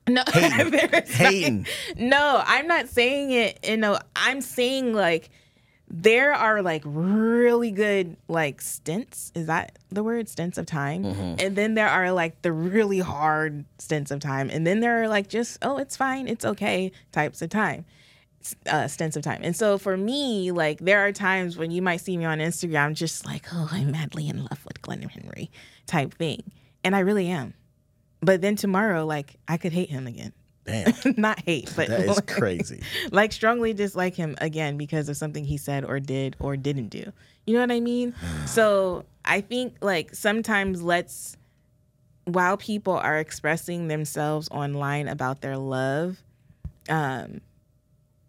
No, 0.07 0.21
Hating. 0.33 1.03
Hating. 1.07 1.67
No, 1.97 2.43
I'm 2.45 2.67
not 2.67 2.89
saying 2.89 3.31
it. 3.31 3.59
You 3.67 3.77
know, 3.77 3.97
I'm 4.15 4.41
saying 4.41 4.93
like 4.93 5.29
there 5.87 6.33
are 6.33 6.61
like 6.61 6.81
really 6.85 7.71
good 7.71 8.17
like 8.27 8.61
stints. 8.61 9.31
Is 9.35 9.47
that 9.47 9.77
the 9.89 10.03
word? 10.03 10.27
Stints 10.27 10.57
of 10.57 10.65
time. 10.65 11.03
Mm-hmm. 11.03 11.35
And 11.39 11.55
then 11.55 11.75
there 11.75 11.87
are 11.87 12.11
like 12.11 12.41
the 12.41 12.51
really 12.51 12.99
hard 12.99 13.65
stints 13.77 14.11
of 14.11 14.19
time. 14.19 14.49
And 14.49 14.65
then 14.65 14.79
there 14.79 15.03
are 15.03 15.07
like 15.07 15.27
just 15.27 15.57
oh, 15.61 15.77
it's 15.77 15.95
fine, 15.95 16.27
it's 16.27 16.45
okay 16.45 16.91
types 17.11 17.41
of 17.41 17.49
time. 17.49 17.85
Uh, 18.69 18.87
stints 18.87 19.15
of 19.15 19.23
time. 19.23 19.41
And 19.43 19.55
so 19.55 19.77
for 19.77 19.97
me, 19.97 20.51
like 20.51 20.79
there 20.79 21.05
are 21.05 21.11
times 21.11 21.57
when 21.57 21.71
you 21.71 21.81
might 21.81 21.97
see 21.97 22.15
me 22.15 22.25
on 22.25 22.39
Instagram 22.39 22.93
just 22.93 23.25
like, 23.25 23.47
oh, 23.51 23.69
I'm 23.71 23.91
madly 23.91 24.27
in 24.27 24.43
love 24.43 24.63
with 24.65 24.81
Glen 24.81 25.01
Henry 25.01 25.49
type 25.87 26.13
thing. 26.13 26.51
And 26.83 26.95
I 26.95 26.99
really 26.99 27.27
am. 27.27 27.55
But 28.21 28.41
then 28.41 28.55
tomorrow, 28.55 29.05
like 29.05 29.37
I 29.47 29.57
could 29.57 29.73
hate 29.73 29.89
him 29.89 30.07
again. 30.07 30.33
Damn. 30.65 30.93
Not 31.17 31.39
hate, 31.39 31.71
but 31.75 31.87
That 31.87 32.01
is 32.01 32.15
like, 32.15 32.27
crazy. 32.27 32.81
like 33.11 33.31
strongly 33.31 33.73
dislike 33.73 34.15
him 34.15 34.35
again 34.39 34.77
because 34.77 35.09
of 35.09 35.17
something 35.17 35.45
he 35.45 35.57
said 35.57 35.85
or 35.85 35.99
did 35.99 36.35
or 36.39 36.57
didn't 36.57 36.89
do. 36.89 37.11
You 37.45 37.53
know 37.53 37.61
what 37.61 37.71
I 37.71 37.79
mean? 37.79 38.13
so 38.45 39.05
I 39.23 39.41
think 39.41 39.75
like 39.81 40.13
sometimes 40.13 40.81
let's 40.81 41.37
while 42.25 42.57
people 42.57 42.93
are 42.93 43.19
expressing 43.19 43.87
themselves 43.87 44.49
online 44.49 45.07
about 45.07 45.41
their 45.41 45.57
love, 45.57 46.23
um, 46.89 47.41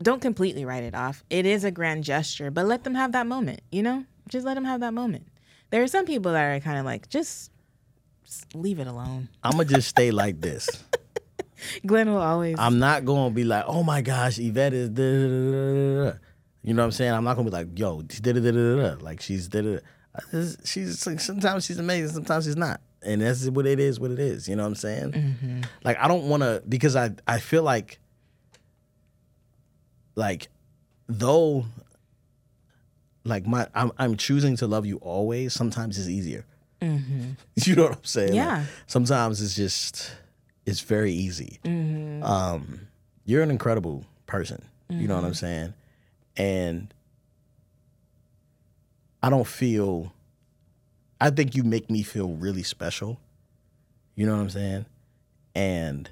don't 0.03 0.21
completely 0.21 0.65
write 0.65 0.85
it 0.85 0.95
off. 0.95 1.25
It 1.31 1.47
is 1.47 1.65
a 1.65 1.71
grand 1.71 2.05
gesture, 2.05 2.51
but 2.51 2.67
let 2.67 2.85
them 2.85 2.95
have 2.95 3.13
that 3.13 3.27
moment, 3.27 3.63
you 3.73 3.83
know? 3.83 4.05
Just 4.29 4.45
let 4.45 4.55
them 4.55 4.65
have 4.65 4.81
that 4.81 4.93
moment. 4.93 5.27
There 5.71 5.83
are 5.83 5.87
some 5.87 6.05
people 6.05 6.33
that 6.33 6.43
are 6.43 6.61
kind 6.61 6.79
of 6.79 6.85
like, 6.85 7.09
just, 7.09 7.51
just 8.25 8.55
leave 8.55 8.79
it 8.79 8.87
alone. 8.87 9.29
I'm 9.43 9.53
gonna 9.53 9.65
just 9.65 9.89
stay 9.89 10.11
like 10.11 10.41
this. 10.41 10.69
Glen 11.85 12.11
will 12.11 12.19
always. 12.21 12.57
I'm 12.59 12.79
not 12.79 13.05
gonna 13.05 13.31
be 13.35 13.45
like, 13.45 13.65
oh 13.67 13.83
my 13.83 14.03
gosh, 14.03 14.39
Yvette 14.39 14.73
is. 14.75 14.89
Da, 14.91 15.03
da, 15.03 15.29
da, 15.29 16.05
da, 16.05 16.11
da. 16.13 16.19
You 16.63 16.75
know 16.75 16.83
what 16.83 16.87
I'm 16.87 16.93
saying? 16.93 17.13
I'm 17.13 17.25
not 17.25 17.37
gonna 17.37 17.49
be 17.51 17.57
like, 17.57 17.79
yo, 17.79 18.03
like 19.01 19.21
she's. 19.21 19.49
She's 20.65 21.07
like, 21.07 21.21
sometimes 21.21 21.67
she's 21.67 21.79
amazing, 21.79 22.09
sometimes 22.15 22.47
she's 22.47 22.57
not, 22.57 22.81
and 23.03 23.21
that's 23.21 23.47
what 23.51 23.67
it 23.67 23.79
is. 23.79 24.01
What 24.01 24.11
it 24.11 24.19
is. 24.19 24.49
You 24.49 24.57
know 24.57 24.63
what 24.63 24.69
I'm 24.71 24.75
saying? 24.75 25.65
Like 25.85 25.99
I 26.01 26.09
don't 26.09 26.29
want 26.29 26.43
to 26.43 26.63
because 26.69 26.97
I 26.97 27.11
I 27.27 27.39
feel 27.39 27.63
like 27.63 27.99
like 30.15 30.49
though 31.09 31.67
like 33.25 33.47
my 33.47 33.69
I'm 33.75 33.93
I'm 33.99 34.17
choosing 34.17 34.57
to 34.57 34.67
love 34.67 34.87
you 34.87 34.97
always. 34.99 35.53
Sometimes 35.53 35.99
it's 35.99 36.09
easier. 36.09 36.45
You 36.81 37.75
know 37.75 37.85
what 37.85 37.93
I'm 37.99 38.05
saying? 38.05 38.29
Like, 38.31 38.37
Yeah. 38.37 38.65
sometimes 38.87 39.41
it's 39.43 39.55
just 39.57 40.13
it's 40.67 40.81
very 40.81 41.13
easy. 41.13 41.59
Um, 41.65 42.89
you're 43.25 43.43
an 43.43 43.51
incredible 43.51 44.05
person. 44.27 44.63
You 44.89 45.09
know 45.09 45.15
what 45.17 45.25
I'm 45.25 45.35
saying? 45.35 45.73
And 46.37 46.93
I 49.23 49.31
don't 49.31 49.47
feel. 49.47 50.13
I 51.21 51.31
think 51.31 51.55
you 51.55 51.63
make 51.65 51.91
me 51.91 52.03
feel 52.03 52.29
really 52.31 52.63
special. 52.63 53.19
You 54.15 54.27
know 54.27 54.35
what 54.37 54.43
I'm 54.43 54.51
saying? 54.51 54.87
And 55.55 56.11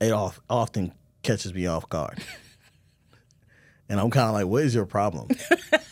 it 0.00 0.12
off, 0.12 0.40
often 0.50 0.92
catches 1.22 1.54
me 1.54 1.66
off 1.66 1.88
guard. 1.88 2.18
and 3.88 3.98
I'm 3.98 4.10
kind 4.10 4.28
of 4.28 4.34
like, 4.34 4.46
what 4.46 4.62
is 4.64 4.74
your 4.74 4.84
problem? 4.86 5.28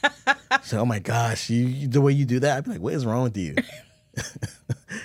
so, 0.63 0.81
oh 0.81 0.85
my 0.85 0.99
gosh, 0.99 1.49
you, 1.51 1.67
you- 1.67 1.89
the 1.89 2.01
way 2.03 2.13
you 2.13 2.25
do 2.27 2.41
that, 2.41 2.59
I'd 2.59 2.65
be 2.65 2.73
like, 2.73 2.81
what 2.81 2.93
is 2.95 3.07
wrong 3.07 3.23
with 3.25 3.37
you? 3.37 3.55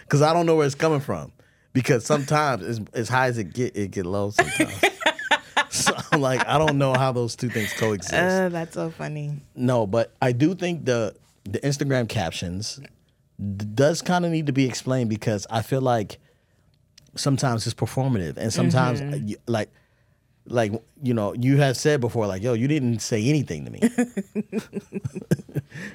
Because 0.04 0.22
I 0.22 0.34
don't 0.34 0.46
know 0.46 0.56
where 0.58 0.66
it's 0.66 0.76
coming 0.76 1.00
from. 1.00 1.32
Because 1.78 2.06
sometimes 2.06 2.64
as, 2.64 2.82
as 2.94 3.08
high 3.10 3.28
as 3.28 3.38
it 3.38 3.54
get, 3.54 3.76
it 3.78 3.92
get 3.92 4.06
low 4.08 4.32
sometimes. 4.32 4.82
so 5.70 5.94
I'm 6.12 6.22
like, 6.22 6.44
I 6.48 6.58
don't 6.58 6.78
know 6.80 6.94
how 6.94 7.12
those 7.12 7.36
two 7.36 7.50
things 7.50 7.72
coexist. 7.74 8.14
uh, 8.14 8.50
that's 8.50 8.74
so 8.74 8.90
funny. 8.90 9.42
No, 9.56 9.86
but 9.86 10.16
I 10.22 10.32
do 10.32 10.56
think 10.56 10.86
the 10.86 11.16
the 11.44 11.60
Instagram 11.60 12.10
captions 12.10 12.80
d- 13.40 13.66
does 13.76 14.02
kind 14.02 14.26
of 14.26 14.32
need 14.32 14.48
to 14.48 14.54
be 14.54 14.66
explained 14.66 15.10
because 15.12 15.46
I 15.52 15.62
feel 15.62 15.82
like 15.82 16.18
sometimes 17.16 17.66
it's 17.68 17.74
performative 17.76 18.38
and 18.38 18.52
sometimes 18.52 19.00
y- 19.02 19.36
like 19.48 19.70
like 20.50 20.72
you 21.02 21.14
know 21.14 21.34
you 21.34 21.58
have 21.58 21.78
said 21.78 22.02
before 22.02 22.28
like 22.28 22.42
yo 22.42 22.54
you 22.54 22.68
didn't 22.68 23.00
say 23.00 23.24
anything 23.26 23.66
to 23.66 23.72
me 23.72 23.80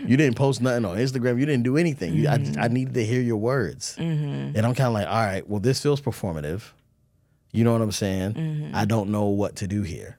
you 0.07 0.17
didn't 0.17 0.37
post 0.37 0.61
nothing 0.61 0.85
on 0.85 0.97
instagram 0.97 1.39
you 1.39 1.47
didn't 1.47 1.63
do 1.63 1.77
anything 1.77 2.15
you, 2.15 2.29
I, 2.29 2.39
mm-hmm. 2.39 2.61
I 2.61 2.69
needed 2.69 2.95
to 2.95 3.05
hear 3.05 3.21
your 3.21 3.39
words 3.39 3.97
mm-hmm. 3.99 4.57
and 4.57 4.59
i'm 4.59 4.75
kind 4.75 4.89
of 4.89 4.93
like 4.93 5.07
all 5.07 5.15
right 5.15 5.49
well 5.49 5.61
this 5.61 5.83
feels 5.83 6.01
performative 6.01 6.63
you 7.53 7.65
know 7.65 7.73
what 7.73 7.83
i'm 7.83 7.93
saying 7.93 8.35
mm-hmm. 8.35 8.77
i 8.77 8.85
don't 8.85 9.11
know 9.11 9.27
what 9.27 9.57
to 9.57 9.67
do 9.67 9.83
here 9.83 10.19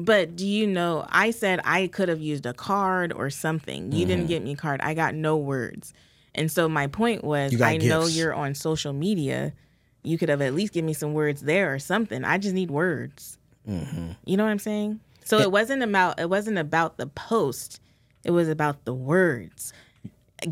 But 0.00 0.36
do 0.36 0.46
you 0.46 0.68
know? 0.68 1.04
I 1.10 1.32
said 1.32 1.58
I 1.64 1.88
could 1.88 2.08
have 2.08 2.20
used 2.20 2.46
a 2.46 2.54
card 2.54 3.12
or 3.12 3.30
something. 3.30 3.90
You 3.90 4.06
Mm-hmm. 4.06 4.08
didn't 4.08 4.26
get 4.28 4.44
me 4.44 4.52
a 4.52 4.56
card. 4.56 4.80
I 4.80 4.94
got 4.94 5.16
no 5.16 5.36
words. 5.36 5.92
And 6.36 6.52
so 6.52 6.68
my 6.68 6.86
point 6.86 7.24
was, 7.24 7.60
I 7.60 7.78
know 7.78 8.06
you're 8.06 8.32
on 8.32 8.54
social 8.54 8.92
media. 8.92 9.54
You 10.02 10.18
could 10.18 10.28
have 10.28 10.40
at 10.40 10.54
least 10.54 10.72
given 10.72 10.86
me 10.86 10.92
some 10.92 11.12
words 11.12 11.42
there 11.42 11.74
or 11.74 11.78
something. 11.78 12.24
I 12.24 12.38
just 12.38 12.54
need 12.54 12.70
words. 12.70 13.38
Mm-hmm. 13.68 14.12
You 14.24 14.36
know 14.36 14.44
what 14.44 14.50
I'm 14.50 14.58
saying? 14.58 15.00
So 15.24 15.38
it 15.38 15.52
wasn't 15.52 15.82
about 15.82 16.18
it 16.18 16.30
wasn't 16.30 16.58
about 16.58 16.96
the 16.96 17.06
post. 17.06 17.80
It 18.24 18.30
was 18.30 18.48
about 18.48 18.84
the 18.84 18.94
words 18.94 19.72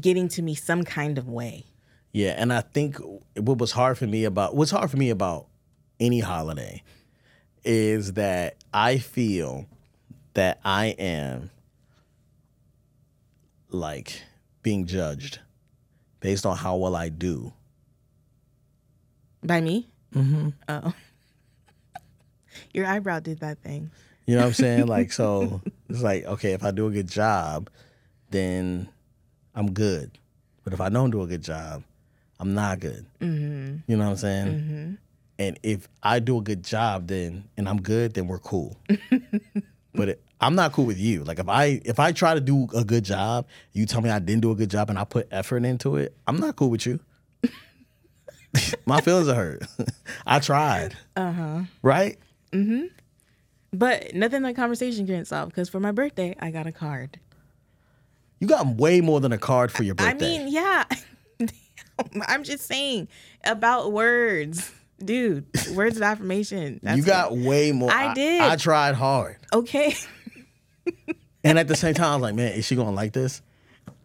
getting 0.01 0.29
to 0.29 0.43
me 0.43 0.55
some 0.55 0.85
kind 0.85 1.19
of 1.19 1.29
way. 1.29 1.65
Yeah, 2.13 2.35
and 2.37 2.53
I 2.53 2.61
think 2.61 2.99
what 3.37 3.59
was 3.59 3.73
hard 3.73 3.99
for 3.99 4.07
me 4.07 4.25
about 4.25 4.57
what's 4.57 4.71
hard 4.71 4.91
for 4.91 4.97
me 4.97 5.11
about 5.11 5.47
any 6.01 6.21
holiday 6.21 6.83
is 7.65 8.15
that 8.15 8.57
I 8.73 8.99
feel 8.99 9.67
that 10.35 10.61
I 10.65 10.87
am 10.99 11.51
like 13.71 14.23
being 14.63 14.87
judged 14.87 15.41
based 16.21 16.47
on 16.47 16.57
how 16.57 16.77
well 16.77 16.97
I 16.97 17.09
do. 17.09 17.53
By 19.47 19.61
me? 19.61 19.89
Mm-hmm. 20.15 20.49
Oh. 20.69 20.93
Your 22.75 22.87
eyebrow 22.87 23.21
did 23.21 23.41
that 23.41 23.59
thing. 23.59 23.91
You 24.27 24.35
know 24.35 24.43
what 24.43 24.49
I'm 24.49 24.55
saying? 24.55 24.87
like, 24.89 25.13
so 25.13 25.61
it's 25.89 26.03
like, 26.03 26.25
okay, 26.25 26.53
if 26.53 26.65
I 26.65 26.71
do 26.73 26.87
a 26.87 26.91
good 26.91 27.09
job, 27.09 27.71
then 28.31 28.89
I'm 29.55 29.73
good. 29.73 30.19
But 30.65 30.73
if 30.73 30.81
I 30.81 30.89
don't 30.89 31.11
do 31.11 31.23
a 31.23 31.27
good 31.27 31.43
job, 31.43 31.85
I'm 32.41 32.55
not 32.55 32.81
good. 32.81 33.07
Mm-hmm. 33.21 33.77
You 33.87 33.97
know 33.97 34.05
what 34.05 34.11
I'm 34.11 34.17
saying? 34.17 34.47
Mm-hmm. 34.47 34.95
And 35.39 35.59
if 35.63 35.89
I 36.03 36.19
do 36.19 36.39
a 36.39 36.43
good 36.43 36.65
job, 36.65 37.07
then 37.09 37.45
and 37.57 37.69
I'm 37.69 37.81
good, 37.81 38.15
then 38.15 38.27
we're 38.27 38.39
cool. 38.39 38.77
but 39.95 40.09
it, 40.09 40.23
I'm 40.41 40.55
not 40.55 40.73
cool 40.73 40.87
with 40.87 40.99
you. 40.99 41.25
Like 41.25 41.39
if 41.39 41.49
I 41.49 41.81
if 41.85 42.01
I 42.01 42.13
try 42.13 42.35
to 42.35 42.41
do 42.41 42.69
a 42.75 42.85
good 42.85 43.05
job, 43.05 43.47
you 43.73 43.87
tell 43.87 44.01
me 44.01 44.11
I 44.11 44.19
didn't 44.19 44.43
do 44.43 44.51
a 44.51 44.55
good 44.55 44.71
job, 44.71 44.89
and 44.91 44.99
I 44.99 45.05
put 45.05 45.29
effort 45.31 45.65
into 45.65 45.97
it, 45.97 46.17
I'm 46.27 46.39
not 46.39 46.57
cool 46.57 46.71
with 46.71 46.87
you. 46.87 47.01
My 48.87 49.01
feelings 49.01 49.29
are 49.29 49.35
hurt. 49.35 49.63
I 50.27 50.39
tried. 50.39 50.97
Uh 51.15 51.33
huh. 51.33 51.61
Right. 51.83 52.19
Mm-hmm. 52.53 52.87
But 53.73 54.15
nothing 54.15 54.43
that 54.43 54.57
conversation 54.57 55.07
can 55.07 55.25
solve 55.25 55.49
because 55.51 55.69
for 55.69 55.81
my 55.81 55.93
birthday, 55.93 56.35
I 56.39 56.51
got 56.51 56.67
a 56.67 56.73
card. 56.73 57.19
You 58.39 58.47
got 58.47 58.67
way 58.67 59.01
more 59.01 59.21
than 59.21 59.33
a 59.33 59.39
card 59.39 59.73
for 59.73 59.83
your 59.83 59.95
birthday. 59.95 60.37
I 60.37 60.39
mean, 60.39 60.49
yeah. 60.49 60.85
I'm 62.27 62.45
just 62.45 62.67
saying 62.67 63.09
about 63.45 63.93
words. 63.93 64.73
Dude, 64.99 65.47
words 65.75 65.97
of 65.97 66.03
affirmation. 66.03 66.81
That's 66.83 66.97
you 66.97 67.05
got 67.05 67.33
what, 67.33 67.41
way 67.41 67.73
more. 67.73 67.91
I, 67.91 68.09
I 68.09 68.15
did. 68.15 68.41
I 68.41 68.57
tried 68.57 68.95
hard. 68.95 69.37
Okay. 69.53 69.95
and 71.45 71.59
at 71.59 71.69
the 71.69 71.77
same 71.77 71.93
time, 71.93 72.13
I 72.13 72.15
was 72.15 72.23
like, 72.23 72.35
man, 72.35 72.53
is 72.53 72.65
she 72.65 72.77
going 72.77 72.89
to 72.89 72.95
like 72.95 73.13
this? 73.13 73.43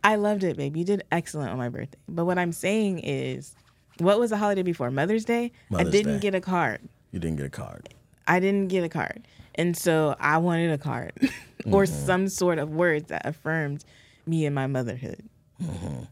I 0.04 0.16
loved 0.16 0.44
it, 0.44 0.58
babe. 0.58 0.76
You 0.76 0.84
did 0.84 1.04
excellent 1.12 1.52
on 1.52 1.58
my 1.58 1.70
birthday. 1.70 1.98
But 2.10 2.26
what 2.26 2.38
I'm 2.38 2.52
saying 2.52 3.00
is, 3.00 3.56
what 4.04 4.20
was 4.20 4.30
the 4.30 4.38
holiday 4.38 4.64
before? 4.64 4.92
Mother's 4.92 5.26
Day? 5.26 5.52
Mother's 5.70 5.88
I 5.88 5.92
didn't 5.92 6.14
Day. 6.16 6.20
get 6.20 6.36
a 6.36 6.42
card. 6.42 6.82
You 7.12 7.20
didn't 7.20 7.38
get 7.38 7.46
a 7.46 7.50
card. 7.50 7.90
I 8.28 8.40
didn't 8.40 8.68
get 8.70 8.84
a 8.84 8.90
card. 8.90 9.28
And 9.56 9.76
so 9.76 10.16
I 10.20 10.38
wanted 10.38 10.72
a 10.72 10.78
card 10.78 11.14
or 11.66 11.84
mm-hmm. 11.84 12.06
some 12.06 12.28
sort 12.30 12.58
of 12.60 12.70
words 12.70 13.10
that 13.10 13.26
affirmed 13.26 13.84
me 14.26 14.46
and 14.46 14.56
my 14.56 14.68
motherhood. 14.68 15.22
Mm-hmm. 15.62 16.04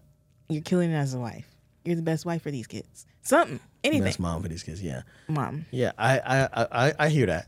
You're 0.50 0.62
killing 0.62 0.92
it 0.92 0.96
as 0.96 1.14
a 1.14 1.20
wife. 1.20 1.48
You're 1.86 1.96
the 1.96 2.02
best 2.02 2.26
wife 2.26 2.42
for 2.42 2.52
these 2.52 2.68
kids. 2.68 3.06
Something, 3.22 3.60
anything. 3.84 4.04
Best 4.04 4.20
mom 4.20 4.42
for 4.42 4.50
these 4.50 4.64
kids. 4.64 4.82
Yeah. 4.82 5.04
Mom. 5.28 5.66
Yeah, 5.72 5.92
I 5.98 6.20
I 6.20 6.68
I, 6.72 6.94
I 7.00 7.10
hear 7.10 7.28
that, 7.28 7.48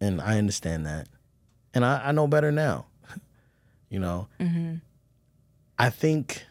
and 0.00 0.20
I 0.20 0.38
understand 0.38 0.86
that, 0.86 1.08
and 1.74 1.84
I, 1.84 2.08
I 2.08 2.12
know 2.12 2.26
better 2.26 2.52
now. 2.52 2.86
you 3.88 3.98
know. 3.98 4.28
Mm-hmm. 4.40 4.76
I 5.78 5.90
think. 5.90 6.44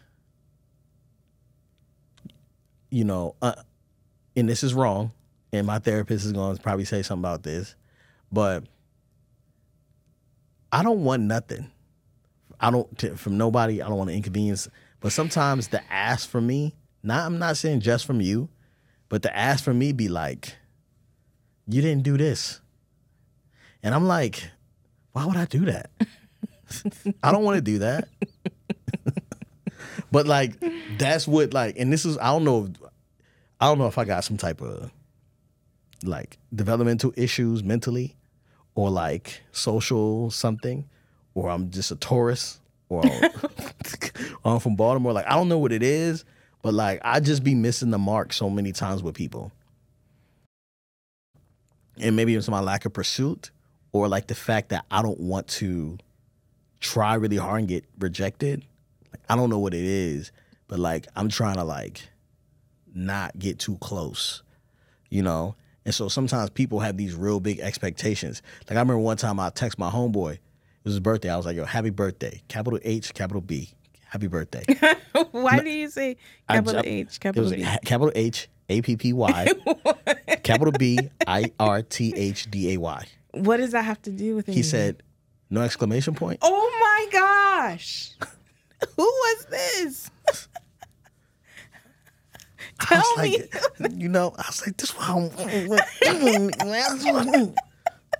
You 2.90 3.04
know, 3.04 3.34
uh, 3.42 3.54
and 4.36 4.48
this 4.48 4.62
is 4.62 4.74
wrong, 4.74 5.12
and 5.52 5.66
my 5.66 5.78
therapist 5.78 6.24
is 6.24 6.32
going 6.32 6.56
to 6.56 6.62
probably 6.62 6.84
say 6.84 7.02
something 7.02 7.22
about 7.22 7.42
this, 7.42 7.74
but 8.32 8.64
I 10.72 10.82
don't 10.82 11.04
want 11.04 11.22
nothing. 11.22 11.70
I 12.60 12.70
don't 12.70 12.98
to, 12.98 13.16
from 13.16 13.38
nobody. 13.38 13.82
I 13.82 13.88
don't 13.88 13.98
want 13.98 14.10
to 14.10 14.16
inconvenience. 14.16 14.68
But 15.00 15.12
sometimes 15.12 15.68
the 15.68 15.82
ask 15.92 16.28
from 16.28 16.46
me, 16.46 16.74
not 17.02 17.26
I'm 17.26 17.38
not 17.38 17.56
saying 17.56 17.80
just 17.80 18.04
from 18.04 18.20
you, 18.20 18.48
but 19.08 19.22
the 19.22 19.34
ask 19.36 19.64
from 19.64 19.78
me 19.78 19.92
be 19.92 20.08
like, 20.08 20.56
you 21.66 21.82
didn't 21.82 22.02
do 22.02 22.16
this, 22.16 22.60
and 23.82 23.94
I'm 23.94 24.06
like, 24.06 24.50
why 25.12 25.26
would 25.26 25.36
I 25.36 25.44
do 25.44 25.66
that? 25.66 25.90
I 27.22 27.32
don't 27.32 27.44
want 27.44 27.56
to 27.56 27.62
do 27.62 27.78
that. 27.78 28.08
But 30.10 30.26
like 30.26 30.62
that's 30.98 31.26
what 31.26 31.52
like, 31.52 31.76
and 31.78 31.92
this 31.92 32.04
is 32.04 32.18
I 32.18 32.26
don't 32.26 32.44
know. 32.44 32.66
If, 32.66 32.90
I 33.60 33.66
don't 33.66 33.78
know 33.78 33.86
if 33.86 33.98
I 33.98 34.04
got 34.04 34.24
some 34.24 34.36
type 34.36 34.60
of 34.60 34.90
like 36.04 36.38
developmental 36.54 37.12
issues 37.16 37.64
mentally 37.64 38.16
or 38.74 38.90
like 38.90 39.42
social 39.52 40.30
something 40.30 40.88
or 41.34 41.50
I'm 41.50 41.70
just 41.70 41.90
a 41.90 41.96
tourist 41.96 42.60
or 42.88 43.02
I'm 44.44 44.60
from 44.60 44.76
Baltimore. 44.76 45.12
Like 45.12 45.26
I 45.26 45.34
don't 45.34 45.48
know 45.48 45.58
what 45.58 45.72
it 45.72 45.82
is, 45.82 46.24
but 46.62 46.74
like 46.74 47.00
I 47.02 47.20
just 47.20 47.42
be 47.42 47.54
missing 47.54 47.90
the 47.90 47.98
mark 47.98 48.32
so 48.32 48.48
many 48.48 48.72
times 48.72 49.02
with 49.02 49.14
people. 49.14 49.52
And 52.00 52.14
maybe 52.14 52.34
it's 52.36 52.48
my 52.48 52.60
lack 52.60 52.84
of 52.84 52.92
pursuit 52.92 53.50
or 53.92 54.06
like 54.08 54.28
the 54.28 54.34
fact 54.34 54.68
that 54.68 54.84
I 54.90 55.02
don't 55.02 55.18
want 55.18 55.48
to 55.48 55.98
try 56.80 57.14
really 57.14 57.36
hard 57.36 57.60
and 57.60 57.68
get 57.68 57.84
rejected. 57.98 58.64
I 59.28 59.36
don't 59.36 59.50
know 59.50 59.58
what 59.58 59.74
it 59.74 59.84
is, 59.84 60.32
but 60.66 60.78
like 60.78 61.06
I'm 61.16 61.28
trying 61.28 61.56
to 61.56 61.64
like 61.64 62.08
not 62.94 63.38
get 63.38 63.58
too 63.58 63.76
close, 63.78 64.42
you 65.10 65.22
know? 65.22 65.54
And 65.84 65.94
so 65.94 66.08
sometimes 66.08 66.50
people 66.50 66.80
have 66.80 66.96
these 66.96 67.14
real 67.14 67.40
big 67.40 67.60
expectations. 67.60 68.42
Like 68.68 68.76
I 68.76 68.80
remember 68.80 68.98
one 68.98 69.16
time 69.16 69.40
I 69.40 69.50
text 69.50 69.78
my 69.78 69.90
homeboy, 69.90 70.34
it 70.34 70.40
was 70.84 70.94
his 70.94 71.00
birthday. 71.00 71.30
I 71.30 71.36
was 71.36 71.46
like, 71.46 71.56
yo, 71.56 71.64
happy 71.64 71.90
birthday. 71.90 72.42
Capital 72.48 72.78
H, 72.82 73.14
capital 73.14 73.40
B. 73.40 73.70
Happy 74.06 74.26
birthday. 74.26 74.64
Why 75.32 75.56
no, 75.56 75.62
do 75.64 75.70
you 75.70 75.90
say 75.90 76.16
capital 76.48 76.80
I, 76.80 76.82
H, 76.86 77.20
capital 77.20 77.50
B? 77.50 77.66
Capital 77.84 78.12
H, 78.14 78.48
A 78.70 78.80
P 78.80 78.96
P 78.96 79.12
Y, 79.12 79.48
capital 80.42 80.72
B, 80.72 80.98
I 81.26 81.52
R 81.60 81.82
T 81.82 82.14
H 82.16 82.50
D 82.50 82.74
A 82.74 82.78
Y. 82.78 83.06
What 83.32 83.58
does 83.58 83.72
that 83.72 83.84
have 83.84 84.00
to 84.02 84.10
do 84.10 84.36
with 84.36 84.48
it? 84.48 84.54
He 84.54 84.62
said, 84.62 85.02
no 85.50 85.60
exclamation 85.62 86.14
point. 86.14 86.38
Oh 86.42 86.78
my 86.80 87.18
gosh. 87.18 88.12
Who 88.96 89.02
was 89.02 89.46
this? 89.50 90.10
Tell 92.80 93.02
I 93.16 93.22
me. 93.22 93.42
Like, 93.78 93.92
you 93.96 94.08
know, 94.08 94.34
I 94.38 94.44
was 94.46 94.66
like, 94.66 94.76
this 94.76 94.96
one. 94.96 95.30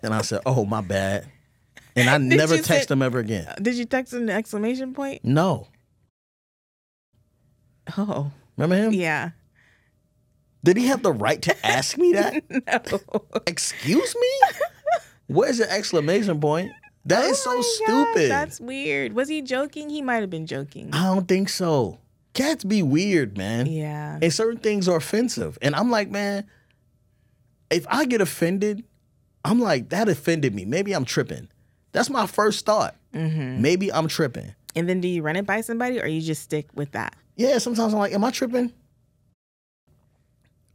and 0.02 0.14
I 0.14 0.22
said, 0.22 0.40
oh, 0.46 0.64
my 0.64 0.80
bad. 0.80 1.26
And 1.94 2.08
I 2.08 2.18
did 2.18 2.36
never 2.36 2.56
text 2.58 2.88
say, 2.88 2.92
him 2.92 3.02
ever 3.02 3.18
again. 3.18 3.46
Uh, 3.46 3.54
did 3.60 3.74
you 3.74 3.84
text 3.84 4.12
him 4.12 4.26
the 4.26 4.32
exclamation 4.32 4.94
point? 4.94 5.24
No. 5.24 5.68
Oh. 7.96 8.30
Remember 8.56 8.76
him? 8.76 8.92
Yeah. 8.92 9.30
Did 10.64 10.76
he 10.76 10.86
have 10.86 11.02
the 11.02 11.12
right 11.12 11.40
to 11.42 11.66
ask 11.66 11.96
me 11.96 12.12
that? 12.12 12.42
no. 12.50 13.40
Excuse 13.46 14.14
me? 14.14 14.28
Where's 15.28 15.58
the 15.58 15.70
exclamation 15.70 16.40
point? 16.40 16.72
That 17.08 17.24
oh 17.24 17.30
is 17.30 17.42
so 17.42 17.60
stupid. 17.60 18.30
that's 18.30 18.60
weird. 18.60 19.14
Was 19.14 19.28
he 19.28 19.42
joking? 19.42 19.90
He 19.90 20.02
might 20.02 20.20
have 20.20 20.30
been 20.30 20.46
joking. 20.46 20.90
I 20.92 21.04
don't 21.04 21.26
think 21.26 21.48
so 21.48 21.98
cats 22.38 22.62
be 22.62 22.82
weird, 22.82 23.36
man. 23.36 23.66
Yeah. 23.66 24.18
And 24.22 24.32
certain 24.32 24.60
things 24.60 24.88
are 24.88 24.96
offensive. 24.96 25.58
And 25.60 25.74
I'm 25.74 25.90
like, 25.90 26.08
man, 26.08 26.46
if 27.68 27.84
I 27.88 28.04
get 28.04 28.20
offended, 28.20 28.84
I'm 29.44 29.60
like, 29.60 29.88
that 29.88 30.08
offended 30.08 30.54
me. 30.54 30.64
Maybe 30.64 30.92
I'm 30.92 31.04
tripping. 31.04 31.48
That's 31.92 32.10
my 32.10 32.26
first 32.26 32.64
thought. 32.64 32.94
Mm-hmm. 33.12 33.60
Maybe 33.60 33.92
I'm 33.92 34.06
tripping. 34.06 34.54
And 34.76 34.88
then 34.88 35.00
do 35.00 35.08
you 35.08 35.22
run 35.22 35.34
it 35.34 35.46
by 35.46 35.62
somebody 35.62 36.00
or 36.00 36.06
you 36.06 36.20
just 36.20 36.42
stick 36.42 36.68
with 36.74 36.92
that? 36.92 37.16
Yeah, 37.34 37.58
sometimes 37.58 37.92
I'm 37.92 37.98
like, 37.98 38.12
am 38.12 38.22
I 38.22 38.30
tripping? 38.30 38.72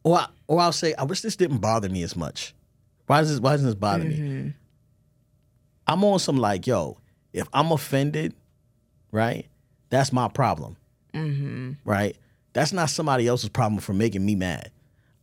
Or, 0.03 0.17
I, 0.17 0.27
or 0.47 0.59
I'll 0.59 0.73
say, 0.73 0.93
I 0.95 1.03
wish 1.03 1.21
this 1.21 1.37
didn't 1.37 1.59
bother 1.59 1.87
me 1.87 2.03
as 2.03 2.15
much. 2.15 2.53
Why 3.07 3.21
does 3.21 3.29
this, 3.29 3.39
why 3.39 3.51
doesn't 3.51 3.67
this 3.67 3.75
bother 3.75 4.03
mm-hmm. 4.03 4.47
me? 4.47 4.53
I'm 5.87 6.03
on 6.03 6.19
some 6.19 6.37
like, 6.37 6.67
yo, 6.67 6.97
if 7.33 7.47
I'm 7.53 7.71
offended, 7.71 8.33
right, 9.11 9.45
that's 9.89 10.13
my 10.13 10.27
problem. 10.27 10.77
Mm-hmm. 11.13 11.73
Right? 11.85 12.15
That's 12.53 12.73
not 12.73 12.89
somebody 12.89 13.27
else's 13.27 13.49
problem 13.49 13.79
for 13.81 13.93
making 13.93 14.25
me 14.25 14.35
mad. 14.35 14.71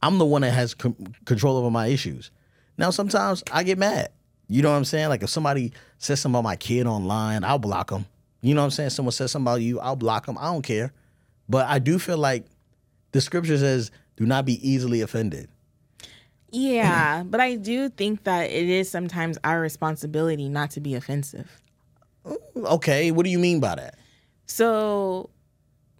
I'm 0.02 0.18
the 0.18 0.24
one 0.24 0.42
that 0.42 0.52
has 0.52 0.74
c- 0.80 0.94
control 1.24 1.56
over 1.56 1.70
my 1.70 1.86
issues. 1.88 2.30
Now, 2.78 2.90
sometimes 2.90 3.44
I 3.52 3.62
get 3.62 3.78
mad. 3.78 4.10
You 4.48 4.62
know 4.62 4.70
what 4.70 4.76
I'm 4.76 4.84
saying? 4.84 5.08
Like 5.08 5.22
if 5.22 5.30
somebody 5.30 5.72
says 5.98 6.20
something 6.20 6.38
about 6.38 6.48
my 6.48 6.56
kid 6.56 6.86
online, 6.86 7.44
I'll 7.44 7.58
block 7.58 7.90
them. 7.90 8.06
You 8.42 8.54
know 8.54 8.62
what 8.62 8.66
I'm 8.66 8.70
saying? 8.70 8.90
Someone 8.90 9.12
says 9.12 9.30
something 9.30 9.46
about 9.46 9.60
you, 9.60 9.78
I'll 9.78 9.96
block 9.96 10.26
them. 10.26 10.38
I 10.38 10.44
don't 10.44 10.62
care. 10.62 10.92
But 11.48 11.66
I 11.66 11.78
do 11.78 11.98
feel 11.98 12.18
like 12.18 12.46
the 13.12 13.20
scripture 13.20 13.58
says, 13.58 13.90
do 14.16 14.26
not 14.26 14.44
be 14.44 14.68
easily 14.68 15.02
offended. 15.02 15.48
Yeah, 16.52 17.22
but 17.24 17.40
I 17.40 17.54
do 17.54 17.88
think 17.88 18.24
that 18.24 18.50
it 18.50 18.68
is 18.68 18.90
sometimes 18.90 19.38
our 19.44 19.60
responsibility 19.60 20.48
not 20.48 20.70
to 20.72 20.80
be 20.80 20.94
offensive. 20.94 21.60
Mm, 22.26 22.36
okay, 22.56 23.10
what 23.10 23.24
do 23.24 23.30
you 23.30 23.38
mean 23.38 23.60
by 23.60 23.76
that? 23.76 23.96
So 24.46 25.30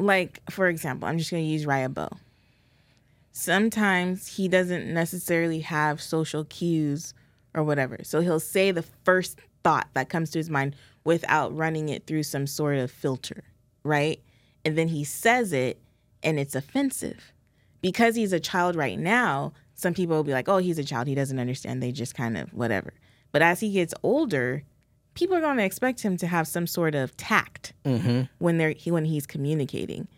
like 0.01 0.41
for 0.51 0.69
example, 0.69 1.09
I'm 1.09 1.19
just 1.19 1.31
going 1.31 1.45
to 1.45 1.49
use 1.49 1.67
Raya 1.67 2.11
Sometimes 3.33 4.37
he 4.37 4.49
doesn't 4.49 4.93
necessarily 4.93 5.61
have 5.61 6.03
social 6.03 6.45
cues 6.45 7.15
or 7.55 7.63
whatever. 7.63 7.99
So 8.03 8.21
he'll 8.21 8.41
say 8.41 8.71
the 8.71 8.85
first 9.05 9.39
thought 9.63 9.89
that 9.95 10.09
comes 10.09 10.31
to 10.31 10.39
his 10.39 10.51
mind 10.51 10.75
without 11.05 11.57
running 11.57 11.89
it 11.89 12.07
through 12.07 12.25
some 12.25 12.47
sort 12.47 12.79
of 12.79 12.91
filter, 12.91 13.45
right? 13.85 14.21
And 14.65 14.77
then 14.77 14.89
he 14.89 15.05
says 15.05 15.53
it 15.53 15.81
and 16.23 16.39
it's 16.39 16.55
offensive. 16.55 17.33
Because 17.83 18.15
he's 18.15 18.35
a 18.35 18.41
child 18.41 18.77
right 18.77 18.99
now, 18.99 19.55
some 19.81 19.95
people 19.95 20.17
will 20.17 20.25
be 20.25 20.33
like, 20.33 20.49
oh, 20.49 20.59
he's 20.59 20.79
a 20.79 20.85
child. 20.85 21.09
He 21.09 21.15
doesn't 21.15 21.39
understand. 21.39 21.83
They 21.83 21.91
just 21.91 22.15
kind 22.15 22.37
of 22.37 22.53
whatever. 22.53 22.93
But 23.33 23.43
as 23.43 23.61
he 23.61 23.73
gets 23.73 23.95
older, 24.03 24.63
people 25.15 25.37
are 25.37 25.41
going 25.41 25.57
to 25.57 25.65
expect 25.65 26.03
him 26.03 26.17
to 26.19 26.27
have 26.27 26.47
some 26.47 26.67
sort 26.67 26.95
of 26.95 27.17
tact 27.17 27.73
mm-hmm. 27.85 28.23
when 28.39 28.59
they're 28.59 28.73
he, 28.73 28.91
when 28.91 29.05
he's 29.05 29.27
communicating, 29.27 30.09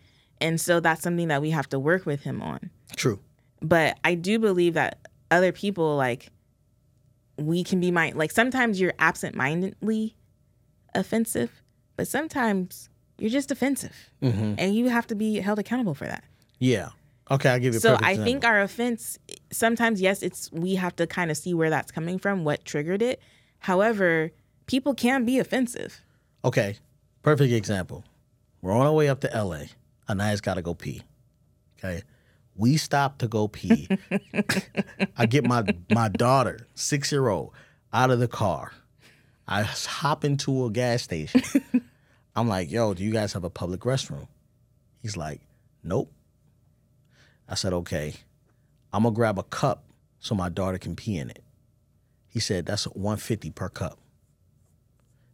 and 0.41 0.59
so 0.59 0.79
that's 0.79 1.01
something 1.01 1.29
that 1.29 1.41
we 1.41 1.51
have 1.51 1.69
to 1.69 1.79
work 1.79 2.05
with 2.05 2.23
him 2.23 2.41
on. 2.41 2.69
True. 2.95 3.19
But 3.61 3.97
I 4.03 4.15
do 4.15 4.39
believe 4.39 4.73
that 4.73 5.07
other 5.31 5.51
people 5.51 5.95
like 5.95 6.29
we 7.37 7.63
can 7.63 7.79
be 7.79 7.89
mind 7.89 8.15
like 8.15 8.31
sometimes 8.31 8.79
you're 8.79 8.93
absent-mindedly 8.99 10.15
offensive, 10.93 11.61
but 11.95 12.07
sometimes 12.07 12.89
you're 13.17 13.29
just 13.29 13.51
offensive, 13.51 14.11
mm-hmm. 14.21 14.55
and 14.57 14.75
you 14.75 14.89
have 14.89 15.07
to 15.07 15.15
be 15.15 15.39
held 15.39 15.59
accountable 15.59 15.93
for 15.93 16.05
that. 16.05 16.23
Yeah. 16.59 16.89
Okay, 17.33 17.49
I'll 17.49 17.59
give 17.59 17.73
you 17.73 17.77
a 17.77 17.81
So 17.81 17.93
I 17.93 18.11
example. 18.11 18.23
think 18.25 18.45
our 18.45 18.61
offense 18.61 19.17
sometimes 19.51 19.99
yes, 20.01 20.21
it's 20.21 20.51
we 20.51 20.75
have 20.75 20.95
to 20.97 21.07
kind 21.07 21.31
of 21.31 21.37
see 21.37 21.53
where 21.53 21.69
that's 21.69 21.91
coming 21.91 22.17
from, 22.19 22.43
what 22.43 22.63
triggered 22.63 23.01
it. 23.01 23.19
However, 23.59 24.31
people 24.67 24.93
can 24.93 25.25
be 25.25 25.39
offensive. 25.39 26.01
Okay, 26.45 26.77
perfect 27.21 27.51
example. 27.51 28.03
We're 28.61 28.73
on 28.73 28.85
our 28.85 28.93
way 28.93 29.09
up 29.09 29.19
to 29.21 29.29
LA. 29.33 29.63
Anaya's 30.07 30.41
got 30.41 30.55
to 30.55 30.61
go 30.61 30.73
pee. 30.73 31.01
Okay, 31.79 32.03
we 32.55 32.77
stop 32.77 33.17
to 33.19 33.27
go 33.27 33.47
pee. 33.47 33.87
I 35.17 35.25
get 35.25 35.45
my 35.45 35.63
my 35.91 36.09
daughter, 36.09 36.67
six 36.75 37.11
year 37.11 37.27
old, 37.29 37.51
out 37.91 38.11
of 38.11 38.19
the 38.19 38.27
car. 38.27 38.73
I 39.47 39.63
hop 39.63 40.23
into 40.23 40.65
a 40.65 40.69
gas 40.71 41.01
station. 41.03 41.41
I'm 42.35 42.47
like, 42.47 42.69
"Yo, 42.71 42.93
do 42.93 43.03
you 43.03 43.11
guys 43.11 43.33
have 43.33 43.43
a 43.43 43.49
public 43.49 43.81
restroom?" 43.81 44.27
He's 45.01 45.17
like, 45.17 45.41
"Nope." 45.83 46.11
I 47.47 47.55
said, 47.55 47.73
"Okay, 47.73 48.15
I'm 48.91 49.03
gonna 49.03 49.15
grab 49.15 49.37
a 49.37 49.43
cup 49.43 49.83
so 50.19 50.35
my 50.35 50.49
daughter 50.49 50.77
can 50.77 50.95
pee 50.95 51.17
in 51.17 51.29
it." 51.29 51.43
He 52.27 52.39
said, 52.39 52.65
"That's 52.65 52.85
150 52.85 53.51
per 53.51 53.69
cup." 53.69 53.99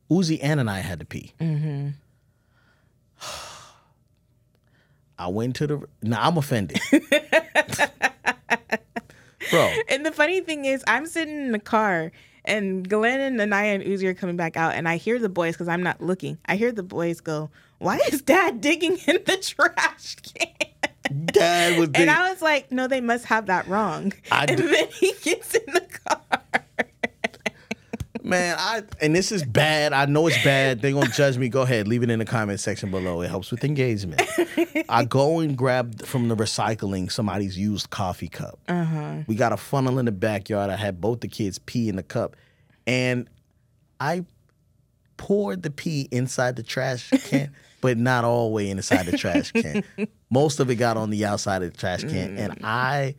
Uzi 0.09 0.43
Ann 0.43 0.59
and 0.59 0.69
I 0.69 0.79
had 0.79 0.99
to 0.99 1.05
pee. 1.05 1.33
I 5.17 5.27
went 5.27 5.55
to 5.57 5.67
the. 5.67 5.87
Now 6.01 6.25
I'm 6.27 6.37
offended, 6.37 6.79
bro. 9.51 9.73
And 9.89 10.05
the 10.05 10.11
funny 10.13 10.39
thing 10.41 10.65
is, 10.65 10.83
I'm 10.87 11.05
sitting 11.05 11.37
in 11.37 11.51
the 11.51 11.59
car, 11.59 12.11
and 12.45 12.87
Glen 12.87 13.19
and 13.19 13.39
Anaya 13.41 13.73
and 13.75 13.83
Uzi 13.83 14.05
are 14.05 14.13
coming 14.13 14.37
back 14.37 14.55
out, 14.57 14.75
and 14.75 14.87
I 14.87 14.95
hear 14.95 15.19
the 15.19 15.27
boys 15.29 15.55
because 15.55 15.67
I'm 15.67 15.83
not 15.83 16.01
looking. 16.01 16.37
I 16.45 16.55
hear 16.55 16.71
the 16.71 16.83
boys 16.83 17.19
go, 17.19 17.49
"Why 17.79 17.99
is 18.11 18.21
Dad 18.21 18.61
digging 18.61 18.97
in 19.05 19.19
the 19.25 19.37
trash 19.41 20.15
can?" 20.15 20.47
Dad 21.25 21.79
was 21.79 21.89
big. 21.89 22.01
And 22.01 22.09
I 22.09 22.31
was 22.31 22.41
like, 22.41 22.71
"No, 22.71 22.87
they 22.87 23.01
must 23.01 23.25
have 23.25 23.47
that 23.47 23.67
wrong." 23.67 24.13
I 24.31 24.45
and 24.45 24.57
d- 24.57 24.63
then 24.63 24.87
he 24.89 25.13
gets 25.21 25.55
in 25.55 25.73
the 25.73 25.81
car. 26.05 26.21
Man, 28.21 28.55
I 28.59 28.83
and 29.01 29.15
this 29.15 29.31
is 29.31 29.43
bad. 29.43 29.91
I 29.93 30.05
know 30.05 30.27
it's 30.27 30.43
bad. 30.43 30.81
They're 30.81 30.91
gonna 30.91 31.07
judge 31.09 31.37
me. 31.37 31.49
Go 31.49 31.63
ahead, 31.63 31.87
leave 31.87 32.03
it 32.03 32.11
in 32.11 32.19
the 32.19 32.25
comment 32.25 32.59
section 32.59 32.91
below. 32.91 33.21
It 33.21 33.29
helps 33.29 33.49
with 33.49 33.63
engagement. 33.63 34.21
I 34.89 35.05
go 35.05 35.39
and 35.39 35.57
grab 35.57 36.05
from 36.05 36.27
the 36.27 36.35
recycling 36.35 37.11
somebody's 37.11 37.57
used 37.57 37.89
coffee 37.89 38.27
cup. 38.27 38.59
Uh-huh. 38.67 39.23
We 39.25 39.35
got 39.35 39.51
a 39.51 39.57
funnel 39.57 39.97
in 39.97 40.05
the 40.05 40.11
backyard. 40.11 40.69
I 40.69 40.75
had 40.75 41.01
both 41.01 41.21
the 41.21 41.27
kids 41.27 41.57
pee 41.59 41.89
in 41.89 41.95
the 41.95 42.03
cup, 42.03 42.35
and 42.85 43.27
I 43.99 44.25
poured 45.17 45.63
the 45.63 45.71
pee 45.71 46.07
inside 46.11 46.55
the 46.55 46.63
trash 46.63 47.09
can, 47.09 47.51
but 47.81 47.97
not 47.97 48.23
all 48.23 48.49
the 48.49 48.55
way 48.55 48.69
inside 48.69 49.05
the 49.05 49.17
trash 49.17 49.51
can. 49.51 49.83
Most 50.29 50.59
of 50.59 50.69
it 50.69 50.75
got 50.75 50.97
on 50.97 51.09
the 51.09 51.25
outside 51.25 51.63
of 51.63 51.71
the 51.71 51.77
trash 51.77 52.01
can, 52.01 52.37
and 52.37 52.53
mm. 52.53 52.63
I 52.63 53.15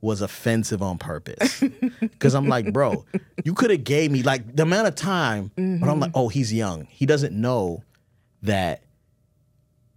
was 0.00 0.22
offensive 0.22 0.82
on 0.82 0.98
purpose 0.98 1.62
because 2.00 2.34
I'm 2.34 2.48
like, 2.48 2.72
bro, 2.72 3.04
you 3.44 3.54
could 3.54 3.70
have 3.70 3.84
gave 3.84 4.10
me 4.10 4.22
like 4.22 4.54
the 4.54 4.62
amount 4.62 4.88
of 4.88 4.94
time, 4.94 5.50
but 5.54 5.62
I'm 5.62 5.80
mm-hmm. 5.80 6.00
like, 6.00 6.10
oh, 6.14 6.28
he's 6.28 6.52
young. 6.52 6.86
He 6.90 7.06
doesn't 7.06 7.38
know 7.38 7.82
that 8.42 8.82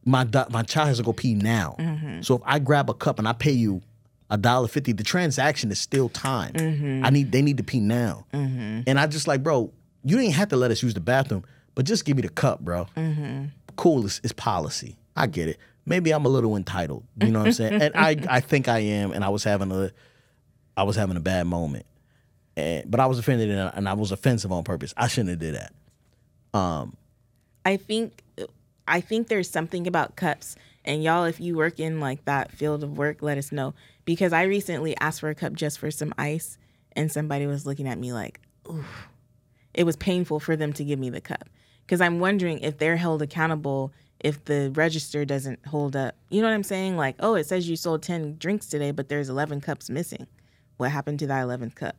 my 0.06 0.24
do- 0.24 0.46
my 0.50 0.64
child 0.64 0.88
has 0.88 0.98
to 0.98 1.04
go 1.04 1.14
pee 1.14 1.36
now. 1.36 1.76
Mm-hmm. 1.80 2.22
So 2.22 2.36
if 2.36 2.42
I 2.46 2.60
grab 2.60 2.90
a 2.90 2.94
cup 2.94 3.20
and 3.20 3.28
I 3.28 3.34
pay 3.34 3.52
you 3.52 3.82
a 4.30 4.38
dollar 4.38 4.68
fifty, 4.68 4.92
the 4.94 5.04
transaction 5.04 5.72
is 5.72 5.80
still 5.80 6.10
time. 6.10 6.54
Mm-hmm. 6.54 7.06
I 7.06 7.10
need 7.10 7.32
they 7.32 7.42
need 7.42 7.58
to 7.58 7.64
pee 7.64 7.80
now, 7.80 8.26
and 8.88 9.00
I 9.00 9.08
just 9.08 9.28
like, 9.28 9.44
bro, 9.44 9.72
you 10.04 10.18
didn't 10.18 10.34
have 10.34 10.50
to 10.50 10.58
let 10.58 10.72
us 10.72 10.82
use 10.82 10.94
the 10.94 11.00
bathroom, 11.00 11.44
but 11.76 11.86
just 11.86 12.06
give 12.06 12.16
me 12.16 12.22
the 12.22 12.30
cup, 12.30 12.62
bro. 12.62 12.88
Cool, 13.80 14.06
it's, 14.06 14.20
it's 14.26 14.34
policy. 14.34 14.98
I 15.16 15.28
get 15.28 15.48
it. 15.48 15.58
Maybe 15.86 16.12
I'm 16.12 16.26
a 16.26 16.30
little 16.30 16.58
entitled. 16.58 17.06
You 17.22 17.32
know 17.32 17.40
what 17.40 17.48
I'm 17.48 17.54
saying? 17.54 17.82
and 17.82 17.96
I 17.96 18.18
I 18.30 18.40
think 18.42 18.68
I 18.68 18.80
am, 18.80 19.14
and 19.14 19.24
I 19.24 19.30
was 19.30 19.46
having 19.46 19.72
a 19.72 19.92
I 20.76 20.84
was 20.84 20.98
having 20.98 21.16
a 21.16 21.22
bad 21.22 21.48
moment, 21.48 21.86
and 22.58 22.92
but 22.92 23.00
I 23.00 23.06
was 23.06 23.20
offended 23.20 23.50
and 23.50 23.62
I, 23.62 23.68
and 23.70 23.88
I 23.88 23.94
was 23.94 24.12
offensive 24.12 24.52
on 24.52 24.66
purpose. 24.66 24.94
I 24.98 25.08
shouldn't 25.08 25.30
have 25.30 25.40
did 25.40 25.56
that. 25.56 25.74
Um, 26.54 26.98
I 27.66 27.78
think 27.78 28.22
I 28.86 29.00
think 29.00 29.30
there's 29.30 29.50
something 29.50 29.88
about 29.88 30.18
cups 30.18 30.58
and 30.84 31.02
y'all 31.02 31.24
if 31.24 31.40
you 31.40 31.56
work 31.56 31.80
in 31.80 32.02
like 32.02 32.26
that 32.26 32.52
field 32.52 32.84
of 32.84 32.98
work 32.98 33.22
let 33.22 33.38
us 33.38 33.52
know 33.52 33.74
because 34.04 34.34
I 34.34 34.44
recently 34.44 34.98
asked 34.98 35.22
for 35.22 35.30
a 35.30 35.36
cup 35.36 35.54
just 35.54 35.80
for 35.80 35.90
some 35.92 36.14
ice 36.18 36.58
and 36.94 37.10
somebody 37.12 37.46
was 37.48 37.66
looking 37.66 37.88
at 37.88 37.98
me 37.98 38.12
like 38.12 38.42
ooh 38.68 38.84
it 39.74 39.84
was 39.84 39.96
painful 39.96 40.40
for 40.40 40.56
them 40.56 40.74
to 40.74 40.84
give 40.84 40.98
me 40.98 41.10
the 41.10 41.22
cup 41.22 41.48
because 41.90 42.02
I'm 42.02 42.20
wondering 42.20 42.60
if 42.60 42.78
they're 42.78 42.98
held 42.98 43.24
accountable 43.24 43.92
if 44.20 44.46
the 44.46 44.70
register 44.76 45.26
doesn't 45.26 45.66
hold 45.66 45.96
up 45.96 46.14
you 46.30 46.40
know 46.40 46.48
what 46.48 46.54
I'm 46.54 46.64
saying 46.64 46.98
like 46.98 47.16
oh 47.20 47.34
it 47.34 47.48
says 47.48 47.68
you 47.68 47.76
sold 47.76 48.04
10 48.04 48.36
drinks 48.38 48.68
today 48.68 48.92
but 48.92 49.10
there's 49.10 49.28
11 49.28 49.62
cups 49.62 49.90
missing 49.90 50.28
what 50.78 50.92
happened 50.92 51.18
to 51.20 51.28
that 51.28 51.48
11th 51.48 51.74
cup 51.74 51.96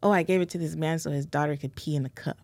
oh 0.00 0.12
I 0.12 0.22
gave 0.22 0.40
it 0.40 0.50
to 0.50 0.58
this 0.58 0.76
man 0.76 1.00
so 1.00 1.10
his 1.10 1.26
daughter 1.26 1.56
could 1.56 1.74
pee 1.74 1.96
in 1.96 2.04
the 2.04 2.08
cup 2.10 2.38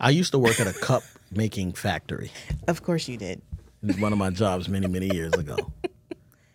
I 0.00 0.10
used 0.10 0.32
to 0.32 0.38
work 0.38 0.58
at 0.60 0.66
a 0.66 0.72
cup 0.72 1.02
making 1.30 1.74
factory. 1.74 2.32
of 2.68 2.82
course 2.82 3.06
you 3.06 3.18
did 3.18 3.42
It 3.82 3.88
was 3.88 3.98
One 3.98 4.14
of 4.14 4.18
my 4.18 4.30
jobs 4.30 4.70
many 4.70 4.86
many 4.86 5.14
years 5.14 5.34
ago. 5.34 5.56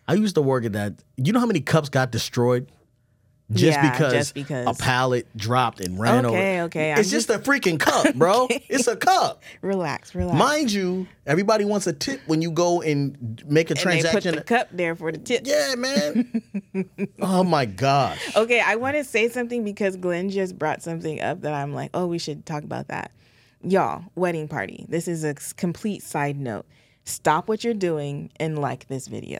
I 0.08 0.14
used 0.14 0.34
to 0.36 0.42
work 0.42 0.64
at 0.64 0.72
that. 0.72 0.94
You 1.18 1.32
know 1.34 1.38
how 1.38 1.46
many 1.46 1.60
cups 1.60 1.90
got 1.90 2.10
destroyed? 2.10 2.72
Just 3.50 3.78
Yeah, 3.78 3.90
because, 3.90 4.12
just 4.12 4.34
because. 4.34 4.66
a 4.66 4.82
pallet 4.82 5.26
dropped 5.34 5.80
and 5.80 5.98
ran 5.98 6.26
over. 6.26 6.36
Okay, 6.36 6.62
okay, 6.62 6.94
It's 6.98 7.10
just, 7.10 7.30
a 7.30 7.38
freaking 7.38 7.80
cup, 7.80 8.14
bro. 8.14 8.46
It's 8.68 8.86
a 8.86 8.96
cup. 8.96 9.42
relax 9.62 10.14
relax 10.14 10.38
Mind 10.38 10.70
you, 10.70 11.06
everybody 11.26 11.64
wants 11.64 11.86
a 11.86 11.92
tip 11.94 12.20
when 12.26 12.42
you 12.42 12.50
go 12.50 12.82
and 12.82 13.42
make 13.46 13.70
a 13.70 13.72
and 13.72 13.78
they 13.78 14.02
put 14.02 14.22
transaction. 14.22 14.34
the 14.34 14.42
cup 14.42 14.68
there 14.72 14.94
for 14.94 15.10
the 15.10 15.18
tip. 15.18 15.42
yeah, 15.46 15.74
man. 15.76 16.42
oh 17.22 17.42
my 17.42 17.64
gosh. 17.64 18.36
Okay, 18.36 18.60
I 18.60 18.76
want 18.76 18.96
to 18.96 19.04
say 19.04 19.28
something 19.28 19.64
because 19.64 19.96
Glen 19.96 20.28
just 20.28 20.58
brought 20.58 20.82
something 20.82 21.20
up 21.22 21.40
that 21.40 21.54
I'm 21.54 21.72
like, 21.72 21.90
oh, 21.94 22.06
we 22.06 22.18
should 22.18 22.44
talk 22.44 22.64
about 22.64 22.88
that. 22.88 23.12
Y'all, 23.62 24.04
wedding 24.14 24.48
party. 24.48 24.84
This 24.88 25.08
is 25.08 25.24
a 25.24 25.34
complete 25.56 26.02
side 26.02 26.36
note. 26.38 26.66
Stop 27.04 27.48
what 27.48 27.64
you're 27.64 27.72
doing 27.72 28.30
and 28.38 28.58
like 28.58 28.88
this 28.88 29.08
video. 29.08 29.38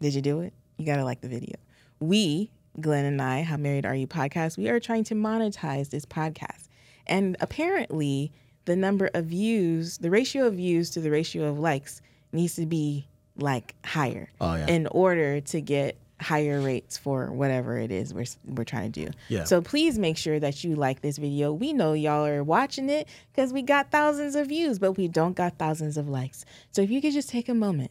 Did 0.00 0.14
you 0.14 0.22
do 0.22 0.40
it? 0.40 0.52
You 0.78 0.86
got 0.86 0.96
to 0.96 1.04
like 1.04 1.20
the 1.20 1.28
video. 1.28 1.56
We, 2.02 2.50
Glen 2.80 3.04
and 3.04 3.22
I, 3.22 3.42
How 3.42 3.56
Married 3.56 3.86
Are 3.86 3.94
You 3.94 4.06
podcast, 4.06 4.58
we 4.58 4.68
are 4.68 4.80
trying 4.80 5.04
to 5.04 5.14
monetize 5.14 5.90
this 5.90 6.04
podcast. 6.04 6.68
And 7.06 7.36
apparently, 7.40 8.32
the 8.64 8.76
number 8.76 9.10
of 9.14 9.26
views, 9.26 9.98
the 9.98 10.10
ratio 10.10 10.46
of 10.46 10.54
views 10.54 10.90
to 10.90 11.00
the 11.00 11.10
ratio 11.10 11.44
of 11.44 11.58
likes 11.58 12.00
needs 12.32 12.56
to 12.56 12.66
be 12.66 13.06
like 13.36 13.74
higher 13.84 14.28
Oh, 14.40 14.54
yeah. 14.54 14.66
in 14.66 14.86
order 14.88 15.40
to 15.40 15.60
get 15.60 15.96
higher 16.20 16.60
rates 16.60 16.96
for 16.96 17.32
whatever 17.32 17.76
it 17.78 17.90
is 17.90 18.14
we're 18.14 18.24
we're 18.46 18.62
trying 18.64 18.92
to 18.92 19.06
do. 19.06 19.10
Yeah. 19.28 19.42
So 19.44 19.60
please 19.60 19.98
make 19.98 20.16
sure 20.16 20.38
that 20.38 20.62
you 20.62 20.76
like 20.76 21.00
this 21.02 21.18
video. 21.18 21.52
We 21.52 21.72
know 21.72 21.94
y'all 21.94 22.24
are 22.26 22.44
watching 22.44 22.88
it 22.88 23.08
because 23.32 23.52
we 23.52 23.62
got 23.62 23.90
thousands 23.90 24.36
of 24.36 24.46
views, 24.48 24.78
but 24.78 24.92
we 24.92 25.08
don't 25.08 25.34
got 25.34 25.58
thousands 25.58 25.96
of 25.96 26.08
likes. 26.08 26.44
So 26.70 26.80
if 26.82 26.90
you 26.90 27.00
could 27.00 27.12
just 27.12 27.28
take 27.28 27.48
a 27.48 27.54
moment 27.54 27.90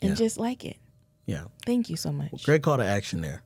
and 0.00 0.10
Yeah. 0.10 0.16
just 0.16 0.38
like 0.38 0.64
it. 0.64 0.76
Yeah. 1.30 1.44
Thank 1.64 1.88
you 1.88 1.96
so 1.96 2.10
much. 2.10 2.42
Great 2.44 2.62
call 2.62 2.76
to 2.78 2.84
action 2.84 3.20
there. 3.20 3.42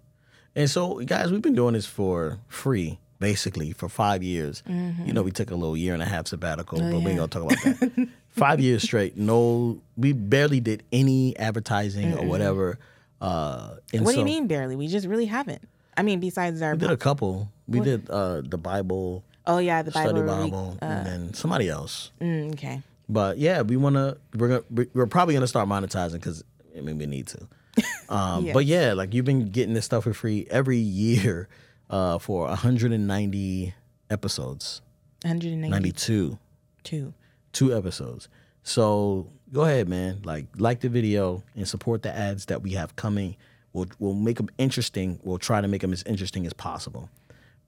And 0.56 0.70
so, 0.70 1.00
guys, 1.00 1.30
we've 1.30 1.42
been 1.42 1.54
doing 1.54 1.74
this 1.74 1.84
for 1.84 2.38
free, 2.48 2.98
basically, 3.18 3.72
for 3.72 3.88
five 3.90 4.22
years. 4.22 4.62
You 4.66 5.12
know, 5.12 5.22
we 5.22 5.30
took 5.32 5.50
a 5.50 5.54
little 5.54 5.76
year 5.76 5.92
and 5.92 6.02
a 6.02 6.06
half 6.06 6.28
sabbatical, 6.28 6.78
but 6.78 7.00
we 7.00 7.10
ain't 7.10 7.18
gonna 7.18 7.28
talk 7.28 7.42
about 7.42 7.62
that. 7.64 8.08
five 8.30 8.60
years 8.60 8.82
straight, 8.82 9.16
no, 9.16 9.80
we 9.96 10.12
barely 10.12 10.60
did 10.60 10.82
any 10.92 11.36
advertising 11.38 12.14
or 12.16 12.24
whatever. 12.26 12.78
Uh, 13.20 13.76
and 13.92 14.04
What 14.04 14.14
do 14.14 14.18
you 14.20 14.24
mean 14.24 14.46
barely? 14.46 14.76
We 14.76 14.88
just 14.88 15.06
really 15.06 15.26
haven't. 15.26 15.62
I 15.96 16.02
mean, 16.02 16.20
besides 16.20 16.62
our 16.62 16.72
We 16.72 16.78
did 16.78 16.90
a 16.90 16.96
couple. 16.96 17.50
We 17.68 17.80
did 17.80 18.08
uh, 18.10 18.40
the 18.42 18.58
Bible, 18.58 19.24
oh 19.46 19.58
yeah, 19.58 19.82
the 19.82 19.90
Bible. 19.90 20.10
study 20.10 20.26
Bible, 20.26 20.78
and 20.80 21.06
then 21.06 21.34
somebody 21.34 21.68
else. 21.68 22.10
mm, 22.20 22.52
okay. 22.54 22.82
But 23.08 23.38
yeah, 23.38 23.60
we 23.62 23.76
wanna 23.76 24.16
we're 24.36 24.48
gonna 24.48 24.86
we're 24.94 25.06
probably 25.06 25.34
gonna 25.34 25.46
start 25.46 25.68
monetizing 25.68 26.14
because 26.14 26.42
I 26.76 26.80
mean 26.80 26.96
we 26.98 27.06
need 27.06 27.26
to. 27.28 27.46
Um, 28.08 28.52
But 28.52 28.66
yeah, 28.66 28.92
like 28.92 29.14
you've 29.14 29.24
been 29.24 29.48
getting 29.48 29.74
this 29.74 29.86
stuff 29.86 30.04
for 30.04 30.12
free 30.12 30.46
every 30.50 30.76
year 30.78 31.48
uh, 31.90 32.18
for 32.18 32.46
190 32.46 33.74
episodes, 34.10 34.82
192. 35.24 36.38
92, 36.84 37.14
two 37.52 37.76
episodes. 37.76 38.28
So 38.62 39.30
go 39.52 39.62
ahead, 39.62 39.88
man. 39.88 40.20
Like 40.24 40.46
like 40.58 40.80
the 40.80 40.88
video 40.88 41.42
and 41.56 41.66
support 41.66 42.02
the 42.02 42.14
ads 42.14 42.46
that 42.46 42.62
we 42.62 42.72
have 42.72 42.94
coming. 42.96 43.36
We'll 43.72 43.88
we'll 43.98 44.14
make 44.14 44.36
them 44.36 44.50
interesting. 44.58 45.18
We'll 45.24 45.38
try 45.38 45.60
to 45.60 45.66
make 45.68 45.80
them 45.80 45.92
as 45.92 46.02
interesting 46.04 46.46
as 46.46 46.52
possible. 46.52 47.08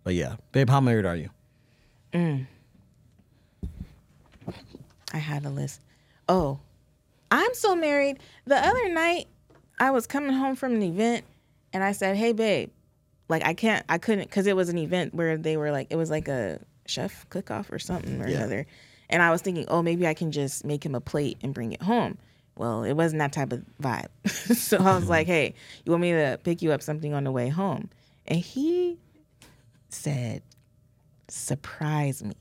But 0.04 0.14
yeah, 0.14 0.36
babe, 0.52 0.68
how 0.68 0.80
married 0.80 1.06
are 1.06 1.16
you? 1.16 1.30
Mm. 2.12 2.46
I 5.12 5.18
had 5.18 5.44
a 5.44 5.50
list. 5.50 5.80
Oh, 6.28 6.60
I'm 7.30 7.54
so 7.54 7.74
married. 7.74 8.18
The 8.46 8.56
other 8.56 8.88
night, 8.88 9.26
I 9.78 9.90
was 9.90 10.06
coming 10.06 10.32
home 10.32 10.56
from 10.56 10.74
an 10.74 10.82
event, 10.82 11.24
and 11.72 11.82
I 11.84 11.92
said, 11.92 12.16
"Hey, 12.16 12.32
babe, 12.32 12.70
like 13.28 13.44
I 13.44 13.54
can't, 13.54 13.84
I 13.88 13.98
couldn't, 13.98 14.24
because 14.28 14.46
it 14.46 14.56
was 14.56 14.68
an 14.68 14.78
event 14.78 15.14
where 15.14 15.36
they 15.36 15.56
were 15.56 15.70
like, 15.70 15.88
it 15.90 15.96
was 15.96 16.10
like 16.10 16.28
a 16.28 16.60
chef 16.86 17.28
cook 17.28 17.50
off 17.50 17.70
or 17.70 17.78
something 17.78 18.20
or 18.22 18.28
Yeah. 18.28 18.38
another." 18.38 18.66
And 19.08 19.22
I 19.22 19.30
was 19.30 19.40
thinking, 19.40 19.66
oh, 19.68 19.82
maybe 19.82 20.06
I 20.06 20.14
can 20.14 20.32
just 20.32 20.64
make 20.64 20.84
him 20.84 20.94
a 20.96 21.00
plate 21.00 21.38
and 21.42 21.54
bring 21.54 21.72
it 21.72 21.80
home. 21.82 22.18
Well, 22.56 22.82
it 22.82 22.94
wasn't 22.94 23.20
that 23.20 23.32
type 23.32 23.52
of 23.52 23.62
vibe. 23.80 24.08
so 24.56 24.78
I 24.78 24.96
was 24.96 25.08
like, 25.08 25.26
mm-hmm. 25.26 25.32
hey, 25.32 25.54
you 25.84 25.92
want 25.92 26.02
me 26.02 26.10
to 26.12 26.40
pick 26.42 26.60
you 26.62 26.72
up 26.72 26.82
something 26.82 27.14
on 27.14 27.22
the 27.22 27.30
way 27.30 27.48
home? 27.48 27.88
And 28.26 28.40
he 28.40 28.98
said, 29.90 30.42
surprise 31.28 32.24
me. 32.24 32.34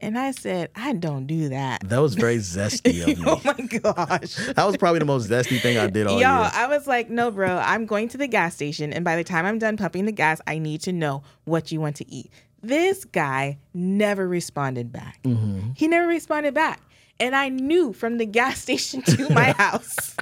And 0.00 0.18
I 0.18 0.32
said, 0.32 0.70
I 0.76 0.92
don't 0.92 1.26
do 1.26 1.48
that. 1.48 1.88
That 1.88 1.98
was 1.98 2.14
very 2.14 2.36
zesty 2.36 3.00
of 3.02 3.18
me. 3.18 3.24
oh 3.26 3.40
my 3.44 3.66
gosh. 3.78 4.36
That 4.54 4.66
was 4.66 4.76
probably 4.76 4.98
the 4.98 5.06
most 5.06 5.30
zesty 5.30 5.58
thing 5.60 5.78
I 5.78 5.86
did 5.86 6.06
all 6.06 6.20
Y'all, 6.20 6.42
year. 6.42 6.50
I 6.52 6.66
was 6.66 6.86
like, 6.86 7.08
no, 7.08 7.30
bro, 7.30 7.56
I'm 7.64 7.86
going 7.86 8.08
to 8.08 8.18
the 8.18 8.26
gas 8.26 8.54
station. 8.54 8.92
And 8.92 9.04
by 9.04 9.16
the 9.16 9.24
time 9.24 9.46
I'm 9.46 9.58
done 9.58 9.76
pumping 9.78 10.04
the 10.04 10.12
gas, 10.12 10.40
I 10.46 10.58
need 10.58 10.82
to 10.82 10.92
know 10.92 11.22
what 11.44 11.72
you 11.72 11.80
want 11.80 11.96
to 11.96 12.10
eat. 12.12 12.30
This 12.62 13.04
guy 13.04 13.58
never 13.72 14.28
responded 14.28 14.92
back. 14.92 15.20
Mm-hmm. 15.22 15.70
He 15.76 15.88
never 15.88 16.06
responded 16.08 16.52
back. 16.52 16.80
And 17.18 17.34
I 17.34 17.48
knew 17.48 17.94
from 17.94 18.18
the 18.18 18.26
gas 18.26 18.58
station 18.62 19.00
to 19.02 19.30
my 19.30 19.52
house. 19.58 20.14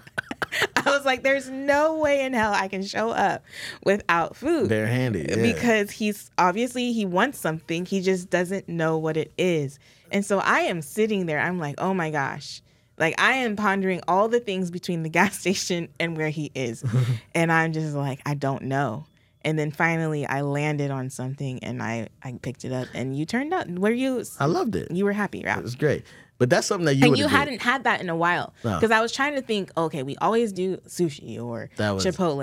I 0.77 0.91
was 0.91 1.05
like, 1.05 1.23
there's 1.23 1.49
no 1.49 1.99
way 1.99 2.23
in 2.25 2.33
hell 2.33 2.53
I 2.53 2.69
can 2.69 2.83
show 2.83 3.11
up 3.11 3.45
without 3.85 4.37
food. 4.37 4.69
Barehanded. 4.69 5.31
Yeah. 5.31 5.43
Because 5.43 5.91
he's 5.91 6.31
obviously 6.39 6.93
he 6.93 7.07
wants 7.07 7.39
something, 7.39 7.87
he 7.87 8.01
just 8.01 8.31
doesn't 8.31 8.69
know 8.69 8.99
what 8.99 9.17
it 9.17 9.33
is. 9.39 9.79
And 10.11 10.25
so 10.25 10.39
I 10.39 10.61
am 10.61 10.83
sitting 10.83 11.27
there, 11.27 11.41
I'm 11.41 11.59
like, 11.59 11.77
oh 11.79 11.95
my 11.95 12.11
gosh. 12.11 12.63
Like 12.99 13.21
I 13.21 13.33
am 13.33 13.57
pondering 13.57 14.01
all 14.07 14.29
the 14.29 14.41
things 14.41 14.71
between 14.71 15.03
the 15.03 15.09
gas 15.11 15.39
station 15.39 15.89
and 15.99 16.17
where 16.17 16.31
he 16.31 16.51
is. 16.55 16.85
and 17.35 17.51
I'm 17.51 17.73
just 17.73 17.95
like, 17.95 18.21
I 18.27 18.35
don't 18.35 18.63
know. 18.63 19.07
And 19.45 19.59
then 19.59 19.71
finally 19.71 20.27
I 20.27 20.41
landed 20.41 20.91
on 20.91 21.11
something 21.11 21.63
and 21.63 21.83
I, 21.83 22.09
I 22.23 22.33
picked 22.43 22.65
it 22.65 22.73
up 22.73 22.89
and 22.95 23.17
you 23.17 23.27
turned 23.27 23.53
up. 23.53 23.69
Were 23.69 23.91
you 23.91 24.25
I 24.41 24.47
loved 24.47 24.75
it. 24.77 24.91
you 24.91 25.05
were 25.05 25.13
happy, 25.13 25.43
right? 25.45 25.59
It 25.59 25.63
was 25.63 25.75
great. 25.75 26.05
But 26.37 26.51
that's 26.51 26.67
something 26.67 26.87
that 26.87 26.97
you 26.97 27.07
and 27.07 27.17
you 27.17 27.29
hadn't 27.29 27.63
had 27.63 27.85
that 27.85 28.01
in 28.01 28.09
a 28.11 28.17
while 28.17 28.53
No. 28.65 28.75
because 28.75 28.91
I 28.91 29.01
was 29.01 29.13
trying 29.13 29.37
to 29.37 29.41
think. 29.43 29.71
Okay, 29.77 30.03
we 30.03 30.17
always 30.17 30.53
do 30.53 30.79
sushi 30.79 31.41
or 31.41 31.71
Chipotle 31.79 32.39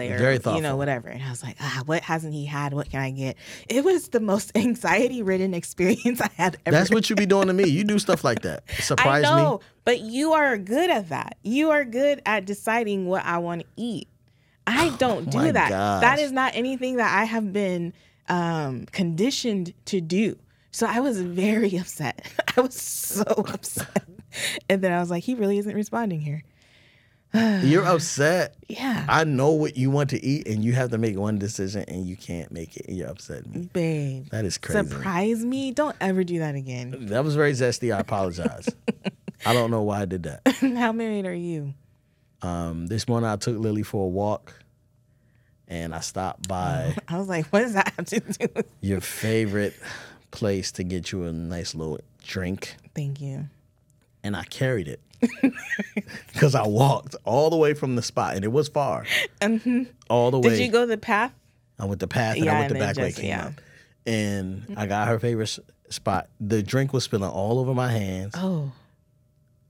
or 0.49 0.55
you 0.55 0.61
know 0.61 0.77
whatever. 0.77 1.09
And 1.09 1.21
I 1.21 1.29
was 1.29 1.43
like, 1.43 1.57
ah, 1.59 1.83
what 1.85 2.01
hasn't 2.01 2.33
he 2.33 2.45
had? 2.45 2.73
What 2.73 2.89
can 2.89 3.01
I 3.01 3.11
get? 3.11 3.35
It 3.67 3.83
was 3.83 4.07
the 4.09 4.21
most 4.21 4.53
anxiety 4.55 5.21
ridden 5.21 5.53
experience 5.53 6.21
I 6.29 6.29
had 6.37 6.57
ever. 6.65 6.77
That's 6.77 6.89
what 6.89 7.09
you 7.09 7.17
be 7.17 7.25
doing 7.25 7.47
to 7.47 7.53
me. 7.53 7.65
You 7.67 7.83
do 7.83 7.99
stuff 8.07 8.23
like 8.23 8.43
that. 8.43 8.63
Surprise 8.79 9.25
I 9.25 9.41
know, 9.43 9.57
me. 9.57 9.63
but 9.83 9.99
you 9.99 10.31
are 10.33 10.57
good 10.57 10.89
at 10.89 11.09
that. 11.09 11.37
You 11.43 11.71
are 11.71 11.83
good 11.83 12.21
at 12.25 12.45
deciding 12.45 13.07
what 13.07 13.25
I 13.25 13.39
want 13.39 13.61
to 13.63 13.67
eat. 13.75 14.07
I 14.67 14.89
don't 14.97 15.29
do 15.29 15.37
Oh 15.39 15.41
my 15.41 15.51
that. 15.51 15.69
gosh. 15.69 16.01
That 16.01 16.19
is 16.19 16.31
not 16.31 16.55
anything 16.55 16.97
that 16.97 17.17
I 17.19 17.25
have 17.25 17.51
been 17.51 17.93
um, 18.29 18.85
conditioned 18.91 19.73
to 19.85 20.01
do. 20.01 20.37
So 20.71 20.85
I 20.87 20.99
was 20.99 21.21
very 21.21 21.75
upset. 21.77 22.25
I 22.55 22.61
was 22.61 22.75
so 22.75 23.23
upset. 23.37 24.03
And 24.69 24.81
then 24.81 24.91
I 24.93 24.99
was 24.99 25.09
like, 25.09 25.23
he 25.23 25.35
really 25.35 25.57
isn't 25.57 25.75
responding 25.75 26.21
here. 26.21 26.43
You're 27.33 27.85
upset. 27.85 28.55
Yeah. 28.67 29.05
I 29.07 29.23
know 29.23 29.51
what 29.51 29.77
you 29.77 29.89
want 29.89 30.09
to 30.11 30.21
eat, 30.23 30.47
and 30.47 30.63
you 30.65 30.73
have 30.73 30.91
to 30.91 30.97
make 30.97 31.17
one 31.17 31.39
decision, 31.39 31.85
and 31.87 32.05
you 32.05 32.17
can't 32.17 32.51
make 32.51 32.75
it. 32.75 32.89
You're 32.89 33.07
upset. 33.09 33.47
Me. 33.47 33.69
Babe. 33.71 34.27
That 34.31 34.43
is 34.43 34.57
crazy. 34.57 34.89
Surprise 34.89 35.43
me. 35.45 35.71
Don't 35.71 35.95
ever 36.01 36.23
do 36.25 36.39
that 36.39 36.55
again. 36.55 36.95
That 37.07 37.23
was 37.23 37.35
very 37.35 37.53
zesty. 37.53 37.95
I 37.95 37.99
apologize. 37.99 38.67
I 39.45 39.53
don't 39.53 39.71
know 39.71 39.81
why 39.81 40.01
I 40.01 40.05
did 40.05 40.23
that. 40.23 40.41
How 40.77 40.91
married 40.91 41.25
are 41.25 41.33
you? 41.33 41.73
Um, 42.41 42.87
this 42.87 43.07
morning 43.07 43.29
I 43.29 43.35
took 43.35 43.57
Lily 43.59 43.83
for 43.83 44.05
a 44.05 44.09
walk, 44.09 44.53
and 45.67 45.93
I 45.93 45.99
stopped 45.99 46.47
by 46.47 46.95
I 47.07 47.17
was 47.17 47.27
like, 47.27 47.47
what 47.47 47.59
does 47.61 47.73
that 47.73 47.93
have 47.95 48.05
to 48.07 48.19
do 48.19 48.47
with 48.55 48.67
your 48.81 49.01
favorite 49.01 49.75
place 50.31 50.71
to 50.73 50.83
get 50.83 51.11
you 51.11 51.23
a 51.25 51.31
nice 51.31 51.75
little 51.75 51.99
drink, 52.23 52.75
Thank 52.95 53.21
you. 53.21 53.47
and 54.23 54.35
I 54.35 54.43
carried 54.45 54.87
it 54.87 54.99
because 56.33 56.55
I 56.55 56.65
walked 56.65 57.15
all 57.25 57.49
the 57.51 57.57
way 57.57 57.73
from 57.73 57.95
the 57.95 58.01
spot, 58.01 58.35
and 58.35 58.43
it 58.43 58.51
was 58.51 58.69
far, 58.69 59.05
all 60.09 60.31
the 60.31 60.39
way. 60.39 60.49
Did 60.49 60.59
you 60.59 60.71
go 60.71 60.85
the 60.85 60.97
path? 60.97 61.33
I 61.77 61.85
went 61.85 61.99
the 61.99 62.07
path, 62.07 62.35
and 62.37 62.45
Yeah, 62.45 62.55
I 62.55 62.59
went 62.61 62.69
the 62.73 62.75
and 62.75 62.95
back 62.95 62.95
way. 62.97 63.09
just- 63.09 63.19
Came 63.21 63.29
yeah. 63.29 63.45
out, 63.47 63.53
and 64.07 64.73
I 64.77 64.87
got 64.87 65.07
her 65.07 65.19
favorite 65.19 65.57
spot. 65.89 66.29
The 66.39 66.63
drink 66.63 66.91
was 66.93 67.03
spilling 67.03 67.29
all 67.29 67.59
over 67.59 67.73
my 67.75 67.91
hands. 67.91 68.33
Oh. 68.35 68.71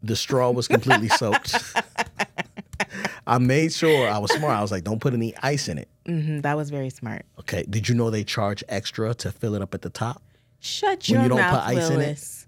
The 0.04 0.16
straw 0.16 0.50
was 0.52 0.68
completely 0.68 1.10
soaked. 1.10 1.54
I 3.28 3.38
made 3.38 3.72
sure 3.74 4.08
I 4.08 4.18
was 4.18 4.32
smart. 4.32 4.58
I 4.58 4.62
was 4.62 4.72
like, 4.72 4.84
don't 4.84 5.00
put 5.00 5.14
any 5.14 5.36
ice 5.44 5.68
in 5.68 5.78
it. 5.78 5.88
hmm 6.06 6.40
that 6.42 6.58
was 6.58 6.70
very 6.70 6.90
smart. 6.90 7.26
Okay. 7.40 7.64
Did 7.70 7.88
you 7.90 7.96
know 7.96 8.10
they 8.10 8.24
charge 8.24 8.64
extra 8.70 9.14
to 9.16 9.32
fill 9.32 9.56
it 9.56 9.62
up 9.62 9.74
at 9.74 9.82
the 9.84 9.90
top? 9.90 10.22
Shut 10.60 11.08
When 11.08 11.16
your 11.16 11.24
you 11.24 11.30
don't 11.30 11.38
mouth, 11.40 11.64
put 11.64 11.70
ice 11.78 11.90
in 11.90 11.94
it? 12.02 12.06
Willis. 12.06 12.48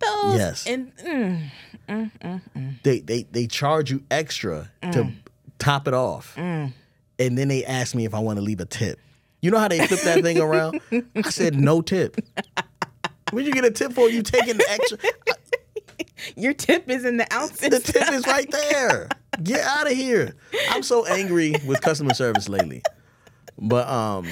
Those 0.00 0.34
Yes. 0.34 0.66
and 0.66 0.96
mm, 0.96 2.80
They 2.82 3.00
they 3.00 3.24
they 3.24 3.46
charge 3.46 3.90
you 3.90 4.02
extra 4.10 4.70
to 4.82 4.88
Mm. 5.04 5.12
top 5.58 5.86
it 5.88 5.94
off. 5.94 6.36
And 6.38 6.72
then 7.18 7.48
they 7.48 7.64
asked 7.66 7.94
me 7.94 8.04
if 8.06 8.14
I 8.14 8.18
want 8.20 8.38
to 8.38 8.42
leave 8.42 8.60
a 8.60 8.64
tip. 8.66 8.98
You 9.42 9.50
know 9.50 9.58
how 9.58 9.68
they 9.68 9.86
flip 9.86 10.00
that 10.04 10.22
thing 10.22 10.38
around? 10.40 10.80
I 11.24 11.30
said 11.30 11.54
no 11.54 11.82
tip. 11.82 12.16
Where'd 13.30 13.46
you 13.46 13.52
get 13.52 13.64
a 13.64 13.70
tip 13.70 13.92
for? 13.92 14.08
You 14.10 14.22
taking 14.22 14.56
the 14.56 14.70
extra? 14.70 14.98
your 16.36 16.52
tip 16.54 16.88
is 16.90 17.04
in 17.04 17.16
the 17.18 17.30
ounces. 17.32 17.68
The 17.70 17.80
tip 17.80 18.10
is 18.10 18.26
right 18.26 18.50
there. 18.50 19.08
Get 19.42 19.60
out 19.64 19.86
of 19.90 19.96
here. 19.96 20.34
I'm 20.70 20.82
so 20.82 21.06
angry 21.06 21.54
with 21.66 21.80
customer 21.80 22.14
service 22.14 22.48
lately. 22.48 22.82
But 23.58 23.88
um 23.88 24.26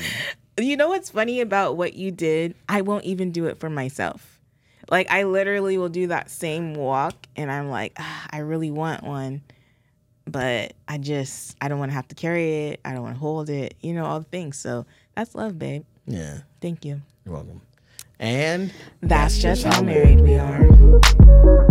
You 0.59 0.77
know 0.77 0.89
what's 0.89 1.11
funny 1.11 1.41
about 1.41 1.77
what 1.77 1.95
you 1.95 2.11
did? 2.11 2.55
I 2.69 2.83
won't 2.83 3.05
even 3.05 3.31
do 3.33 3.47
it 3.47 3.59
for 3.61 3.71
myself. 3.71 4.39
Like 4.91 5.11
I 5.11 5.25
literally 5.25 5.79
will 5.79 5.89
do 5.91 6.07
that 6.09 6.31
same 6.31 6.75
walk 6.75 7.15
and 7.37 7.51
I'm 7.53 7.69
like, 7.71 7.93
ah, 7.99 8.27
I 8.31 8.39
really 8.39 8.71
want 8.71 9.03
one, 9.05 9.43
but 10.27 10.73
I 10.89 10.99
just 10.99 11.57
I 11.61 11.69
don't 11.69 11.79
want 11.79 11.91
to 11.91 11.95
have 11.95 12.09
to 12.09 12.15
carry 12.15 12.69
it. 12.69 12.81
I 12.85 12.93
don't 12.93 13.03
want 13.03 13.15
to 13.15 13.21
hold 13.21 13.51
it. 13.51 13.75
You 13.81 13.93
know 13.95 14.05
all 14.07 14.19
the 14.21 14.27
things. 14.27 14.59
So 14.59 14.87
that's 15.15 15.35
love, 15.35 15.59
babe. 15.59 15.85
yeah, 16.07 16.39
Thank 16.61 16.85
you. 16.85 17.01
you're 17.25 17.35
welcome. 17.35 17.61
And 18.21 18.73
That's 19.01 19.39
just 19.39 19.63
how 19.65 19.81
married 19.83 20.21
we 20.21 20.35
are. 20.37 21.68